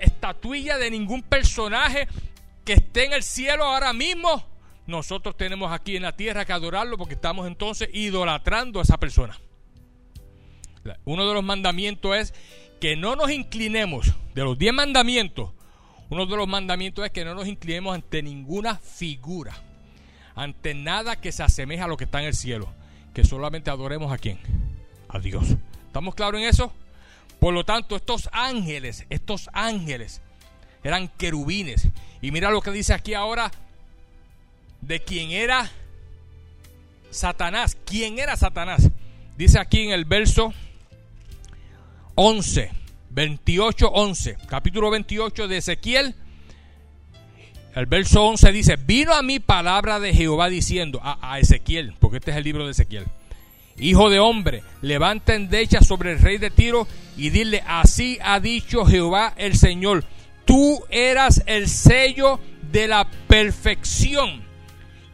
estatuilla 0.00 0.78
de 0.78 0.90
ningún 0.90 1.22
personaje 1.22 2.08
que 2.64 2.74
esté 2.74 3.06
en 3.06 3.12
el 3.12 3.22
cielo 3.22 3.64
ahora 3.64 3.92
mismo, 3.92 4.44
nosotros 4.86 5.36
tenemos 5.36 5.72
aquí 5.72 5.96
en 5.96 6.02
la 6.02 6.16
tierra 6.16 6.44
que 6.44 6.52
adorarlo 6.52 6.96
porque 6.96 7.14
estamos 7.14 7.46
entonces 7.46 7.88
idolatrando 7.92 8.80
a 8.80 8.82
esa 8.82 8.98
persona. 8.98 9.38
Uno 11.04 11.28
de 11.28 11.34
los 11.34 11.44
mandamientos 11.44 12.16
es 12.16 12.34
que 12.80 12.96
no 12.96 13.16
nos 13.16 13.30
inclinemos, 13.30 14.14
de 14.34 14.44
los 14.44 14.58
diez 14.58 14.72
mandamientos, 14.72 15.50
uno 16.10 16.24
de 16.24 16.36
los 16.36 16.48
mandamientos 16.48 17.04
es 17.04 17.10
que 17.10 17.24
no 17.24 17.34
nos 17.34 17.46
inclinemos 17.46 17.94
ante 17.94 18.22
ninguna 18.22 18.76
figura, 18.76 19.54
ante 20.34 20.72
nada 20.72 21.20
que 21.20 21.32
se 21.32 21.42
asemeje 21.42 21.82
a 21.82 21.88
lo 21.88 21.96
que 21.96 22.04
está 22.04 22.20
en 22.20 22.26
el 22.26 22.34
cielo, 22.34 22.72
que 23.12 23.24
solamente 23.24 23.70
adoremos 23.70 24.10
a 24.12 24.18
quién, 24.18 24.38
a 25.08 25.18
Dios. 25.18 25.56
¿Estamos 25.86 26.14
claros 26.14 26.40
en 26.40 26.46
eso? 26.46 26.72
Por 27.40 27.54
lo 27.54 27.64
tanto, 27.64 27.96
estos 27.96 28.28
ángeles, 28.32 29.06
estos 29.10 29.48
ángeles 29.52 30.20
eran 30.82 31.08
querubines. 31.08 31.88
Y 32.20 32.30
mira 32.32 32.50
lo 32.50 32.60
que 32.60 32.70
dice 32.70 32.94
aquí 32.94 33.14
ahora 33.14 33.50
de 34.80 35.00
quién 35.00 35.30
era 35.30 35.70
Satanás. 37.10 37.76
¿Quién 37.84 38.18
era 38.18 38.36
Satanás? 38.36 38.88
Dice 39.36 39.58
aquí 39.58 39.82
en 39.82 39.92
el 39.92 40.04
verso 40.04 40.52
11, 42.16 42.72
28, 43.10 43.88
11, 43.88 44.36
capítulo 44.48 44.90
28 44.90 45.46
de 45.46 45.56
Ezequiel. 45.58 46.14
El 47.74 47.86
verso 47.86 48.24
11 48.24 48.50
dice, 48.50 48.76
vino 48.76 49.12
a 49.12 49.22
mí 49.22 49.38
palabra 49.38 50.00
de 50.00 50.12
Jehová 50.12 50.48
diciendo 50.48 50.98
a, 51.00 51.34
a 51.34 51.38
Ezequiel, 51.38 51.94
porque 52.00 52.16
este 52.16 52.32
es 52.32 52.36
el 52.36 52.42
libro 52.42 52.64
de 52.64 52.72
Ezequiel. 52.72 53.06
Hijo 53.80 54.10
de 54.10 54.18
hombre, 54.18 54.62
levanta 54.82 55.34
endecha 55.34 55.80
sobre 55.80 56.12
el 56.12 56.18
rey 56.18 56.38
de 56.38 56.50
Tiro 56.50 56.88
y 57.16 57.30
dile, 57.30 57.62
así 57.66 58.18
ha 58.22 58.40
dicho 58.40 58.84
Jehová 58.84 59.34
el 59.36 59.56
Señor, 59.56 60.04
tú 60.44 60.84
eras 60.90 61.42
el 61.46 61.68
sello 61.68 62.40
de 62.72 62.88
la 62.88 63.08
perfección, 63.28 64.42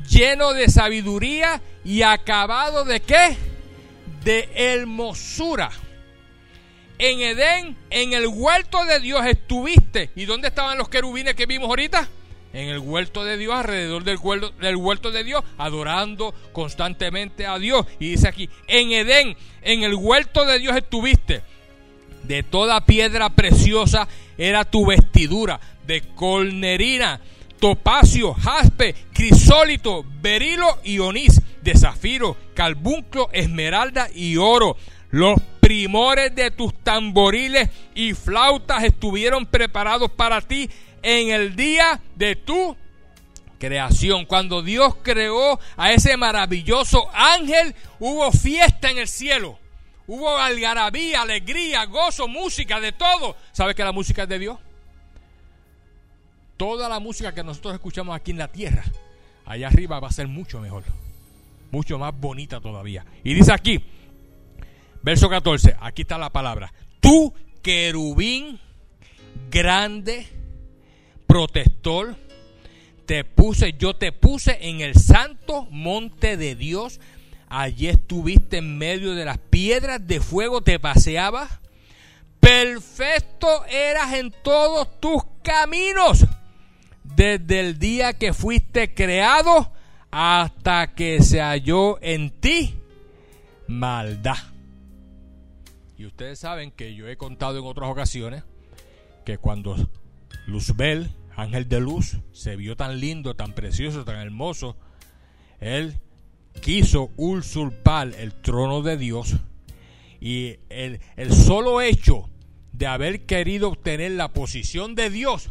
lleno 0.08 0.54
de 0.54 0.68
sabiduría 0.68 1.60
y 1.84 2.02
acabado 2.02 2.84
de 2.84 3.00
qué? 3.00 3.36
De 4.24 4.48
hermosura. 4.54 5.70
En 6.96 7.20
Edén, 7.20 7.76
en 7.90 8.12
el 8.12 8.28
huerto 8.28 8.84
de 8.84 9.00
Dios 9.00 9.26
estuviste. 9.26 10.10
¿Y 10.14 10.24
dónde 10.24 10.48
estaban 10.48 10.78
los 10.78 10.88
querubines 10.88 11.34
que 11.34 11.46
vimos 11.46 11.68
ahorita? 11.68 12.08
En 12.54 12.68
el 12.68 12.78
huerto 12.78 13.24
de 13.24 13.36
Dios, 13.36 13.54
alrededor 13.54 14.04
del 14.04 14.16
huerto, 14.16 14.50
del 14.60 14.76
huerto 14.76 15.10
de 15.10 15.24
Dios, 15.24 15.42
adorando 15.58 16.32
constantemente 16.52 17.46
a 17.46 17.58
Dios. 17.58 17.84
Y 17.98 18.10
dice 18.10 18.28
aquí, 18.28 18.48
en 18.68 18.92
Edén, 18.92 19.36
en 19.62 19.82
el 19.82 19.94
huerto 19.94 20.46
de 20.46 20.60
Dios 20.60 20.76
estuviste. 20.76 21.42
De 22.22 22.42
toda 22.42 22.86
piedra 22.86 23.28
preciosa 23.28 24.08
era 24.38 24.64
tu 24.64 24.86
vestidura, 24.86 25.60
de 25.86 26.02
colnerina, 26.14 27.20
topacio, 27.58 28.32
jaspe, 28.34 28.94
crisólito, 29.12 30.04
berilo 30.22 30.78
y 30.84 31.00
onís. 31.00 31.42
de 31.60 31.74
zafiro, 31.76 32.36
carbunclo, 32.54 33.30
esmeralda 33.32 34.08
y 34.14 34.36
oro. 34.36 34.76
Los 35.10 35.40
primores 35.60 36.34
de 36.34 36.50
tus 36.50 36.74
tamboriles 36.74 37.70
y 37.94 38.12
flautas 38.12 38.84
estuvieron 38.84 39.46
preparados 39.46 40.10
para 40.10 40.42
ti 40.42 40.68
en 41.04 41.30
el 41.30 41.54
día 41.54 42.00
de 42.16 42.34
tu 42.34 42.76
creación. 43.58 44.24
Cuando 44.24 44.62
Dios 44.62 44.96
creó 45.02 45.60
a 45.76 45.92
ese 45.92 46.16
maravilloso 46.16 47.08
ángel, 47.12 47.74
hubo 48.00 48.32
fiesta 48.32 48.90
en 48.90 48.98
el 48.98 49.06
cielo. 49.06 49.58
Hubo 50.06 50.36
algarabía, 50.36 51.22
alegría, 51.22 51.84
gozo, 51.84 52.26
música, 52.26 52.80
de 52.80 52.92
todo. 52.92 53.36
¿Sabes 53.52 53.76
que 53.76 53.84
la 53.84 53.92
música 53.92 54.24
es 54.24 54.28
de 54.28 54.38
Dios? 54.38 54.58
Toda 56.56 56.88
la 56.88 57.00
música 57.00 57.34
que 57.34 57.42
nosotros 57.42 57.74
escuchamos 57.74 58.14
aquí 58.16 58.30
en 58.30 58.38
la 58.38 58.48
tierra, 58.48 58.84
allá 59.44 59.68
arriba 59.68 60.00
va 60.00 60.08
a 60.08 60.12
ser 60.12 60.28
mucho 60.28 60.60
mejor. 60.60 60.84
Mucho 61.70 61.98
más 61.98 62.18
bonita 62.18 62.60
todavía. 62.60 63.04
Y 63.24 63.34
dice 63.34 63.52
aquí, 63.52 63.82
verso 65.02 65.28
14, 65.28 65.76
aquí 65.80 66.02
está 66.02 66.16
la 66.16 66.30
palabra. 66.30 66.72
Tú, 67.00 67.34
querubín, 67.62 68.60
grande, 69.50 70.28
protector, 71.34 72.14
te 73.06 73.24
puse, 73.24 73.72
yo 73.72 73.96
te 73.96 74.12
puse 74.12 74.56
en 74.68 74.80
el 74.80 74.94
santo 74.94 75.66
monte 75.68 76.36
de 76.36 76.54
Dios. 76.54 77.00
Allí 77.48 77.88
estuviste 77.88 78.58
en 78.58 78.78
medio 78.78 79.16
de 79.16 79.24
las 79.24 79.38
piedras 79.38 80.06
de 80.06 80.20
fuego, 80.20 80.60
te 80.60 80.78
paseabas. 80.78 81.58
Perfecto 82.38 83.48
eras 83.66 84.14
en 84.14 84.32
todos 84.44 85.00
tus 85.00 85.24
caminos. 85.42 86.24
Desde 87.02 87.58
el 87.58 87.80
día 87.80 88.12
que 88.12 88.32
fuiste 88.32 88.94
creado 88.94 89.72
hasta 90.12 90.94
que 90.94 91.20
se 91.20 91.40
halló 91.40 92.00
en 92.00 92.30
ti 92.30 92.76
maldad. 93.66 94.38
Y 95.98 96.06
ustedes 96.06 96.38
saben 96.38 96.70
que 96.70 96.94
yo 96.94 97.08
he 97.08 97.16
contado 97.16 97.58
en 97.58 97.64
otras 97.64 97.90
ocasiones 97.90 98.44
que 99.24 99.36
cuando 99.36 99.74
Luzbel 100.46 101.10
ángel 101.36 101.68
de 101.68 101.80
luz, 101.80 102.18
se 102.32 102.56
vio 102.56 102.76
tan 102.76 103.00
lindo, 103.00 103.34
tan 103.34 103.52
precioso, 103.52 104.04
tan 104.04 104.16
hermoso, 104.16 104.76
él 105.60 106.00
quiso 106.60 107.10
usurpar 107.16 108.12
el 108.18 108.32
trono 108.32 108.82
de 108.82 108.96
Dios 108.96 109.36
y 110.20 110.56
el, 110.68 111.00
el 111.16 111.32
solo 111.32 111.80
hecho 111.80 112.30
de 112.72 112.86
haber 112.86 113.26
querido 113.26 113.68
obtener 113.68 114.12
la 114.12 114.32
posición 114.32 114.94
de 114.94 115.10
Dios, 115.10 115.50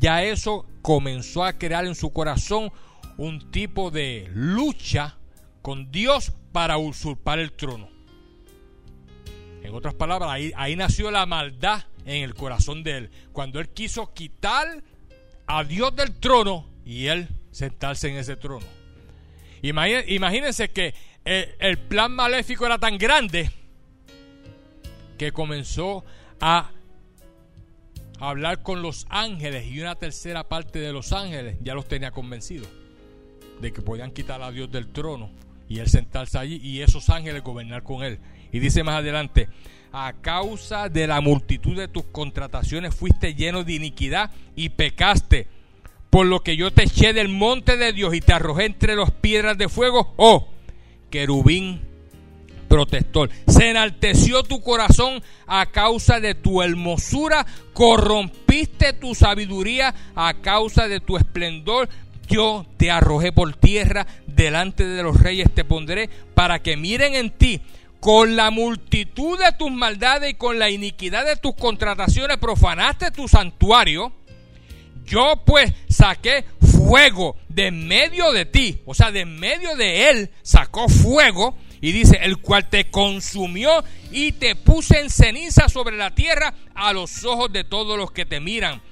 ya 0.00 0.22
eso 0.22 0.66
comenzó 0.82 1.44
a 1.44 1.54
crear 1.54 1.86
en 1.86 1.94
su 1.94 2.12
corazón 2.12 2.70
un 3.16 3.50
tipo 3.50 3.90
de 3.90 4.28
lucha 4.32 5.16
con 5.62 5.90
Dios 5.90 6.32
para 6.52 6.78
usurpar 6.78 7.38
el 7.38 7.52
trono. 7.52 7.88
En 9.62 9.74
otras 9.74 9.94
palabras, 9.94 10.30
ahí, 10.30 10.52
ahí, 10.56 10.76
nació 10.76 11.10
la 11.10 11.24
maldad 11.24 11.84
en 12.04 12.22
el 12.22 12.34
corazón 12.34 12.84
de 12.84 12.98
él. 12.98 13.10
Cuando 13.32 13.60
él 13.60 13.70
quiso 13.70 14.12
quitar 14.12 14.84
a 15.46 15.64
Dios 15.64 15.94
del 15.94 16.12
trono 16.14 16.66
y 16.84 17.06
él 17.06 17.28
sentarse 17.50 18.08
en 18.08 18.16
ese 18.16 18.36
trono. 18.36 18.66
Imagínense 19.62 20.68
que 20.68 20.94
el, 21.24 21.78
plan 21.78 22.12
maléfico 22.12 22.66
era 22.66 22.78
tan 22.78 22.98
grande 22.98 23.50
que 25.16 25.32
comenzó 25.32 26.04
a 26.40 26.70
hablar 28.20 28.62
con 28.62 28.82
los 28.82 29.06
ángeles 29.08 29.66
y 29.66 29.80
una 29.80 29.94
tercera 29.94 30.44
parte 30.44 30.78
de 30.78 30.92
los 30.92 31.12
ángeles 31.12 31.56
ya 31.62 31.74
los 31.74 31.88
tenía 31.88 32.10
convencidos 32.10 32.68
de 33.60 33.72
que 33.72 33.80
podían 33.80 34.10
quitar 34.10 34.42
a 34.42 34.50
Dios 34.50 34.70
del 34.70 34.88
trono 34.88 35.30
y 35.68 35.78
él 35.78 35.88
sentarse 35.88 36.36
allí 36.38 36.60
y 36.62 36.82
esos 36.82 37.08
ángeles 37.08 37.42
gobernar 37.42 37.82
con 37.82 38.02
él. 38.04 38.18
Y 38.52 38.58
dice 38.58 38.82
más 38.84 38.96
adelante, 38.96 39.48
a 39.96 40.12
causa 40.12 40.88
de 40.88 41.06
la 41.06 41.20
multitud 41.20 41.76
de 41.76 41.86
tus 41.86 42.04
contrataciones 42.06 42.92
fuiste 42.92 43.34
lleno 43.34 43.62
de 43.62 43.74
iniquidad 43.74 44.32
y 44.56 44.70
pecaste. 44.70 45.46
Por 46.10 46.26
lo 46.26 46.40
que 46.40 46.56
yo 46.56 46.72
te 46.72 46.82
eché 46.82 47.12
del 47.12 47.28
monte 47.28 47.76
de 47.76 47.92
Dios 47.92 48.12
y 48.12 48.20
te 48.20 48.32
arrojé 48.32 48.64
entre 48.64 48.96
las 48.96 49.12
piedras 49.12 49.56
de 49.56 49.68
fuego, 49.68 50.12
oh 50.16 50.48
querubín 51.10 51.80
protector. 52.68 53.30
Se 53.46 53.70
enalteció 53.70 54.42
tu 54.42 54.60
corazón 54.62 55.22
a 55.46 55.66
causa 55.66 56.18
de 56.18 56.34
tu 56.34 56.60
hermosura, 56.60 57.46
corrompiste 57.72 58.94
tu 58.94 59.14
sabiduría 59.14 59.94
a 60.16 60.34
causa 60.34 60.88
de 60.88 60.98
tu 60.98 61.16
esplendor. 61.16 61.88
Yo 62.26 62.66
te 62.78 62.90
arrojé 62.90 63.30
por 63.30 63.54
tierra, 63.54 64.08
delante 64.26 64.84
de 64.84 65.04
los 65.04 65.20
reyes 65.20 65.52
te 65.54 65.64
pondré, 65.64 66.10
para 66.34 66.60
que 66.62 66.76
miren 66.76 67.14
en 67.14 67.30
ti 67.30 67.60
con 68.04 68.36
la 68.36 68.50
multitud 68.50 69.38
de 69.38 69.52
tus 69.52 69.70
maldades 69.70 70.32
y 70.32 70.34
con 70.34 70.58
la 70.58 70.68
iniquidad 70.68 71.24
de 71.24 71.36
tus 71.36 71.54
contrataciones 71.54 72.36
profanaste 72.36 73.10
tu 73.10 73.26
santuario. 73.28 74.12
Yo 75.06 75.42
pues 75.46 75.72
saqué 75.88 76.44
fuego 76.60 77.34
de 77.48 77.70
medio 77.70 78.30
de 78.32 78.44
ti, 78.44 78.78
o 78.84 78.92
sea, 78.92 79.10
de 79.10 79.24
medio 79.24 79.74
de 79.76 80.10
él 80.10 80.30
sacó 80.42 80.86
fuego 80.86 81.56
y 81.80 81.92
dice, 81.92 82.18
el 82.20 82.36
cual 82.42 82.68
te 82.68 82.90
consumió 82.90 83.82
y 84.12 84.32
te 84.32 84.54
puse 84.54 85.00
en 85.00 85.08
ceniza 85.08 85.70
sobre 85.70 85.96
la 85.96 86.14
tierra 86.14 86.52
a 86.74 86.92
los 86.92 87.24
ojos 87.24 87.50
de 87.54 87.64
todos 87.64 87.96
los 87.96 88.12
que 88.12 88.26
te 88.26 88.38
miran. 88.38 88.82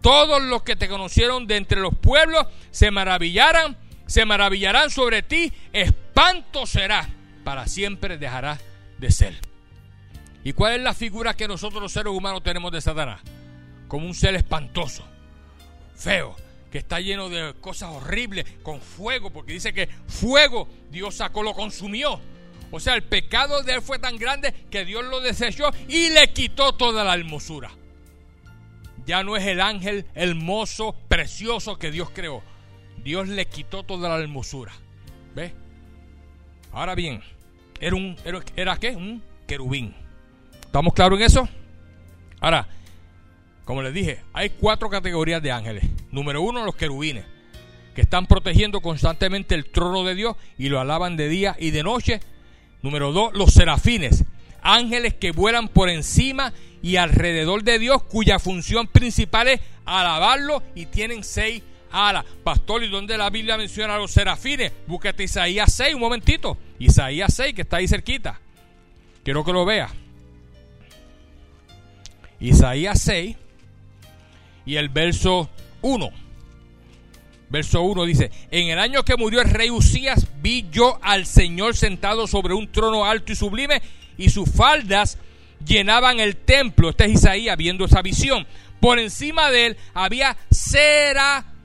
Todos 0.00 0.40
los 0.40 0.62
que 0.62 0.76
te 0.76 0.88
conocieron 0.88 1.46
de 1.46 1.58
entre 1.58 1.82
los 1.82 1.94
pueblos 1.94 2.46
se 2.70 2.90
maravillarán, 2.90 3.76
se 4.06 4.24
maravillarán 4.24 4.88
sobre 4.88 5.22
ti, 5.22 5.52
espanto 5.74 6.64
será 6.64 7.15
para 7.46 7.68
siempre 7.68 8.18
dejará 8.18 8.58
de 8.98 9.08
ser. 9.08 9.36
¿Y 10.42 10.52
cuál 10.52 10.74
es 10.74 10.82
la 10.82 10.94
figura 10.94 11.34
que 11.34 11.46
nosotros 11.46 11.80
los 11.80 11.92
seres 11.92 12.12
humanos 12.12 12.42
tenemos 12.42 12.72
de 12.72 12.80
Satanás? 12.80 13.20
Como 13.86 14.04
un 14.04 14.14
ser 14.16 14.34
espantoso, 14.34 15.06
feo, 15.94 16.34
que 16.72 16.78
está 16.78 16.98
lleno 16.98 17.28
de 17.28 17.54
cosas 17.60 17.90
horribles, 17.90 18.46
con 18.64 18.80
fuego, 18.80 19.30
porque 19.30 19.52
dice 19.52 19.72
que 19.72 19.88
fuego 20.08 20.66
Dios 20.90 21.14
sacó, 21.14 21.44
lo 21.44 21.54
consumió. 21.54 22.20
O 22.72 22.80
sea, 22.80 22.96
el 22.96 23.04
pecado 23.04 23.62
de 23.62 23.74
él 23.74 23.80
fue 23.80 24.00
tan 24.00 24.16
grande 24.16 24.52
que 24.68 24.84
Dios 24.84 25.04
lo 25.04 25.20
desechó 25.20 25.70
y 25.86 26.10
le 26.10 26.32
quitó 26.32 26.74
toda 26.74 27.04
la 27.04 27.14
hermosura. 27.14 27.70
Ya 29.06 29.22
no 29.22 29.36
es 29.36 29.46
el 29.46 29.60
ángel 29.60 30.04
hermoso, 30.16 30.96
precioso 31.06 31.78
que 31.78 31.92
Dios 31.92 32.10
creó. 32.10 32.42
Dios 33.04 33.28
le 33.28 33.46
quitó 33.46 33.84
toda 33.84 34.08
la 34.08 34.18
hermosura. 34.18 34.72
¿Ve? 35.36 35.54
Ahora 36.72 36.96
bien, 36.96 37.22
era 37.80 37.96
un 37.96 38.16
era, 38.56 38.76
qué? 38.76 38.96
Un 38.96 39.22
querubín. 39.46 39.94
¿Estamos 40.64 40.94
claros 40.94 41.18
en 41.18 41.26
eso? 41.26 41.48
Ahora, 42.40 42.68
como 43.64 43.82
les 43.82 43.94
dije, 43.94 44.20
hay 44.32 44.50
cuatro 44.50 44.88
categorías 44.88 45.42
de 45.42 45.52
ángeles. 45.52 45.84
Número 46.10 46.42
uno, 46.42 46.64
los 46.64 46.76
querubines, 46.76 47.24
que 47.94 48.02
están 48.02 48.26
protegiendo 48.26 48.80
constantemente 48.80 49.54
el 49.54 49.66
trono 49.66 50.04
de 50.04 50.14
Dios 50.14 50.36
y 50.58 50.68
lo 50.68 50.80
alaban 50.80 51.16
de 51.16 51.28
día 51.28 51.56
y 51.58 51.70
de 51.70 51.82
noche. 51.82 52.20
Número 52.82 53.12
dos, 53.12 53.32
los 53.34 53.52
serafines, 53.52 54.24
ángeles 54.62 55.14
que 55.14 55.32
vuelan 55.32 55.68
por 55.68 55.88
encima 55.88 56.52
y 56.82 56.96
alrededor 56.96 57.64
de 57.64 57.78
Dios, 57.78 58.02
cuya 58.02 58.38
función 58.38 58.86
principal 58.86 59.48
es 59.48 59.60
alabarlo 59.84 60.62
y 60.74 60.86
tienen 60.86 61.24
seis 61.24 61.62
alas. 61.96 62.24
Pastor, 62.44 62.84
¿y 62.84 62.88
dónde 62.88 63.16
la 63.16 63.30
Biblia 63.30 63.56
menciona 63.56 63.94
a 63.94 63.98
los 63.98 64.10
serafines? 64.10 64.72
Búsquete 64.86 65.24
Isaías 65.24 65.72
6, 65.72 65.94
un 65.94 66.00
momentito. 66.00 66.58
Isaías 66.78 67.32
6, 67.34 67.54
que 67.54 67.62
está 67.62 67.78
ahí 67.78 67.88
cerquita. 67.88 68.40
Quiero 69.24 69.44
que 69.44 69.52
lo 69.52 69.64
vea. 69.64 69.88
Isaías 72.38 73.00
6 73.02 73.36
y 74.66 74.76
el 74.76 74.88
verso 74.88 75.48
1. 75.82 76.10
Verso 77.48 77.82
1 77.82 78.04
dice, 78.04 78.30
en 78.50 78.68
el 78.68 78.78
año 78.78 79.04
que 79.04 79.16
murió 79.16 79.40
el 79.40 79.50
rey 79.50 79.70
Usías, 79.70 80.26
vi 80.42 80.66
yo 80.70 80.98
al 81.02 81.26
Señor 81.26 81.76
sentado 81.76 82.26
sobre 82.26 82.54
un 82.54 82.70
trono 82.70 83.04
alto 83.04 83.32
y 83.32 83.36
sublime, 83.36 83.80
y 84.18 84.30
sus 84.30 84.50
faldas 84.50 85.18
llenaban 85.64 86.20
el 86.20 86.36
templo. 86.36 86.90
Este 86.90 87.06
es 87.06 87.12
Isaías 87.12 87.56
viendo 87.56 87.84
esa 87.84 88.02
visión. 88.02 88.46
Por 88.80 88.98
encima 88.98 89.50
de 89.50 89.66
él 89.66 89.76
había 89.94 90.36
serafines. 90.50 91.55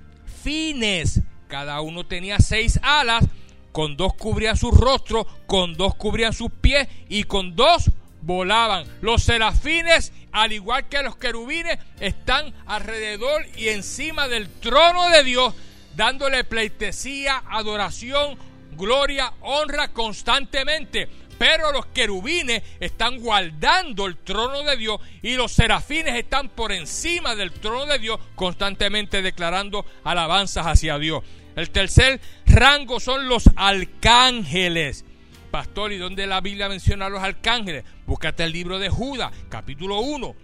Cada 1.47 1.81
uno 1.81 2.05
tenía 2.05 2.39
seis 2.39 2.79
alas 2.81 3.25
con 3.71 3.95
dos 3.95 4.13
cubrían 4.15 4.57
su 4.57 4.71
rostro, 4.71 5.27
con 5.45 5.75
dos 5.75 5.95
cubrían 5.95 6.33
sus 6.33 6.49
pies 6.49 6.87
y 7.09 7.23
con 7.25 7.55
dos 7.55 7.91
volaban. 8.21 8.85
Los 9.01 9.23
serafines, 9.23 10.11
al 10.31 10.51
igual 10.51 10.89
que 10.89 11.03
los 11.03 11.15
querubines, 11.15 11.77
están 11.99 12.53
alrededor 12.65 13.45
y 13.55 13.69
encima 13.69 14.27
del 14.27 14.49
trono 14.49 15.09
de 15.09 15.23
Dios, 15.23 15.53
dándole 15.95 16.43
pleitesía, 16.43 17.43
adoración, 17.49 18.37
gloria, 18.75 19.33
honra 19.41 19.89
constantemente. 19.89 21.07
Pero 21.41 21.71
los 21.71 21.87
querubines 21.87 22.61
están 22.79 23.17
guardando 23.17 24.05
el 24.05 24.17
trono 24.17 24.61
de 24.61 24.77
Dios 24.77 25.01
y 25.23 25.33
los 25.33 25.51
serafines 25.51 26.13
están 26.13 26.49
por 26.49 26.71
encima 26.71 27.33
del 27.33 27.51
trono 27.51 27.87
de 27.87 27.97
Dios 27.97 28.19
constantemente 28.35 29.23
declarando 29.23 29.83
alabanzas 30.03 30.67
hacia 30.67 30.99
Dios. 30.99 31.23
El 31.55 31.71
tercer 31.71 32.21
rango 32.45 32.99
son 32.99 33.27
los 33.27 33.49
arcángeles. 33.55 35.03
Pastor, 35.49 35.91
¿y 35.93 35.97
dónde 35.97 36.27
la 36.27 36.41
Biblia 36.41 36.69
menciona 36.69 37.07
a 37.07 37.09
los 37.09 37.23
arcángeles? 37.23 37.85
Búscate 38.05 38.43
el 38.43 38.51
libro 38.51 38.77
de 38.77 38.89
Judas, 38.89 39.31
capítulo 39.49 39.99
1. 39.99 40.35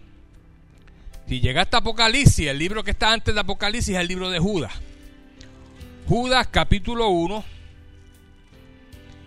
Si 1.27 1.39
llegaste 1.39 1.75
a 1.75 1.79
Apocalipsis, 1.79 2.47
el 2.47 2.57
libro 2.57 2.83
que 2.83 2.89
está 2.89 3.13
antes 3.13 3.35
de 3.35 3.39
Apocalipsis 3.39 3.93
es 3.93 4.01
el 4.01 4.07
libro 4.07 4.31
de 4.31 4.39
Judas. 4.39 4.73
Judas, 6.07 6.47
capítulo 6.47 7.09
1 7.09 7.56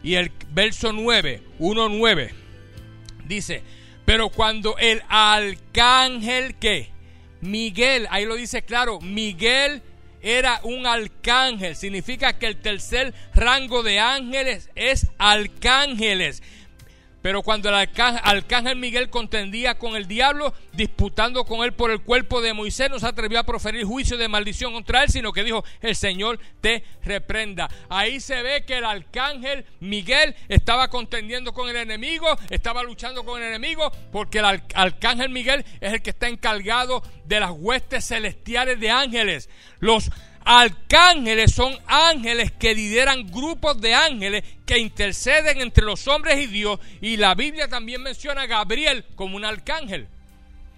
y 0.02 0.14
el 0.14 0.32
verso 0.52 0.92
9, 0.92 1.42
1.9, 1.58 2.30
dice, 3.26 3.62
pero 4.04 4.30
cuando 4.30 4.76
el 4.78 5.02
arcángel 5.08 6.54
que, 6.56 6.90
Miguel, 7.40 8.06
ahí 8.10 8.24
lo 8.24 8.34
dice 8.34 8.62
claro, 8.62 9.00
Miguel 9.00 9.82
era 10.22 10.60
un 10.64 10.86
arcángel, 10.86 11.76
significa 11.76 12.38
que 12.38 12.46
el 12.46 12.56
tercer 12.56 13.14
rango 13.34 13.82
de 13.82 14.00
ángeles 14.00 14.70
es 14.74 15.06
arcángeles. 15.18 16.42
Pero 17.22 17.42
cuando 17.42 17.68
el 17.68 17.74
arcángel, 17.74 18.76
Miguel 18.76 19.10
contendía 19.10 19.78
con 19.78 19.96
el 19.96 20.08
diablo, 20.08 20.54
disputando 20.72 21.44
con 21.44 21.64
él 21.64 21.72
por 21.72 21.90
el 21.90 22.00
cuerpo 22.00 22.40
de 22.40 22.54
Moisés, 22.54 22.90
no 22.90 22.98
se 22.98 23.06
atrevió 23.06 23.38
a 23.38 23.44
proferir 23.44 23.84
juicio 23.84 24.16
de 24.16 24.28
maldición 24.28 24.72
contra 24.72 25.02
él, 25.02 25.10
sino 25.10 25.32
que 25.32 25.44
dijo, 25.44 25.64
el 25.82 25.96
Señor 25.96 26.38
te 26.60 26.82
reprenda. 27.04 27.68
Ahí 27.88 28.20
se 28.20 28.42
ve 28.42 28.64
que 28.64 28.78
el 28.78 28.84
arcángel 28.84 29.66
Miguel 29.80 30.34
estaba 30.48 30.88
contendiendo 30.88 31.52
con 31.52 31.68
el 31.68 31.76
enemigo, 31.76 32.26
estaba 32.48 32.82
luchando 32.82 33.24
con 33.24 33.42
el 33.42 33.48
enemigo, 33.48 33.92
porque 34.12 34.38
el 34.38 34.62
arcángel 34.74 35.28
Miguel 35.28 35.64
es 35.80 35.92
el 35.92 36.02
que 36.02 36.10
está 36.10 36.28
encargado 36.28 37.02
de 37.26 37.40
las 37.40 37.50
huestes 37.50 38.06
celestiales 38.06 38.80
de 38.80 38.90
ángeles. 38.90 39.50
Los 39.78 40.10
Arcángeles 40.44 41.52
son 41.52 41.76
ángeles 41.86 42.52
que 42.52 42.74
lideran 42.74 43.30
grupos 43.30 43.80
de 43.80 43.94
ángeles 43.94 44.42
que 44.64 44.78
interceden 44.78 45.60
entre 45.60 45.84
los 45.84 46.08
hombres 46.08 46.38
y 46.38 46.46
Dios. 46.46 46.80
Y 47.00 47.16
la 47.16 47.34
Biblia 47.34 47.68
también 47.68 48.02
menciona 48.02 48.42
a 48.42 48.46
Gabriel 48.46 49.04
como 49.14 49.36
un 49.36 49.44
arcángel. 49.44 50.08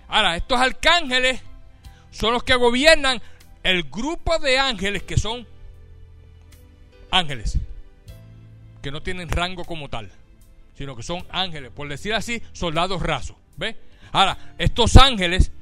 Ahora, 0.08 0.36
estos 0.36 0.60
arcángeles 0.60 1.40
son 2.10 2.34
los 2.34 2.42
que 2.42 2.54
gobiernan 2.54 3.22
el 3.62 3.84
grupo 3.84 4.38
de 4.38 4.58
ángeles 4.58 5.04
que 5.04 5.16
son 5.16 5.46
ángeles, 7.10 7.58
que 8.82 8.90
no 8.90 9.02
tienen 9.02 9.28
rango 9.28 9.64
como 9.64 9.88
tal, 9.88 10.10
sino 10.76 10.96
que 10.96 11.02
son 11.02 11.24
ángeles, 11.30 11.70
por 11.74 11.88
decir 11.88 12.14
así, 12.14 12.42
soldados 12.52 13.00
rasos. 13.00 13.36
¿Ve? 13.56 13.76
Ahora, 14.10 14.36
estos 14.58 14.96
ángeles 14.96 15.52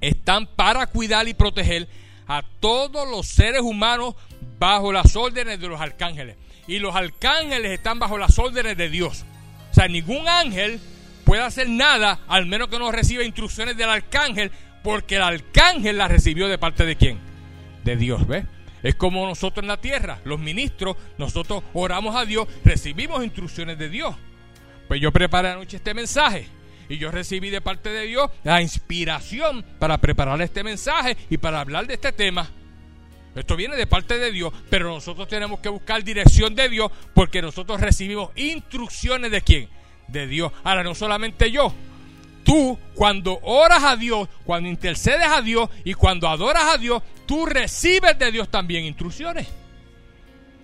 están 0.00 0.46
para 0.46 0.86
cuidar 0.88 1.28
y 1.28 1.34
proteger 1.34 1.88
a 2.28 2.42
todos 2.60 3.08
los 3.10 3.26
seres 3.26 3.62
humanos 3.62 4.14
bajo 4.58 4.92
las 4.92 5.16
órdenes 5.16 5.58
de 5.58 5.66
los 5.66 5.80
arcángeles. 5.80 6.36
Y 6.66 6.78
los 6.78 6.94
arcángeles 6.94 7.72
están 7.72 7.98
bajo 7.98 8.18
las 8.18 8.38
órdenes 8.38 8.76
de 8.76 8.90
Dios. 8.90 9.24
O 9.70 9.74
sea, 9.74 9.88
ningún 9.88 10.28
ángel 10.28 10.78
puede 11.24 11.42
hacer 11.42 11.68
nada 11.68 12.20
al 12.28 12.46
menos 12.46 12.68
que 12.68 12.78
no 12.78 12.92
reciba 12.92 13.24
instrucciones 13.24 13.76
del 13.76 13.88
arcángel, 13.88 14.52
porque 14.84 15.16
el 15.16 15.22
arcángel 15.22 15.96
las 15.96 16.10
recibió 16.10 16.46
de 16.48 16.58
parte 16.58 16.84
de 16.84 16.96
quién? 16.96 17.18
De 17.84 17.96
Dios, 17.96 18.26
¿ves? 18.26 18.44
Es 18.82 18.94
como 18.94 19.26
nosotros 19.26 19.64
en 19.64 19.68
la 19.68 19.80
tierra, 19.80 20.20
los 20.24 20.38
ministros, 20.38 20.96
nosotros 21.16 21.64
oramos 21.72 22.14
a 22.14 22.24
Dios, 22.24 22.46
recibimos 22.64 23.24
instrucciones 23.24 23.78
de 23.78 23.88
Dios. 23.88 24.14
Pues 24.86 25.00
yo 25.00 25.10
preparé 25.12 25.48
anoche 25.48 25.78
este 25.78 25.94
mensaje 25.94 26.46
y 26.88 26.98
yo 26.98 27.10
recibí 27.10 27.50
de 27.50 27.60
parte 27.60 27.90
de 27.90 28.06
Dios 28.06 28.30
la 28.44 28.62
inspiración 28.62 29.64
para 29.78 29.98
preparar 29.98 30.40
este 30.42 30.62
mensaje 30.64 31.16
y 31.30 31.38
para 31.38 31.60
hablar 31.60 31.86
de 31.86 31.94
este 31.94 32.12
tema. 32.12 32.48
Esto 33.34 33.56
viene 33.56 33.76
de 33.76 33.86
parte 33.86 34.18
de 34.18 34.32
Dios, 34.32 34.52
pero 34.68 34.88
nosotros 34.88 35.28
tenemos 35.28 35.60
que 35.60 35.68
buscar 35.68 36.02
dirección 36.02 36.54
de 36.54 36.68
Dios 36.68 36.90
porque 37.14 37.42
nosotros 37.42 37.80
recibimos 37.80 38.30
instrucciones 38.36 39.30
de 39.30 39.42
quién? 39.42 39.68
De 40.08 40.26
Dios. 40.26 40.50
Ahora, 40.64 40.82
no 40.82 40.94
solamente 40.94 41.50
yo. 41.50 41.72
Tú, 42.42 42.78
cuando 42.94 43.38
oras 43.42 43.84
a 43.84 43.96
Dios, 43.96 44.28
cuando 44.44 44.68
intercedes 44.68 45.28
a 45.28 45.42
Dios 45.42 45.68
y 45.84 45.94
cuando 45.94 46.28
adoras 46.28 46.74
a 46.74 46.78
Dios, 46.78 47.02
tú 47.26 47.44
recibes 47.44 48.18
de 48.18 48.32
Dios 48.32 48.48
también 48.48 48.84
instrucciones. 48.86 49.46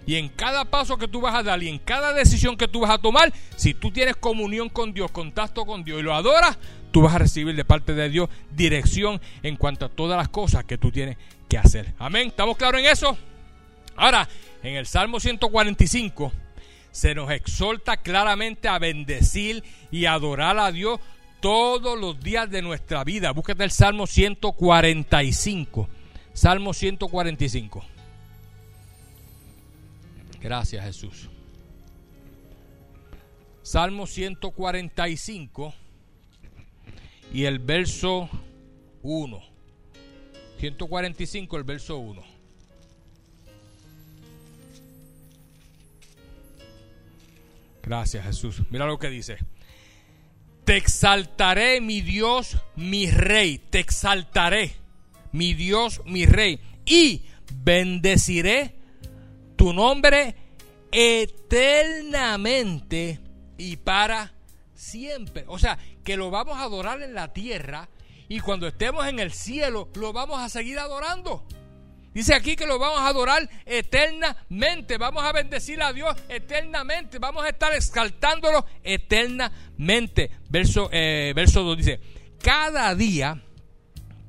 Y 0.07 0.17
en 0.17 0.29
cada 0.29 0.65
paso 0.67 0.99
que 0.99 1.09
tú 1.09 1.21
vas 1.21 1.35
a 1.35 1.43
dar 1.43 1.63
y 1.63 1.69
en 1.69 1.79
cada 1.79 2.13
decisión 2.13 2.57
que 2.57 2.69
tú 2.69 2.81
vas 2.81 2.91
a 2.91 2.99
tomar, 2.99 3.33
si 3.57 3.75
tú 3.75 3.91
tienes 3.91 4.17
comunión 4.17 4.69
con 4.69 4.93
Dios, 4.93 5.11
contacto 5.11 5.65
con 5.65 5.85
Dios 5.85 6.01
y 6.01 6.03
lo 6.03 6.15
adoras, 6.15 6.59
tú 6.93 7.03
vas 7.03 7.15
a 7.15 7.19
recibir 7.19 7.57
de 7.57 7.65
parte 7.65 7.95
de 7.95 8.09
Dios 8.09 8.29
dirección 8.51 9.21
en 9.43 9.57
cuanto 9.57 9.87
a 9.87 9.89
todas 9.89 10.17
las 10.17 10.29
cosas 10.29 10.65
que 10.65 10.79
tú 10.79 10.91
tienes 10.91 11.17
que 11.49 11.59
hacer. 11.59 11.95
Amén. 11.99 12.29
¿Estamos 12.29 12.57
claros 12.57 12.81
en 12.81 12.87
eso? 12.87 13.17
Ahora, 13.97 14.29
en 14.63 14.77
el 14.77 14.87
Salmo 14.87 15.21
145 15.21 16.33
se 16.91 17.15
nos 17.15 17.31
exhorta 17.31 17.97
claramente 17.97 18.69
a 18.69 18.79
bendecir 18.79 19.65
y 19.91 20.07
adorar 20.07 20.59
a 20.59 20.71
Dios 20.71 21.01
todos 21.41 21.99
los 21.99 22.21
días 22.21 22.51
de 22.51 22.63
nuestra 22.63 23.05
vida. 23.05 23.33
Búsquete 23.33 23.65
el 23.65 23.71
Salmo 23.71 24.07
145. 24.07 25.89
Salmo 26.33 26.73
145. 26.73 27.94
Gracias 30.45 30.85
Jesús. 30.85 31.31
Salmo 33.63 34.07
145 34.07 35.73
y 37.33 37.47
el 37.47 37.61
verso 37.61 38.29
1. 39.03 39.43
145, 40.61 41.57
el 41.57 41.65
verso 41.65 41.97
1. 41.97 42.23
Gracias 47.83 48.27
Jesús. 48.27 48.63
Mira 48.69 48.85
lo 48.85 48.99
que 48.99 49.09
dice. 49.09 49.39
Te 50.67 50.77
exaltaré, 50.77 51.81
mi 51.81 52.03
Dios, 52.03 52.59
mi 52.77 53.11
rey. 53.11 53.57
Te 53.71 53.79
exaltaré, 53.79 54.73
mi 55.33 55.55
Dios, 55.55 56.03
mi 56.05 56.27
rey. 56.27 56.61
Y 56.85 57.23
bendeciré 57.65 58.84
tu 59.57 59.73
nombre 59.73 60.37
eternamente 60.93 63.21
y 63.59 63.77
para 63.77 64.33
siempre. 64.75 65.45
O 65.49 65.59
sea, 65.59 65.79
que 66.05 66.17
lo 66.17 66.31
vamos 66.31 66.59
a 66.59 66.63
adorar 66.63 67.03
en 67.03 67.15
la 67.15 67.33
tierra 67.33 67.89
y 68.29 68.41
cuando 68.41 68.67
estemos 68.67 69.07
en 69.07 69.19
el 69.19 69.33
cielo 69.33 69.89
lo 69.95 70.13
vamos 70.13 70.41
a 70.41 70.49
seguir 70.49 70.79
adorando. 70.79 71.45
Dice 72.15 72.33
aquí 72.33 72.55
que 72.55 72.67
lo 72.67 72.79
vamos 72.79 73.01
a 73.01 73.09
adorar 73.09 73.49
eternamente. 73.67 74.99
Vamos 74.99 75.25
a 75.25 75.33
bendecir 75.33 75.83
a 75.83 75.93
Dios 75.93 76.15
eternamente. 76.29 77.19
Vamos 77.19 77.45
a 77.45 77.49
estar 77.49 77.75
exaltándolo 77.75 78.65
eternamente. 78.85 80.31
Verso, 80.49 80.89
eh, 80.93 81.33
verso 81.35 81.65
2 81.65 81.77
dice, 81.77 82.01
cada 82.41 82.95
día 82.95 83.43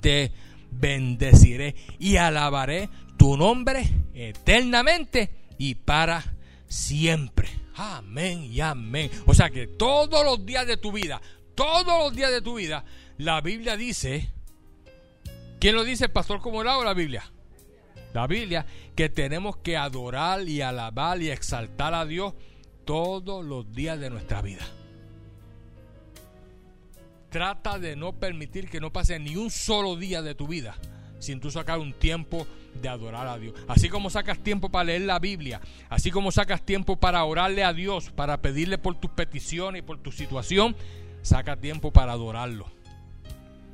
te 0.01 0.31
bendeciré 0.71 1.75
y 1.99 2.17
alabaré 2.17 2.89
tu 3.17 3.37
nombre 3.37 3.87
eternamente 4.15 5.29
y 5.57 5.75
para 5.75 6.23
siempre. 6.67 7.49
Amén 7.75 8.45
y 8.45 8.61
amén. 8.61 9.11
O 9.25 9.33
sea 9.33 9.49
que 9.49 9.67
todos 9.67 10.23
los 10.23 10.45
días 10.45 10.65
de 10.65 10.77
tu 10.77 10.91
vida, 10.91 11.21
todos 11.53 11.85
los 11.85 12.15
días 12.15 12.31
de 12.31 12.41
tu 12.41 12.55
vida, 12.55 12.85
la 13.17 13.41
Biblia 13.41 13.75
dice, 13.75 14.31
¿quién 15.59 15.75
lo 15.75 15.83
dice, 15.83 16.09
pastor 16.09 16.41
como 16.41 16.59
o 16.59 16.83
la 16.83 16.93
Biblia? 16.93 17.31
La 18.13 18.27
Biblia, 18.27 18.65
que 18.95 19.09
tenemos 19.09 19.57
que 19.57 19.75
adorar 19.75 20.47
y 20.47 20.61
alabar 20.61 21.21
y 21.21 21.29
exaltar 21.29 21.93
a 21.93 22.05
Dios 22.05 22.33
todos 22.85 23.43
los 23.43 23.69
días 23.73 23.99
de 23.99 24.09
nuestra 24.09 24.41
vida. 24.41 24.65
Trata 27.29 27.77
de 27.77 27.97
no 27.97 28.13
permitir 28.13 28.69
que 28.69 28.79
no 28.79 28.93
pase 28.93 29.19
ni 29.19 29.35
un 29.35 29.51
solo 29.51 29.97
día 29.97 30.21
de 30.21 30.35
tu 30.35 30.47
vida 30.47 30.77
sin 31.19 31.39
tú 31.39 31.51
sacar 31.51 31.79
un 31.79 31.93
tiempo 31.93 32.47
de 32.81 32.89
adorar 32.89 33.27
a 33.27 33.37
Dios. 33.37 33.55
Así 33.67 33.89
como 33.89 34.09
sacas 34.09 34.39
tiempo 34.39 34.69
para 34.69 34.85
leer 34.85 35.01
la 35.01 35.19
Biblia, 35.19 35.61
así 35.89 36.11
como 36.11 36.31
sacas 36.31 36.61
tiempo 36.61 36.97
para 36.97 37.23
orarle 37.23 37.63
a 37.63 37.73
Dios, 37.73 38.11
para 38.11 38.41
pedirle 38.41 38.77
por 38.77 38.95
tus 38.95 39.11
peticiones 39.11 39.79
y 39.79 39.85
por 39.85 39.97
tu 39.97 40.11
situación, 40.11 40.75
saca 41.21 41.57
tiempo 41.57 41.91
para 41.91 42.13
adorarlo. 42.13 42.67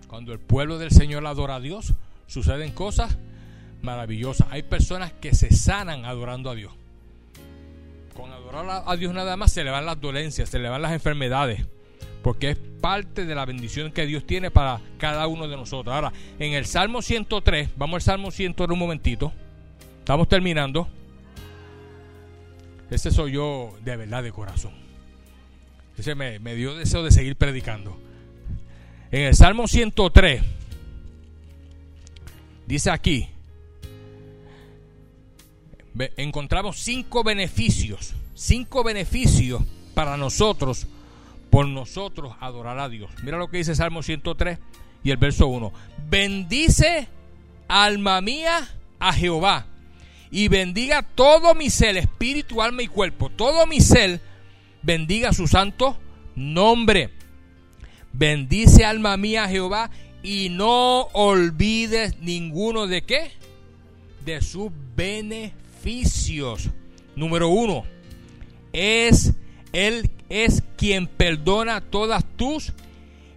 Cuando 0.08 0.34
el 0.34 0.40
pueblo 0.40 0.78
del 0.78 0.92
Señor 0.92 1.26
adora 1.26 1.56
a 1.56 1.60
Dios, 1.60 1.94
suceden 2.28 2.72
cosas 2.72 3.18
maravillosas. 3.82 4.48
Hay 4.52 4.64
personas 4.64 5.14
que 5.14 5.34
se 5.34 5.52
sanan 5.52 6.06
adorando 6.06 6.50
a 6.50 6.56
Dios. 6.56 6.74
Con 8.16 8.32
adorar 8.32 8.84
a 8.86 8.96
Dios 8.98 9.14
nada 9.14 9.38
más 9.38 9.52
se 9.52 9.64
le 9.64 9.72
van 9.72 9.86
las 9.86 10.00
dolencias, 10.00 10.50
se 10.50 10.60
le 10.60 10.70
van 10.70 10.82
las 10.82 10.92
enfermedades 10.92 11.66
porque 12.24 12.52
es 12.52 12.58
parte 12.58 13.26
de 13.26 13.36
la 13.36 13.46
bendición 13.46 13.92
que 13.92 14.06
Dios 14.06 14.26
tiene 14.26 14.52
para 14.52 14.80
cada 14.98 15.28
uno 15.28 15.48
de 15.48 15.56
nosotros. 15.56 15.94
Ahora, 15.94 16.12
en 16.40 16.54
el 16.54 16.66
Salmo 16.66 17.02
103, 17.02 17.70
vamos 17.76 17.96
al 17.96 18.02
Salmo 18.02 18.32
103 18.32 18.74
un 18.74 18.80
momentito, 18.80 19.34
estamos 20.00 20.28
terminando. 20.28 20.88
Ese 22.90 23.12
soy 23.12 23.34
yo 23.34 23.74
de 23.84 23.96
verdad 23.96 24.22
de 24.22 24.32
corazón. 24.32 24.74
Ese 25.98 26.16
me, 26.16 26.40
me 26.40 26.56
dio 26.56 26.76
deseo 26.76 27.04
de 27.04 27.12
seguir 27.12 27.36
predicando. 27.36 27.98
En 29.12 29.24
el 29.24 29.36
Salmo 29.36 29.68
103, 29.68 30.42
dice 32.68 32.90
aquí, 32.90 33.30
encontramos 36.18 36.78
cinco 36.80 37.24
beneficios, 37.24 38.14
cinco 38.34 38.84
beneficios 38.84 39.62
para 39.94 40.18
nosotros, 40.18 40.88
por 41.52 41.68
nosotros 41.68 42.34
adorar 42.40 42.80
a 42.80 42.90
Dios. 42.90 43.12
Mira 43.24 43.38
lo 43.38 43.50
que 43.50 43.58
dice 43.58 43.76
Salmo 43.76 44.02
103 44.02 44.58
y 45.04 45.12
el 45.12 45.18
verso 45.18 45.48
1. 45.48 45.72
Bendice, 46.10 47.08
alma 47.68 48.22
mía, 48.22 48.68
a 49.00 49.14
Jehová 49.14 49.66
y 50.32 50.48
bendiga 50.48 51.02
todo 51.02 51.54
mi 51.54 51.70
ser, 51.70 51.98
espíritu, 51.98 52.62
alma 52.62 52.84
y 52.84 52.88
cuerpo. 52.88 53.30
Todo 53.30 53.68
mi 53.68 53.82
ser 53.82 54.22
bendiga 54.82 55.34
su 55.34 55.48
santo 55.48 55.98
nombre. 56.36 57.10
Bendice 58.14 58.86
alma 58.86 59.18
mía 59.18 59.50
Jehová 59.50 59.92
y 60.24 60.50
no 60.50 61.02
olvides 61.14 62.18
ninguno 62.20 62.88
de 62.88 63.02
qué? 63.04 63.32
De 64.24 64.42
sus 64.42 64.72
beneficios. 64.96 66.70
Número 67.16 67.50
uno, 67.50 67.84
es 68.72 69.34
Él 69.74 70.10
es 70.32 70.64
quien 70.78 71.08
perdona 71.08 71.82
todas 71.82 72.24
tus 72.38 72.72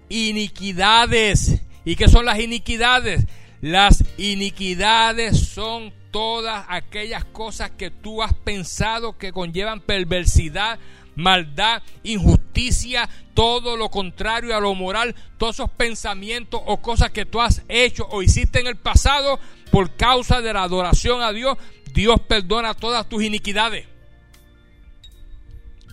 iniquidades. 0.08 1.60
¿Y 1.84 1.96
qué 1.96 2.08
son 2.08 2.24
las 2.24 2.38
iniquidades? 2.38 3.26
Las 3.60 4.04
iniquidades 4.16 5.38
son 5.38 5.92
todas 6.10 6.64
aquellas 6.68 7.24
cosas 7.24 7.72
que 7.72 7.90
tú 7.90 8.22
has 8.22 8.32
pensado 8.32 9.18
que 9.18 9.32
conllevan 9.32 9.80
perversidad, 9.80 10.78
maldad, 11.16 11.82
injusticia, 12.04 13.08
todo 13.34 13.76
lo 13.76 13.90
contrario 13.90 14.56
a 14.56 14.60
lo 14.60 14.74
moral, 14.74 15.14
todos 15.38 15.56
esos 15.56 15.70
pensamientos 15.70 16.60
o 16.64 16.80
cosas 16.80 17.10
que 17.10 17.26
tú 17.26 17.40
has 17.40 17.62
hecho 17.68 18.06
o 18.10 18.22
hiciste 18.22 18.60
en 18.60 18.68
el 18.68 18.76
pasado 18.76 19.40
por 19.72 19.96
causa 19.96 20.40
de 20.40 20.52
la 20.52 20.62
adoración 20.62 21.22
a 21.22 21.32
Dios, 21.32 21.58
Dios 21.92 22.20
perdona 22.20 22.74
todas 22.74 23.08
tus 23.08 23.24
iniquidades. 23.24 23.93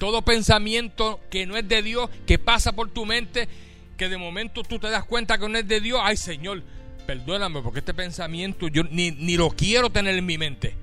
Todo 0.02 0.24
pensamiento 0.24 1.20
que 1.30 1.45
no 1.45 1.56
es 1.56 1.68
de 1.68 1.84
Dios, 1.84 2.10
que 2.26 2.39
pasa 2.39 2.72
por 2.72 2.89
tu 2.89 3.06
mente, 3.06 3.47
que 3.97 4.10
de 4.10 4.18
momento 4.18 4.64
tú 4.64 4.80
te 4.80 4.89
das 4.89 5.06
cuenta 5.06 5.38
que 5.38 5.47
no 5.47 5.60
es 5.60 5.68
de 5.68 5.80
Dios, 5.80 6.02
ay 6.04 6.18
Señor, 6.18 6.64
perdóname 7.06 7.62
porque 7.62 7.82
este 7.82 7.93
pensamiento 7.93 8.68
yo 8.68 8.82
ni, 8.86 9.12
ni 9.12 9.38
lo 9.38 9.52
quiero 9.52 9.91
tener 9.91 10.18
en 10.18 10.26
mi 10.26 10.39
mente. 10.39 10.74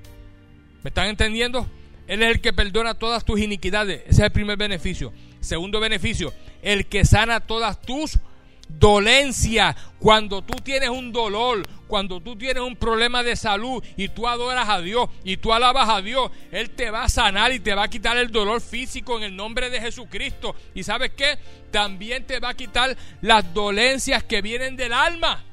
¿Me 0.84 0.90
están 0.90 1.08
entendiendo? 1.08 1.66
Él 2.06 2.22
es 2.22 2.30
el 2.30 2.40
que 2.40 2.52
perdona 2.52 2.94
todas 2.94 3.24
tus 3.24 3.40
iniquidades. 3.40 4.02
Ese 4.02 4.12
es 4.12 4.18
el 4.20 4.30
primer 4.30 4.56
beneficio. 4.56 5.12
Segundo 5.40 5.80
beneficio, 5.80 6.32
el 6.62 6.86
que 6.86 7.04
sana 7.04 7.40
todas 7.40 7.82
tus 7.82 8.20
dolencias. 8.68 9.76
Cuando 9.98 10.42
tú 10.42 10.54
tienes 10.62 10.90
un 10.90 11.12
dolor, 11.12 11.66
cuando 11.86 12.20
tú 12.20 12.36
tienes 12.36 12.62
un 12.62 12.76
problema 12.76 13.22
de 13.22 13.34
salud 13.34 13.82
y 13.96 14.08
tú 14.08 14.28
adoras 14.28 14.68
a 14.68 14.80
Dios 14.80 15.08
y 15.24 15.38
tú 15.38 15.52
alabas 15.52 15.88
a 15.88 16.02
Dios, 16.02 16.30
Él 16.52 16.70
te 16.70 16.90
va 16.90 17.04
a 17.04 17.08
sanar 17.08 17.52
y 17.52 17.60
te 17.60 17.74
va 17.74 17.84
a 17.84 17.88
quitar 17.88 18.16
el 18.16 18.30
dolor 18.30 18.60
físico 18.60 19.16
en 19.16 19.24
el 19.24 19.36
nombre 19.36 19.70
de 19.70 19.80
Jesucristo. 19.80 20.54
Y 20.74 20.82
sabes 20.82 21.12
qué? 21.16 21.38
También 21.70 22.26
te 22.26 22.38
va 22.38 22.50
a 22.50 22.54
quitar 22.54 22.96
las 23.20 23.52
dolencias 23.52 24.22
que 24.24 24.42
vienen 24.42 24.76
del 24.76 24.92
alma. 24.92 25.44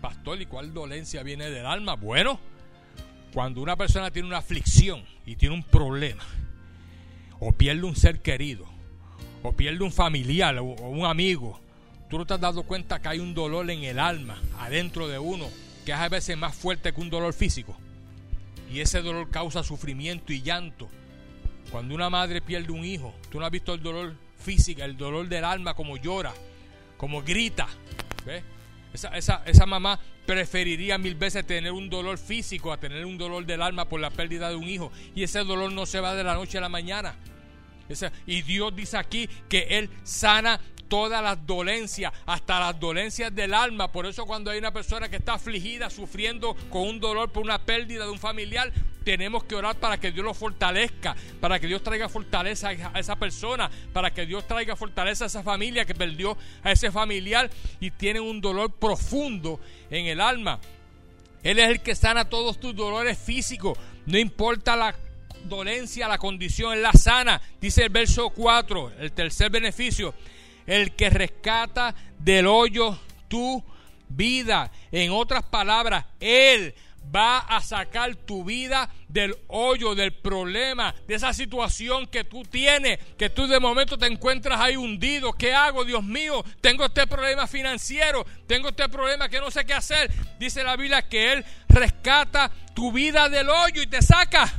Pastor, 0.00 0.42
¿y 0.42 0.46
cuál 0.46 0.74
dolencia 0.74 1.22
viene 1.22 1.48
del 1.48 1.64
alma? 1.64 1.94
Bueno, 1.94 2.40
cuando 3.32 3.62
una 3.62 3.76
persona 3.76 4.10
tiene 4.10 4.28
una 4.28 4.38
aflicción 4.38 5.04
y 5.24 5.36
tiene 5.36 5.54
un 5.54 5.62
problema, 5.62 6.24
o 7.38 7.52
pierde 7.52 7.84
un 7.84 7.96
ser 7.96 8.20
querido, 8.20 8.66
o 9.42 9.52
pierde 9.52 9.82
un 9.82 9.92
familiar 9.92 10.58
o, 10.58 10.64
un 10.64 11.06
amigo, 11.06 11.60
tú 12.12 12.18
no 12.18 12.26
te 12.26 12.34
has 12.34 12.40
dado 12.42 12.64
cuenta 12.64 13.00
que 13.00 13.08
hay 13.08 13.20
un 13.20 13.32
dolor 13.32 13.70
en 13.70 13.84
el 13.84 13.98
alma, 13.98 14.38
adentro 14.58 15.08
de 15.08 15.18
uno, 15.18 15.48
que 15.86 15.92
es 15.92 15.98
a 15.98 16.10
veces 16.10 16.36
más 16.36 16.54
fuerte 16.54 16.92
que 16.92 17.00
un 17.00 17.08
dolor 17.08 17.32
físico. 17.32 17.74
Y 18.70 18.80
ese 18.80 19.00
dolor 19.00 19.30
causa 19.30 19.62
sufrimiento 19.62 20.30
y 20.30 20.42
llanto. 20.42 20.90
Cuando 21.70 21.94
una 21.94 22.10
madre 22.10 22.42
pierde 22.42 22.70
un 22.70 22.84
hijo, 22.84 23.14
tú 23.30 23.40
no 23.40 23.46
has 23.46 23.50
visto 23.50 23.72
el 23.72 23.82
dolor 23.82 24.14
físico, 24.36 24.82
el 24.82 24.94
dolor 24.94 25.26
del 25.26 25.42
alma, 25.42 25.72
como 25.72 25.96
llora, 25.96 26.34
como 26.98 27.22
grita. 27.22 27.66
¿Ves? 28.26 28.44
Esa, 28.92 29.16
esa, 29.16 29.42
esa 29.46 29.64
mamá 29.64 29.98
preferiría 30.26 30.98
mil 30.98 31.14
veces 31.14 31.46
tener 31.46 31.72
un 31.72 31.88
dolor 31.88 32.18
físico 32.18 32.74
a 32.74 32.76
tener 32.76 33.06
un 33.06 33.16
dolor 33.16 33.46
del 33.46 33.62
alma 33.62 33.88
por 33.88 34.00
la 34.00 34.10
pérdida 34.10 34.50
de 34.50 34.56
un 34.56 34.68
hijo. 34.68 34.92
Y 35.14 35.22
ese 35.22 35.38
dolor 35.44 35.72
no 35.72 35.86
se 35.86 35.98
va 35.98 36.14
de 36.14 36.24
la 36.24 36.34
noche 36.34 36.58
a 36.58 36.60
la 36.60 36.68
mañana. 36.68 37.14
y 38.26 38.42
Dios 38.42 38.76
dice 38.76 38.98
aquí 38.98 39.30
que 39.48 39.78
Él 39.78 39.88
sana 40.02 40.60
todas 40.92 41.22
las 41.22 41.46
dolencias, 41.46 42.12
hasta 42.26 42.60
las 42.60 42.78
dolencias 42.78 43.34
del 43.34 43.54
alma. 43.54 43.90
Por 43.90 44.04
eso 44.04 44.26
cuando 44.26 44.50
hay 44.50 44.58
una 44.58 44.74
persona 44.74 45.08
que 45.08 45.16
está 45.16 45.32
afligida, 45.32 45.88
sufriendo 45.88 46.54
con 46.68 46.82
un 46.82 47.00
dolor 47.00 47.32
por 47.32 47.42
una 47.42 47.58
pérdida 47.58 48.04
de 48.04 48.10
un 48.10 48.18
familiar, 48.18 48.70
tenemos 49.02 49.44
que 49.44 49.54
orar 49.54 49.76
para 49.76 49.98
que 49.98 50.12
Dios 50.12 50.22
lo 50.22 50.34
fortalezca, 50.34 51.16
para 51.40 51.58
que 51.58 51.66
Dios 51.66 51.82
traiga 51.82 52.10
fortaleza 52.10 52.68
a 52.92 53.00
esa 53.00 53.16
persona, 53.16 53.70
para 53.94 54.12
que 54.12 54.26
Dios 54.26 54.46
traiga 54.46 54.76
fortaleza 54.76 55.24
a 55.24 55.28
esa 55.28 55.42
familia 55.42 55.86
que 55.86 55.94
perdió 55.94 56.36
a 56.62 56.72
ese 56.72 56.90
familiar 56.90 57.48
y 57.80 57.90
tiene 57.92 58.20
un 58.20 58.42
dolor 58.42 58.70
profundo 58.72 59.60
en 59.88 60.04
el 60.08 60.20
alma. 60.20 60.60
Él 61.42 61.58
es 61.58 61.70
el 61.70 61.80
que 61.80 61.94
sana 61.94 62.28
todos 62.28 62.60
tus 62.60 62.76
dolores 62.76 63.16
físicos, 63.16 63.78
no 64.04 64.18
importa 64.18 64.76
la 64.76 64.94
dolencia, 65.44 66.06
la 66.06 66.18
condición, 66.18 66.74
Él 66.74 66.82
la 66.82 66.92
sana. 66.92 67.40
Dice 67.62 67.84
el 67.84 67.88
verso 67.88 68.28
4, 68.28 68.92
el 69.00 69.12
tercer 69.12 69.50
beneficio 69.50 70.14
el 70.66 70.94
que 70.94 71.10
rescata 71.10 71.94
del 72.18 72.46
hoyo 72.46 72.98
tu 73.28 73.62
vida. 74.08 74.70
En 74.90 75.10
otras 75.10 75.42
palabras, 75.44 76.04
Él 76.20 76.74
va 77.14 77.38
a 77.38 77.60
sacar 77.60 78.14
tu 78.14 78.44
vida 78.44 78.88
del 79.08 79.36
hoyo, 79.48 79.94
del 79.94 80.12
problema, 80.12 80.94
de 81.06 81.14
esa 81.14 81.32
situación 81.32 82.06
que 82.06 82.24
tú 82.24 82.42
tienes, 82.44 82.98
que 83.18 83.28
tú 83.30 83.46
de 83.46 83.60
momento 83.60 83.98
te 83.98 84.06
encuentras 84.06 84.60
ahí 84.60 84.76
hundido. 84.76 85.32
¿Qué 85.32 85.52
hago, 85.52 85.84
Dios 85.84 86.02
mío? 86.02 86.44
Tengo 86.60 86.86
este 86.86 87.06
problema 87.06 87.46
financiero, 87.46 88.24
tengo 88.46 88.68
este 88.68 88.88
problema 88.88 89.28
que 89.28 89.40
no 89.40 89.50
sé 89.50 89.64
qué 89.64 89.74
hacer. 89.74 90.10
Dice 90.38 90.62
la 90.62 90.76
Biblia 90.76 91.08
que 91.08 91.32
Él 91.32 91.44
rescata 91.68 92.50
tu 92.74 92.92
vida 92.92 93.28
del 93.28 93.48
hoyo 93.50 93.82
y 93.82 93.86
te 93.86 94.00
saca. 94.00 94.50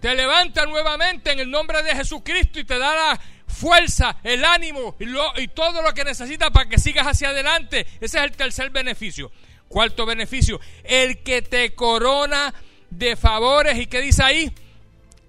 Te 0.00 0.14
levanta 0.14 0.64
nuevamente 0.64 1.32
en 1.32 1.40
el 1.40 1.50
nombre 1.50 1.82
de 1.82 1.94
Jesucristo 1.94 2.58
y 2.58 2.64
te 2.64 2.78
da 2.78 2.94
la 2.94 3.20
fuerza, 3.50 4.16
el 4.22 4.44
ánimo 4.44 4.96
y, 4.98 5.48
todo 5.48 5.82
lo 5.82 5.92
que 5.92 6.04
necesitas 6.04 6.50
para 6.50 6.68
que 6.68 6.78
sigas 6.78 7.06
hacia 7.06 7.30
adelante. 7.30 7.86
Ese 8.00 8.18
es 8.18 8.24
el 8.24 8.32
tercer 8.32 8.70
beneficio. 8.70 9.30
Cuarto 9.68 10.06
beneficio, 10.06 10.60
el 10.82 11.22
que 11.22 11.42
te 11.42 11.74
corona 11.74 12.52
de 12.90 13.16
favores 13.16 13.78
y 13.78 13.86
que 13.86 14.00
dice 14.00 14.22
ahí 14.22 14.52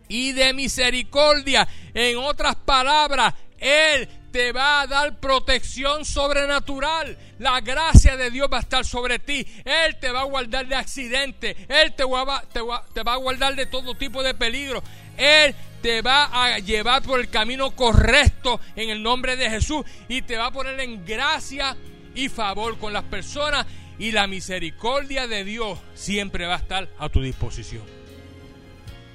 y 0.08 0.32
de 0.32 0.54
misericordia. 0.54 1.68
En 1.94 2.18
otras 2.18 2.56
palabras, 2.56 3.34
Él 3.60 4.10
te 4.32 4.52
va 4.52 4.82
a 4.82 4.88
dar 4.88 5.20
protección 5.20 6.06
sobrenatural. 6.06 7.18
La 7.40 7.62
gracia 7.62 8.18
de 8.18 8.32
Dios 8.32 8.50
va 8.52 8.58
a 8.58 8.62
estar 8.62 8.86
sobre 8.86 9.20
ti. 9.20 9.46
Él 9.66 9.98
te 10.00 10.12
va 10.12 10.22
a 10.22 10.26
guardar 10.26 10.68
de 10.68 10.76
accidentes. 10.76 11.56
Él 11.68 11.94
te 11.94 12.04
va, 12.04 12.44
te 12.52 12.62
va 13.04 13.14
a 13.14 13.18
guardar 13.18 13.56
de 13.56 13.66
todo 13.66 13.96
tipo 13.96 14.24
de 14.24 14.34
peligro. 14.34 14.82
Él 15.18 15.56
te 15.82 16.02
va 16.02 16.30
a 16.32 16.60
llevar 16.60 17.02
por 17.02 17.20
el 17.20 17.30
camino 17.30 17.72
correcto 17.72 18.60
en 18.76 18.90
el 18.90 19.02
nombre 19.02 19.36
de 19.36 19.50
Jesús 19.50 19.86
y 20.08 20.22
te 20.22 20.38
va 20.38 20.48
a 20.48 20.52
poner 20.52 20.80
en 20.80 21.06
gracia 21.06 21.76
y 22.14 22.30
favor 22.30 22.78
con 22.78 22.94
las 22.94 23.04
personas 23.04 23.66
y 23.98 24.12
la 24.12 24.28
misericordia 24.28 25.28
de 25.28 25.44
Dios 25.44 25.80
siempre 25.94 26.46
va 26.46 26.56
a 26.56 26.60
estar 26.60 26.90
a 26.98 27.10
tu 27.10 27.22
disposición. 27.22 27.84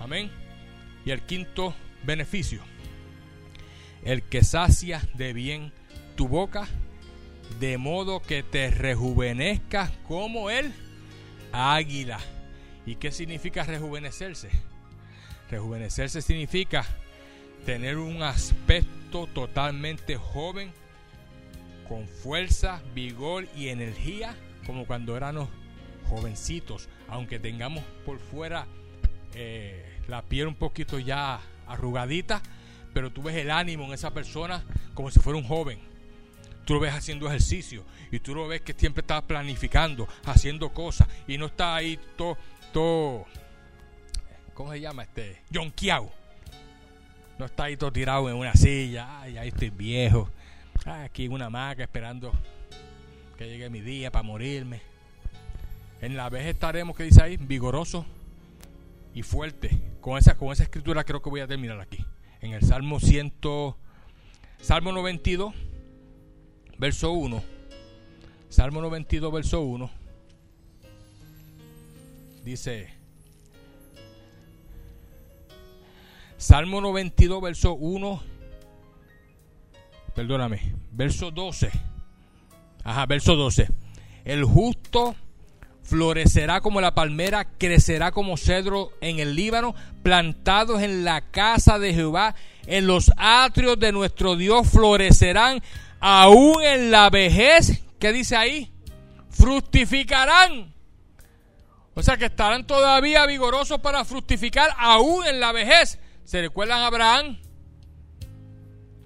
Amén. 0.00 0.30
Y 1.04 1.10
el 1.10 1.22
quinto 1.22 1.74
beneficio, 2.04 2.62
el 4.04 4.22
que 4.22 4.44
sacia 4.44 5.02
de 5.14 5.32
bien 5.32 5.72
tu 6.14 6.28
boca, 6.28 6.68
de 7.58 7.78
modo 7.78 8.20
que 8.20 8.42
te 8.42 8.70
rejuvenezcas 8.70 9.90
como 10.06 10.50
el 10.50 10.72
águila. 11.52 12.18
¿Y 12.84 12.96
qué 12.96 13.10
significa 13.10 13.64
rejuvenecerse? 13.64 14.50
Rejuvenecerse 15.50 16.22
significa 16.22 16.84
tener 17.64 17.98
un 17.98 18.22
aspecto 18.22 19.26
totalmente 19.28 20.16
joven, 20.16 20.72
con 21.88 22.08
fuerza, 22.08 22.82
vigor 22.94 23.46
y 23.56 23.68
energía, 23.68 24.34
como 24.66 24.86
cuando 24.86 25.16
éramos 25.16 25.48
jovencitos, 26.08 26.88
aunque 27.08 27.38
tengamos 27.38 27.84
por 28.04 28.18
fuera 28.18 28.66
eh, 29.34 29.84
la 30.08 30.22
piel 30.22 30.48
un 30.48 30.54
poquito 30.54 30.98
ya 30.98 31.40
arrugadita, 31.66 32.42
pero 32.92 33.10
tú 33.10 33.22
ves 33.22 33.36
el 33.36 33.50
ánimo 33.50 33.84
en 33.84 33.92
esa 33.92 34.12
persona 34.12 34.64
como 34.94 35.10
si 35.10 35.20
fuera 35.20 35.38
un 35.38 35.44
joven. 35.44 35.78
Tú 36.64 36.74
lo 36.74 36.80
ves 36.80 36.94
haciendo 36.94 37.28
ejercicio 37.28 37.84
y 38.10 38.18
tú 38.18 38.34
lo 38.34 38.48
ves 38.48 38.62
que 38.62 38.72
siempre 38.72 39.02
está 39.02 39.22
planificando, 39.22 40.08
haciendo 40.24 40.70
cosas 40.70 41.06
y 41.28 41.38
no 41.38 41.46
está 41.46 41.76
ahí 41.76 41.98
todo, 42.16 42.36
todo 42.72 43.26
¿cómo 44.56 44.72
se 44.72 44.80
llama? 44.80 45.02
Este, 45.04 45.42
John 45.54 45.72
No 47.38 47.44
está 47.44 47.64
ahí 47.64 47.76
todo 47.76 47.92
tirado 47.92 48.28
en 48.28 48.36
una 48.36 48.54
silla. 48.54 49.20
Ay, 49.20 49.36
ahí 49.36 49.48
estoy 49.48 49.70
viejo. 49.70 50.28
aquí 50.84 51.26
en 51.26 51.32
una 51.32 51.46
hamaca 51.46 51.82
esperando 51.82 52.32
que 53.36 53.46
llegue 53.46 53.70
mi 53.70 53.80
día 53.80 54.10
para 54.10 54.22
morirme. 54.22 54.80
En 56.00 56.16
la 56.16 56.28
vez 56.28 56.46
estaremos, 56.46 56.96
que 56.96 57.04
dice 57.04 57.22
ahí, 57.22 57.36
vigoroso 57.36 58.06
y 59.14 59.22
fuerte. 59.22 59.70
Con 60.00 60.18
esa, 60.18 60.36
con 60.36 60.52
esa 60.52 60.62
escritura 60.62 61.04
creo 61.04 61.20
que 61.22 61.30
voy 61.30 61.40
a 61.40 61.46
terminar 61.46 61.80
aquí. 61.80 62.04
En 62.40 62.52
el 62.52 62.62
Salmo 62.62 62.98
100, 62.98 63.34
Salmo 64.60 64.92
92, 64.92 65.54
verso 66.78 67.12
1. 67.12 67.42
Salmo 68.48 68.80
92, 68.80 69.32
verso 69.32 69.60
1. 69.60 69.90
Dice, 72.44 72.95
Salmo 76.46 76.80
92, 76.80 77.42
verso 77.42 77.74
1. 77.74 78.22
Perdóname, 80.14 80.76
verso 80.92 81.32
12. 81.32 81.72
Ajá, 82.84 83.04
verso 83.06 83.34
12. 83.34 83.66
El 84.24 84.44
justo 84.44 85.16
florecerá 85.82 86.60
como 86.60 86.80
la 86.80 86.94
palmera, 86.94 87.46
crecerá 87.58 88.12
como 88.12 88.36
cedro 88.36 88.92
en 89.00 89.18
el 89.18 89.34
Líbano, 89.34 89.74
plantados 90.04 90.82
en 90.82 91.04
la 91.04 91.32
casa 91.32 91.80
de 91.80 91.92
Jehová, 91.92 92.36
en 92.68 92.86
los 92.86 93.10
atrios 93.16 93.76
de 93.80 93.90
nuestro 93.90 94.36
Dios 94.36 94.68
florecerán, 94.70 95.60
aún 95.98 96.62
en 96.62 96.92
la 96.92 97.10
vejez, 97.10 97.82
¿qué 97.98 98.12
dice 98.12 98.36
ahí? 98.36 98.70
Fructificarán. 99.30 100.72
O 101.94 102.04
sea 102.04 102.16
que 102.16 102.26
estarán 102.26 102.68
todavía 102.68 103.26
vigorosos 103.26 103.80
para 103.80 104.04
fructificar 104.04 104.70
aún 104.78 105.26
en 105.26 105.40
la 105.40 105.50
vejez. 105.50 105.98
¿Se 106.26 106.40
recuerdan 106.40 106.80
a 106.80 106.88
Abraham? 106.88 107.38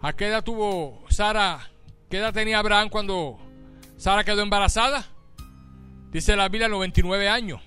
¿A 0.00 0.14
qué 0.14 0.28
edad 0.28 0.42
tuvo 0.42 1.04
Sara? 1.10 1.70
¿Qué 2.08 2.16
edad 2.16 2.32
tenía 2.32 2.58
Abraham 2.58 2.88
cuando 2.88 3.38
Sara 3.98 4.24
quedó 4.24 4.40
embarazada? 4.40 5.04
Dice 6.10 6.34
la 6.34 6.48
Biblia 6.48 6.68
99 6.68 7.28
años. 7.28 7.60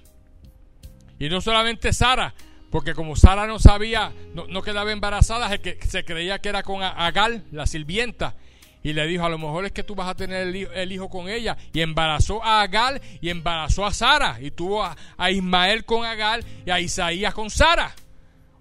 Y 1.19 1.29
no 1.29 1.39
solamente 1.39 1.93
Sara, 1.93 2.33
porque 2.71 2.95
como 2.95 3.15
Sara 3.15 3.45
no 3.45 3.59
sabía, 3.59 4.11
no, 4.33 4.61
quedaba 4.63 4.91
embarazada, 4.91 5.55
que 5.59 5.77
se 5.87 6.03
creía 6.03 6.39
que 6.39 6.49
era 6.49 6.63
con 6.63 6.81
Agal, 6.81 7.45
la 7.51 7.67
sirvienta. 7.67 8.35
Y 8.81 8.93
le 8.93 9.05
dijo, 9.05 9.23
a 9.23 9.29
lo 9.29 9.37
mejor 9.37 9.65
es 9.65 9.71
que 9.71 9.83
tú 9.83 9.93
vas 9.93 10.09
a 10.09 10.15
tener 10.15 10.47
el 10.47 10.91
hijo, 10.91 11.09
con 11.11 11.29
ella. 11.29 11.57
Y 11.73 11.81
embarazó 11.81 12.43
a 12.43 12.63
Agal 12.63 12.99
y 13.21 13.29
embarazó 13.29 13.85
a 13.85 13.93
Sara. 13.93 14.39
Y 14.41 14.49
tuvo 14.49 14.83
a, 14.83 14.97
a 15.15 15.29
Ismael 15.29 15.85
con 15.85 16.03
Agal 16.03 16.43
y 16.65 16.71
a 16.71 16.79
Isaías 16.79 17.35
con 17.35 17.51
Sara. 17.51 17.93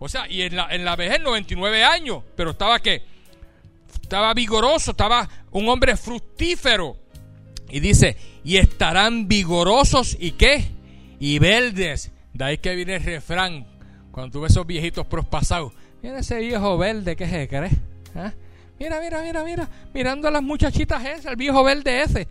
O 0.03 0.09
sea, 0.09 0.29
y 0.29 0.43
en 0.43 0.57
la, 0.57 0.67
en 0.71 0.85
la 0.85 0.97
vejez 0.97 1.21
99 1.21 1.85
años, 1.85 2.25
pero 2.35 2.51
estaba 2.51 2.81
que 2.81 3.03
estaba 4.03 4.35
vigoroso, 4.35 4.91
estaba 4.91 5.29
un 5.53 5.69
hombre 5.69 5.97
fructífero. 5.97 6.97
Y 7.71 7.79
dice, 7.79 8.17
y 8.43 8.57
estarán 8.57 9.29
vigorosos 9.29 10.17
y 10.19 10.33
qué? 10.33 10.65
Y 11.21 11.39
verdes. 11.39 12.11
De 12.33 12.45
ahí 12.45 12.59
que 12.59 12.75
viene 12.75 12.97
el 12.97 13.05
refrán, 13.05 13.65
cuando 14.11 14.41
tú 14.41 14.45
esos 14.45 14.67
viejitos 14.67 15.07
prospasados. 15.07 15.73
Mira 16.03 16.19
ese 16.19 16.41
viejo 16.41 16.77
verde, 16.77 17.15
¿qué 17.15 17.29
se 17.29 17.47
cree? 17.47 17.71
¿Ah? 18.17 18.33
Mira, 18.81 19.01
mira, 19.01 19.23
mira, 19.23 19.45
mira, 19.45 19.69
mirando 19.95 20.27
a 20.27 20.33
las 20.33 20.43
muchachitas 20.43 21.05
esas, 21.05 21.27
el 21.27 21.37
viejo 21.37 21.63
verde 21.63 22.03
ese 22.03 22.27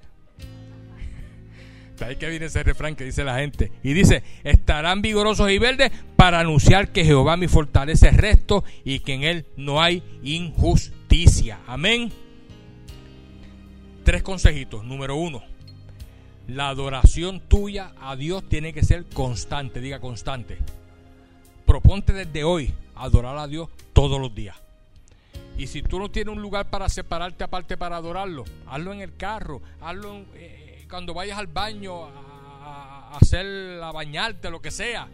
ahí 2.01 2.15
que 2.15 2.29
viene 2.29 2.45
ese 2.45 2.63
refrán 2.63 2.95
que 2.95 3.03
dice 3.03 3.23
la 3.23 3.37
gente. 3.37 3.71
Y 3.83 3.93
dice, 3.93 4.23
estarán 4.43 5.01
vigorosos 5.01 5.49
y 5.51 5.57
verdes 5.57 5.91
para 6.15 6.39
anunciar 6.39 6.91
que 6.91 7.05
Jehová 7.05 7.37
mi 7.37 7.47
fortaleza 7.47 8.09
es 8.09 8.17
resto 8.17 8.63
y 8.83 8.99
que 8.99 9.13
en 9.13 9.23
él 9.23 9.45
no 9.57 9.81
hay 9.81 10.03
injusticia. 10.23 11.59
Amén. 11.67 12.11
Tres 14.03 14.23
consejitos. 14.23 14.83
Número 14.83 15.15
uno, 15.15 15.43
la 16.47 16.69
adoración 16.69 17.39
tuya 17.47 17.93
a 18.01 18.15
Dios 18.15 18.47
tiene 18.49 18.73
que 18.73 18.83
ser 18.83 19.05
constante. 19.05 19.79
Diga 19.79 19.99
constante. 19.99 20.57
Proponte 21.65 22.13
desde 22.13 22.43
hoy 22.43 22.73
adorar 22.95 23.37
a 23.37 23.47
Dios 23.47 23.69
todos 23.93 24.19
los 24.19 24.33
días. 24.33 24.57
Y 25.57 25.67
si 25.67 25.81
tú 25.81 25.99
no 25.99 26.09
tienes 26.09 26.33
un 26.33 26.41
lugar 26.41 26.69
para 26.69 26.89
separarte 26.89 27.43
aparte 27.43 27.77
para 27.77 27.97
adorarlo, 27.97 28.45
hazlo 28.67 28.93
en 28.93 29.01
el 29.01 29.15
carro, 29.15 29.61
hazlo 29.79 30.15
en, 30.15 30.27
eh, 30.33 30.60
cuando 30.91 31.13
vayas 31.13 31.39
al 31.39 31.47
baño 31.47 32.05
a, 32.05 33.17
hacer, 33.19 33.81
a 33.81 33.91
bañarte, 33.91 34.51
lo 34.51 34.61
que 34.61 34.69
sea. 34.69 35.07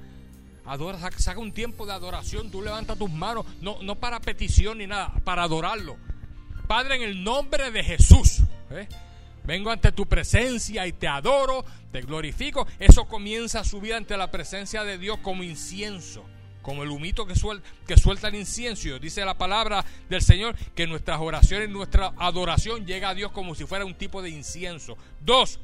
Adora, 0.66 1.00
saca 1.18 1.40
un 1.40 1.54
tiempo 1.54 1.86
de 1.86 1.94
adoración, 1.94 2.52
tú 2.52 2.62
levantas 2.62 2.98
tus 2.98 3.10
manos, 3.10 3.46
no, 3.62 3.78
no 3.82 3.96
para 3.96 4.20
petición 4.20 4.80
ni 4.80 4.88
nada, 4.88 5.14
para 5.24 5.44
adorarlo. 5.44 5.96
Padre, 6.68 6.96
en 6.96 7.04
el 7.04 7.24
nombre 7.24 7.72
de 7.72 7.84
Jesús, 7.84 8.40
¿eh? 8.72 8.90
vengo 9.46 9.72
ante 9.72 9.94
tu 9.94 10.06
presencia 10.08 10.86
y 10.86 10.92
te 10.92 11.08
adoro, 11.08 11.64
te 11.94 12.02
glorifico. 12.02 12.68
Eso 12.80 13.06
comienza 13.06 13.62
a 13.62 13.64
subir 13.64 13.94
ante 13.94 14.18
la 14.18 14.30
presencia 14.30 14.84
de 14.84 14.98
Dios 14.98 15.20
como 15.22 15.44
incienso, 15.44 16.26
como 16.62 16.84
el 16.84 16.90
humito 16.90 17.26
que, 17.26 17.36
que 17.88 17.98
suelta 17.98 18.28
el 18.28 18.36
incienso. 18.36 19.00
Dice 19.00 19.24
la 19.24 19.38
palabra 19.38 19.86
del 20.10 20.22
Señor 20.22 20.58
que 20.76 20.88
nuestras 20.88 21.22
oraciones, 21.22 21.70
nuestra 21.70 22.12
adoración 22.18 22.86
llega 22.86 23.10
a 23.10 23.16
Dios 23.16 23.32
como 23.32 23.56
si 23.56 23.64
fuera 23.66 23.86
un 23.86 23.96
tipo 23.96 24.22
de 24.22 24.32
incienso. 24.32 24.98
Dos, 25.22 25.62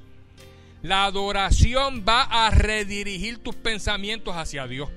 la 0.84 1.06
adoración 1.06 2.04
va 2.08 2.24
a 2.24 2.52
redirigir 2.52 3.42
tus 3.42 3.56
pensamientos 3.56 4.36
hacia 4.36 4.68
Dios. 4.68 4.90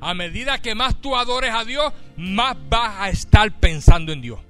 A 0.00 0.14
medida 0.14 0.60
que 0.60 0.74
más 0.74 1.00
tú 1.00 1.16
adores 1.16 1.54
a 1.54 1.64
Dios, 1.64 1.92
más 2.16 2.56
vas 2.68 2.96
a 2.98 3.08
estar 3.08 3.52
pensando 3.60 4.12
en 4.12 4.20
Dios. 4.20 4.40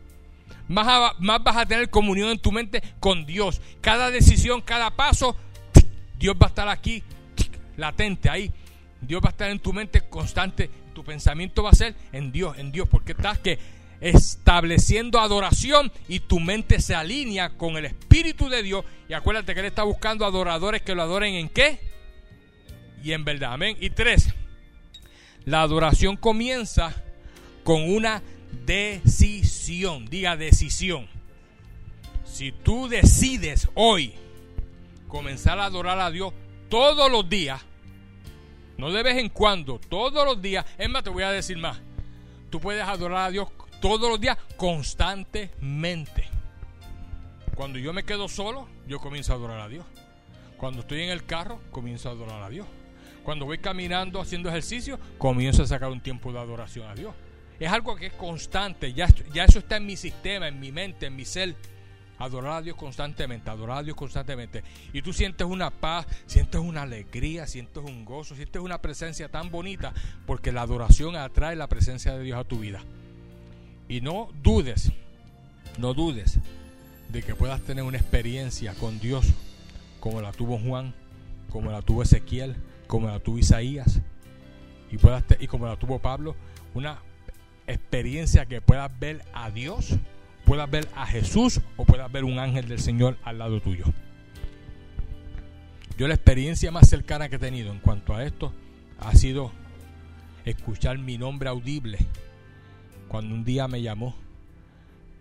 Más, 0.66 1.12
vas 1.18 1.56
a 1.56 1.66
tener 1.66 1.90
comunión 1.90 2.30
en 2.30 2.38
tu 2.38 2.52
mente 2.52 2.82
con 3.00 3.26
Dios. 3.26 3.60
Cada 3.80 4.10
decisión, 4.10 4.62
cada 4.62 4.90
paso, 4.90 5.36
Dios 6.18 6.36
va 6.40 6.46
a 6.46 6.48
estar 6.48 6.68
aquí, 6.68 7.02
latente 7.76 8.30
ahí. 8.30 8.50
Dios 9.00 9.20
va 9.22 9.28
a 9.28 9.32
estar 9.32 9.50
en 9.50 9.58
tu 9.58 9.72
mente 9.72 10.08
constante. 10.08 10.70
Tu 10.94 11.04
pensamiento 11.04 11.62
va 11.62 11.70
a 11.70 11.74
ser 11.74 11.94
en 12.12 12.32
Dios, 12.32 12.56
en 12.56 12.72
Dios, 12.72 12.88
porque 12.88 13.12
estás 13.12 13.38
que 13.40 13.58
estableciendo 14.00 15.20
adoración 15.20 15.92
y 16.08 16.20
tu 16.20 16.40
mente 16.40 16.80
se 16.80 16.94
alinea 16.94 17.50
con 17.50 17.76
el 17.76 17.84
Espíritu 17.86 18.48
de 18.48 18.62
Dios. 18.62 18.84
Y 19.08 19.12
acuérdate 19.12 19.54
que 19.54 19.60
Él 19.60 19.66
está 19.66 19.82
buscando 19.82 20.24
adoradores 20.24 20.82
que 20.82 20.94
lo 20.94 21.02
adoren 21.02 21.34
en 21.34 21.48
qué? 21.48 21.80
Y 23.02 23.12
en 23.12 23.24
verdad, 23.24 23.52
amén. 23.52 23.76
Y 23.80 23.90
tres, 23.90 24.28
la 25.44 25.62
adoración 25.62 26.16
comienza 26.16 26.94
con 27.64 27.90
una 27.90 28.22
decisión. 28.66 30.06
Diga 30.06 30.36
decisión. 30.36 31.08
Si 32.24 32.52
tú 32.52 32.88
decides 32.88 33.68
hoy 33.74 34.14
comenzar 35.08 35.58
a 35.58 35.66
adorar 35.66 35.98
a 35.98 36.10
Dios 36.10 36.32
todos 36.68 37.10
los 37.10 37.28
días, 37.28 37.60
no 38.78 38.90
de 38.92 39.02
vez 39.02 39.18
en 39.18 39.28
cuando, 39.28 39.78
todos 39.78 40.24
los 40.24 40.40
días, 40.40 40.64
es 40.78 40.88
más, 40.88 41.02
te 41.02 41.10
voy 41.10 41.22
a 41.22 41.30
decir 41.30 41.58
más. 41.58 41.78
Tú 42.48 42.60
puedes 42.60 42.84
adorar 42.84 43.28
a 43.28 43.30
Dios 43.30 43.48
todos 43.80 44.08
los 44.08 44.20
días, 44.20 44.36
constantemente. 44.56 46.24
Cuando 47.54 47.78
yo 47.78 47.92
me 47.92 48.04
quedo 48.04 48.28
solo, 48.28 48.68
yo 48.86 49.00
comienzo 49.00 49.32
a 49.32 49.36
adorar 49.36 49.60
a 49.60 49.68
Dios. 49.68 49.84
Cuando 50.56 50.80
estoy 50.80 51.02
en 51.02 51.10
el 51.10 51.24
carro, 51.24 51.60
comienzo 51.70 52.08
a 52.08 52.12
adorar 52.12 52.42
a 52.42 52.48
Dios. 52.48 52.66
Cuando 53.22 53.44
voy 53.44 53.58
caminando 53.58 54.20
haciendo 54.20 54.48
ejercicio, 54.48 54.98
comienzo 55.18 55.62
a 55.62 55.66
sacar 55.66 55.90
un 55.90 56.00
tiempo 56.00 56.32
de 56.32 56.38
adoración 56.38 56.88
a 56.88 56.94
Dios. 56.94 57.14
Es 57.58 57.70
algo 57.70 57.96
que 57.96 58.06
es 58.06 58.12
constante, 58.14 58.94
ya, 58.94 59.08
ya 59.32 59.44
eso 59.44 59.58
está 59.58 59.76
en 59.76 59.86
mi 59.86 59.96
sistema, 59.96 60.48
en 60.48 60.58
mi 60.58 60.72
mente, 60.72 61.06
en 61.06 61.16
mi 61.16 61.24
ser. 61.24 61.54
Adorar 62.18 62.52
a 62.52 62.62
Dios 62.62 62.76
constantemente, 62.76 63.48
adorar 63.48 63.78
a 63.78 63.82
Dios 63.82 63.96
constantemente. 63.96 64.62
Y 64.92 65.00
tú 65.00 65.12
sientes 65.12 65.46
una 65.46 65.70
paz, 65.70 66.06
sientes 66.26 66.60
una 66.60 66.82
alegría, 66.82 67.46
sientes 67.46 67.82
un 67.82 68.04
gozo, 68.04 68.34
sientes 68.34 68.60
una 68.60 68.80
presencia 68.82 69.30
tan 69.30 69.50
bonita, 69.50 69.94
porque 70.26 70.52
la 70.52 70.62
adoración 70.62 71.16
atrae 71.16 71.56
la 71.56 71.66
presencia 71.66 72.16
de 72.16 72.24
Dios 72.24 72.38
a 72.38 72.44
tu 72.44 72.58
vida. 72.58 72.82
Y 73.90 74.00
no 74.00 74.28
dudes, 74.40 74.92
no 75.76 75.94
dudes 75.94 76.38
de 77.08 77.24
que 77.24 77.34
puedas 77.34 77.60
tener 77.62 77.82
una 77.82 77.98
experiencia 77.98 78.72
con 78.74 79.00
Dios 79.00 79.26
como 79.98 80.22
la 80.22 80.30
tuvo 80.30 80.60
Juan, 80.60 80.94
como 81.50 81.72
la 81.72 81.82
tuvo 81.82 82.04
Ezequiel, 82.04 82.54
como 82.86 83.08
la 83.08 83.18
tuvo 83.18 83.38
Isaías 83.38 84.00
y, 84.92 84.96
puedas 84.96 85.24
y 85.40 85.48
como 85.48 85.66
la 85.66 85.74
tuvo 85.74 85.98
Pablo, 85.98 86.36
una 86.72 87.00
experiencia 87.66 88.46
que 88.46 88.60
puedas 88.60 88.96
ver 89.00 89.24
a 89.34 89.50
Dios, 89.50 89.96
puedas 90.44 90.70
ver 90.70 90.86
a 90.94 91.04
Jesús 91.04 91.60
o 91.76 91.84
puedas 91.84 92.12
ver 92.12 92.22
un 92.22 92.38
ángel 92.38 92.68
del 92.68 92.78
Señor 92.78 93.18
al 93.24 93.38
lado 93.38 93.60
tuyo. 93.60 93.86
Yo 95.98 96.06
la 96.06 96.14
experiencia 96.14 96.70
más 96.70 96.88
cercana 96.88 97.28
que 97.28 97.36
he 97.36 97.40
tenido 97.40 97.72
en 97.72 97.80
cuanto 97.80 98.14
a 98.14 98.24
esto 98.24 98.52
ha 99.00 99.16
sido 99.16 99.50
escuchar 100.44 100.96
mi 100.96 101.18
nombre 101.18 101.48
audible 101.48 101.98
cuando 103.10 103.34
un 103.34 103.44
día 103.44 103.66
me 103.66 103.82
llamó, 103.82 104.14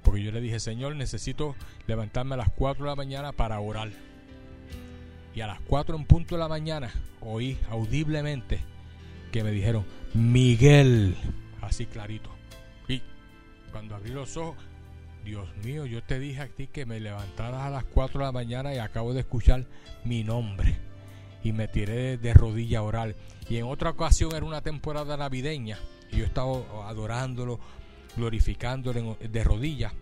porque 0.04 0.22
yo 0.22 0.32
le 0.32 0.42
dije, 0.42 0.60
Señor, 0.60 0.96
necesito 0.96 1.56
levantarme 1.88 2.36
a 2.36 2.38
las 2.38 2.52
4 2.52 2.86
de 2.86 2.90
la 2.92 2.96
mañana 2.96 3.32
para 3.32 3.60
orar. 3.60 3.90
Y 5.34 5.42
a 5.42 5.48
las 5.48 5.60
4 5.62 5.96
en 5.98 6.06
punto 6.06 6.36
de 6.36 6.40
la 6.40 6.48
mañana 6.48 6.92
oí 7.20 7.58
audiblemente 7.72 8.60
que 9.32 9.44
me 9.44 9.50
dijeron, 9.50 9.86
Miguel, 10.14 11.16
así 11.62 11.88
clarito. 11.88 12.30
Y 12.88 13.02
cuando 13.72 13.96
abrí 13.96 14.12
los 14.12 14.38
ojos, 14.38 14.64
Dios 15.26 15.48
mío, 15.64 15.88
yo 15.88 16.04
te 16.04 16.20
dije 16.20 16.42
a 16.42 16.48
ti 16.48 16.68
que 16.68 16.86
me 16.86 17.00
levantaras 17.00 17.62
a 17.62 17.72
las 17.72 17.86
4 17.86 18.20
de 18.20 18.26
la 18.26 18.32
mañana 18.32 18.72
y 18.72 18.78
acabo 18.78 19.16
de 19.16 19.22
escuchar 19.22 19.66
mi 20.04 20.24
nombre. 20.24 20.78
Y 21.44 21.54
me 21.54 21.68
tiré 21.68 22.18
de 22.20 22.36
rodilla 22.36 22.80
a 22.80 22.84
orar. 22.84 23.16
Y 23.50 23.58
en 23.58 23.66
otra 23.66 23.90
ocasión 23.90 24.36
era 24.36 24.46
una 24.46 24.62
temporada 24.62 25.18
navideña. 25.18 25.80
Y 26.12 26.18
yo 26.18 26.26
estaba 26.26 26.90
adorándolo, 26.90 27.60
glorificándolo 28.16 29.18
de 29.20 29.44
rodillas. 29.44 29.94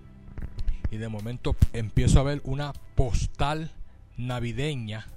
Y 0.90 0.98
de 0.98 1.10
momento 1.10 1.56
empiezo 1.74 2.20
a 2.20 2.24
ver 2.24 2.42
una 2.44 2.74
postal 2.96 3.72
navideña 4.16 5.08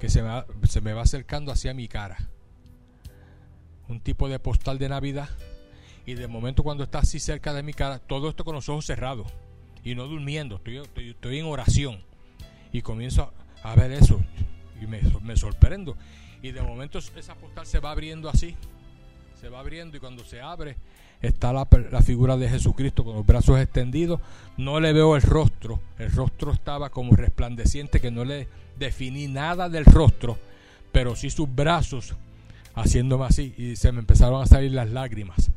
que 0.00 0.08
se 0.08 0.22
me, 0.22 0.92
va, 0.92 1.02
acercando 1.02 1.52
hacia 1.52 1.74
mi 1.74 1.88
cara. 1.88 2.16
Un 3.88 4.00
tipo 4.00 4.28
de 4.28 4.38
postal 4.38 4.78
de 4.78 4.88
Navidad. 4.88 5.28
Y 6.06 6.14
de 6.14 6.28
momento 6.28 6.62
cuando 6.62 6.84
está 6.84 6.98
así 6.98 7.18
cerca 7.18 7.52
de 7.52 7.62
mi 7.62 7.72
cara, 7.72 7.98
todo 7.98 8.28
esto 8.28 8.44
con 8.44 8.54
los 8.54 8.68
ojos 8.68 8.86
cerrados. 8.86 9.26
Y 9.82 9.94
no 9.94 10.06
durmiendo, 10.06 10.56
estoy, 10.64 11.38
en 11.38 11.46
oración. 11.46 12.02
Y 12.72 12.82
comienzo 12.82 13.32
a 13.62 13.74
ver 13.74 13.92
eso. 13.92 14.20
Y 14.80 14.86
me 14.86 15.36
sorprendo. 15.36 15.96
Y 16.42 16.52
de 16.52 16.60
momento 16.60 16.98
esa 16.98 17.34
postal 17.36 17.66
se 17.66 17.80
va 17.80 17.90
abriendo 17.90 18.28
así. 18.28 18.54
Se 19.44 19.50
va 19.50 19.60
abriendo 19.60 19.98
y 19.98 20.00
cuando 20.00 20.24
se 20.24 20.40
abre 20.40 20.74
está 21.20 21.52
la, 21.52 21.68
la, 21.90 22.00
figura 22.00 22.38
de 22.38 22.48
Jesucristo 22.48 23.04
con 23.04 23.14
los 23.14 23.26
brazos 23.26 23.60
extendidos. 23.60 24.18
No 24.56 24.80
le 24.80 24.94
veo 24.94 25.16
el 25.16 25.20
rostro. 25.20 25.82
El 25.98 26.10
rostro 26.12 26.50
estaba 26.50 26.88
como 26.88 27.14
resplandeciente 27.14 28.00
que 28.00 28.10
no 28.10 28.24
le 28.24 28.48
definí 28.78 29.28
nada 29.28 29.68
del 29.68 29.84
rostro, 29.84 30.38
pero 30.92 31.14
sí 31.14 31.28
sus 31.28 31.54
brazos 31.54 32.14
haciéndome 32.74 33.26
así 33.26 33.54
y 33.58 33.76
se 33.76 33.92
me 33.92 33.98
empezaron 33.98 34.40
a 34.40 34.46
salir 34.46 34.72
las 34.72 34.88
lágrimas. 34.88 35.50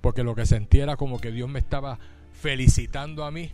Porque 0.00 0.24
lo 0.24 0.34
que 0.34 0.44
sentí 0.44 0.80
era 0.80 0.96
como 0.96 1.20
que 1.20 1.30
Dios 1.30 1.48
me 1.48 1.60
estaba 1.60 2.00
felicitando 2.32 3.24
a 3.24 3.30
mí 3.30 3.52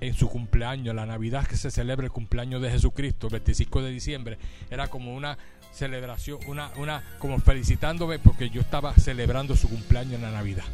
en 0.00 0.14
su 0.14 0.28
cumpleaños, 0.28 0.94
la 0.94 1.06
Navidad 1.06 1.44
que 1.44 1.56
se 1.56 1.72
celebra 1.72 2.06
el 2.06 2.12
cumpleaños 2.12 2.62
de 2.62 2.70
Jesucristo, 2.70 3.26
el 3.26 3.32
25 3.32 3.82
de 3.82 3.90
diciembre, 3.90 4.38
era 4.70 4.86
como 4.86 5.12
una 5.12 5.38
celebración, 5.72 6.38
una, 6.46 6.70
una, 6.76 7.02
como 7.18 7.38
felicitándome 7.38 8.18
porque 8.18 8.50
yo 8.50 8.60
estaba 8.60 8.94
celebrando 8.94 9.56
su 9.56 9.68
cumpleaños 9.68 10.14
en 10.14 10.22
la 10.22 10.30
Navidad. 10.30 10.64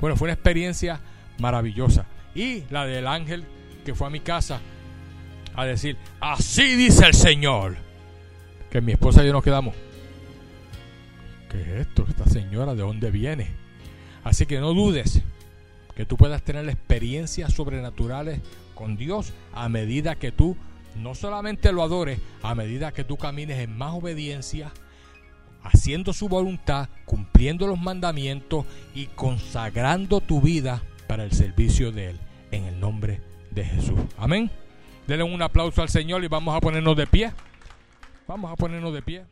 Bueno, 0.00 0.16
fue 0.16 0.26
una 0.26 0.34
experiencia 0.34 1.00
maravillosa. 1.38 2.06
Y 2.34 2.64
la 2.70 2.86
del 2.86 3.06
ángel 3.06 3.44
que 3.84 3.94
fue 3.94 4.06
a 4.06 4.10
mi 4.10 4.20
casa 4.20 4.60
a 5.54 5.64
decir, 5.64 5.96
así 6.20 6.76
dice 6.76 7.06
el 7.06 7.14
Señor. 7.14 7.76
Que 8.70 8.80
mi 8.80 8.92
esposa 8.92 9.22
y 9.22 9.26
yo 9.26 9.32
nos 9.32 9.44
quedamos. 9.44 9.74
¿Qué 11.50 11.60
es 11.60 11.86
esto? 11.86 12.06
Esta 12.08 12.24
señora, 12.24 12.74
¿de 12.74 12.80
dónde 12.80 13.10
viene? 13.10 13.50
Así 14.24 14.46
que 14.46 14.60
no 14.60 14.72
dudes 14.72 15.20
que 15.94 16.06
tú 16.06 16.16
puedas 16.16 16.42
tener 16.42 16.66
experiencias 16.68 17.52
sobrenaturales 17.52 18.40
con 18.74 18.96
Dios 18.96 19.32
a 19.52 19.68
medida 19.68 20.14
que 20.14 20.32
tú 20.32 20.56
no 20.96 21.14
solamente 21.14 21.72
lo 21.72 21.82
adores, 21.82 22.20
a 22.42 22.54
medida 22.54 22.92
que 22.92 23.04
tú 23.04 23.16
camines 23.16 23.58
en 23.58 23.76
más 23.76 23.94
obediencia, 23.94 24.72
haciendo 25.62 26.12
su 26.12 26.28
voluntad, 26.28 26.88
cumpliendo 27.04 27.66
los 27.66 27.80
mandamientos 27.80 28.66
y 28.94 29.06
consagrando 29.06 30.20
tu 30.20 30.40
vida 30.40 30.82
para 31.06 31.24
el 31.24 31.32
servicio 31.32 31.92
de 31.92 32.10
Él, 32.10 32.20
en 32.50 32.64
el 32.64 32.80
nombre 32.80 33.20
de 33.50 33.64
Jesús. 33.64 33.98
Amén. 34.16 34.50
Denle 35.06 35.24
un 35.24 35.42
aplauso 35.42 35.82
al 35.82 35.88
Señor 35.88 36.24
y 36.24 36.28
vamos 36.28 36.56
a 36.56 36.60
ponernos 36.60 36.96
de 36.96 37.06
pie. 37.06 37.32
Vamos 38.26 38.52
a 38.52 38.56
ponernos 38.56 38.94
de 38.94 39.02
pie. 39.02 39.24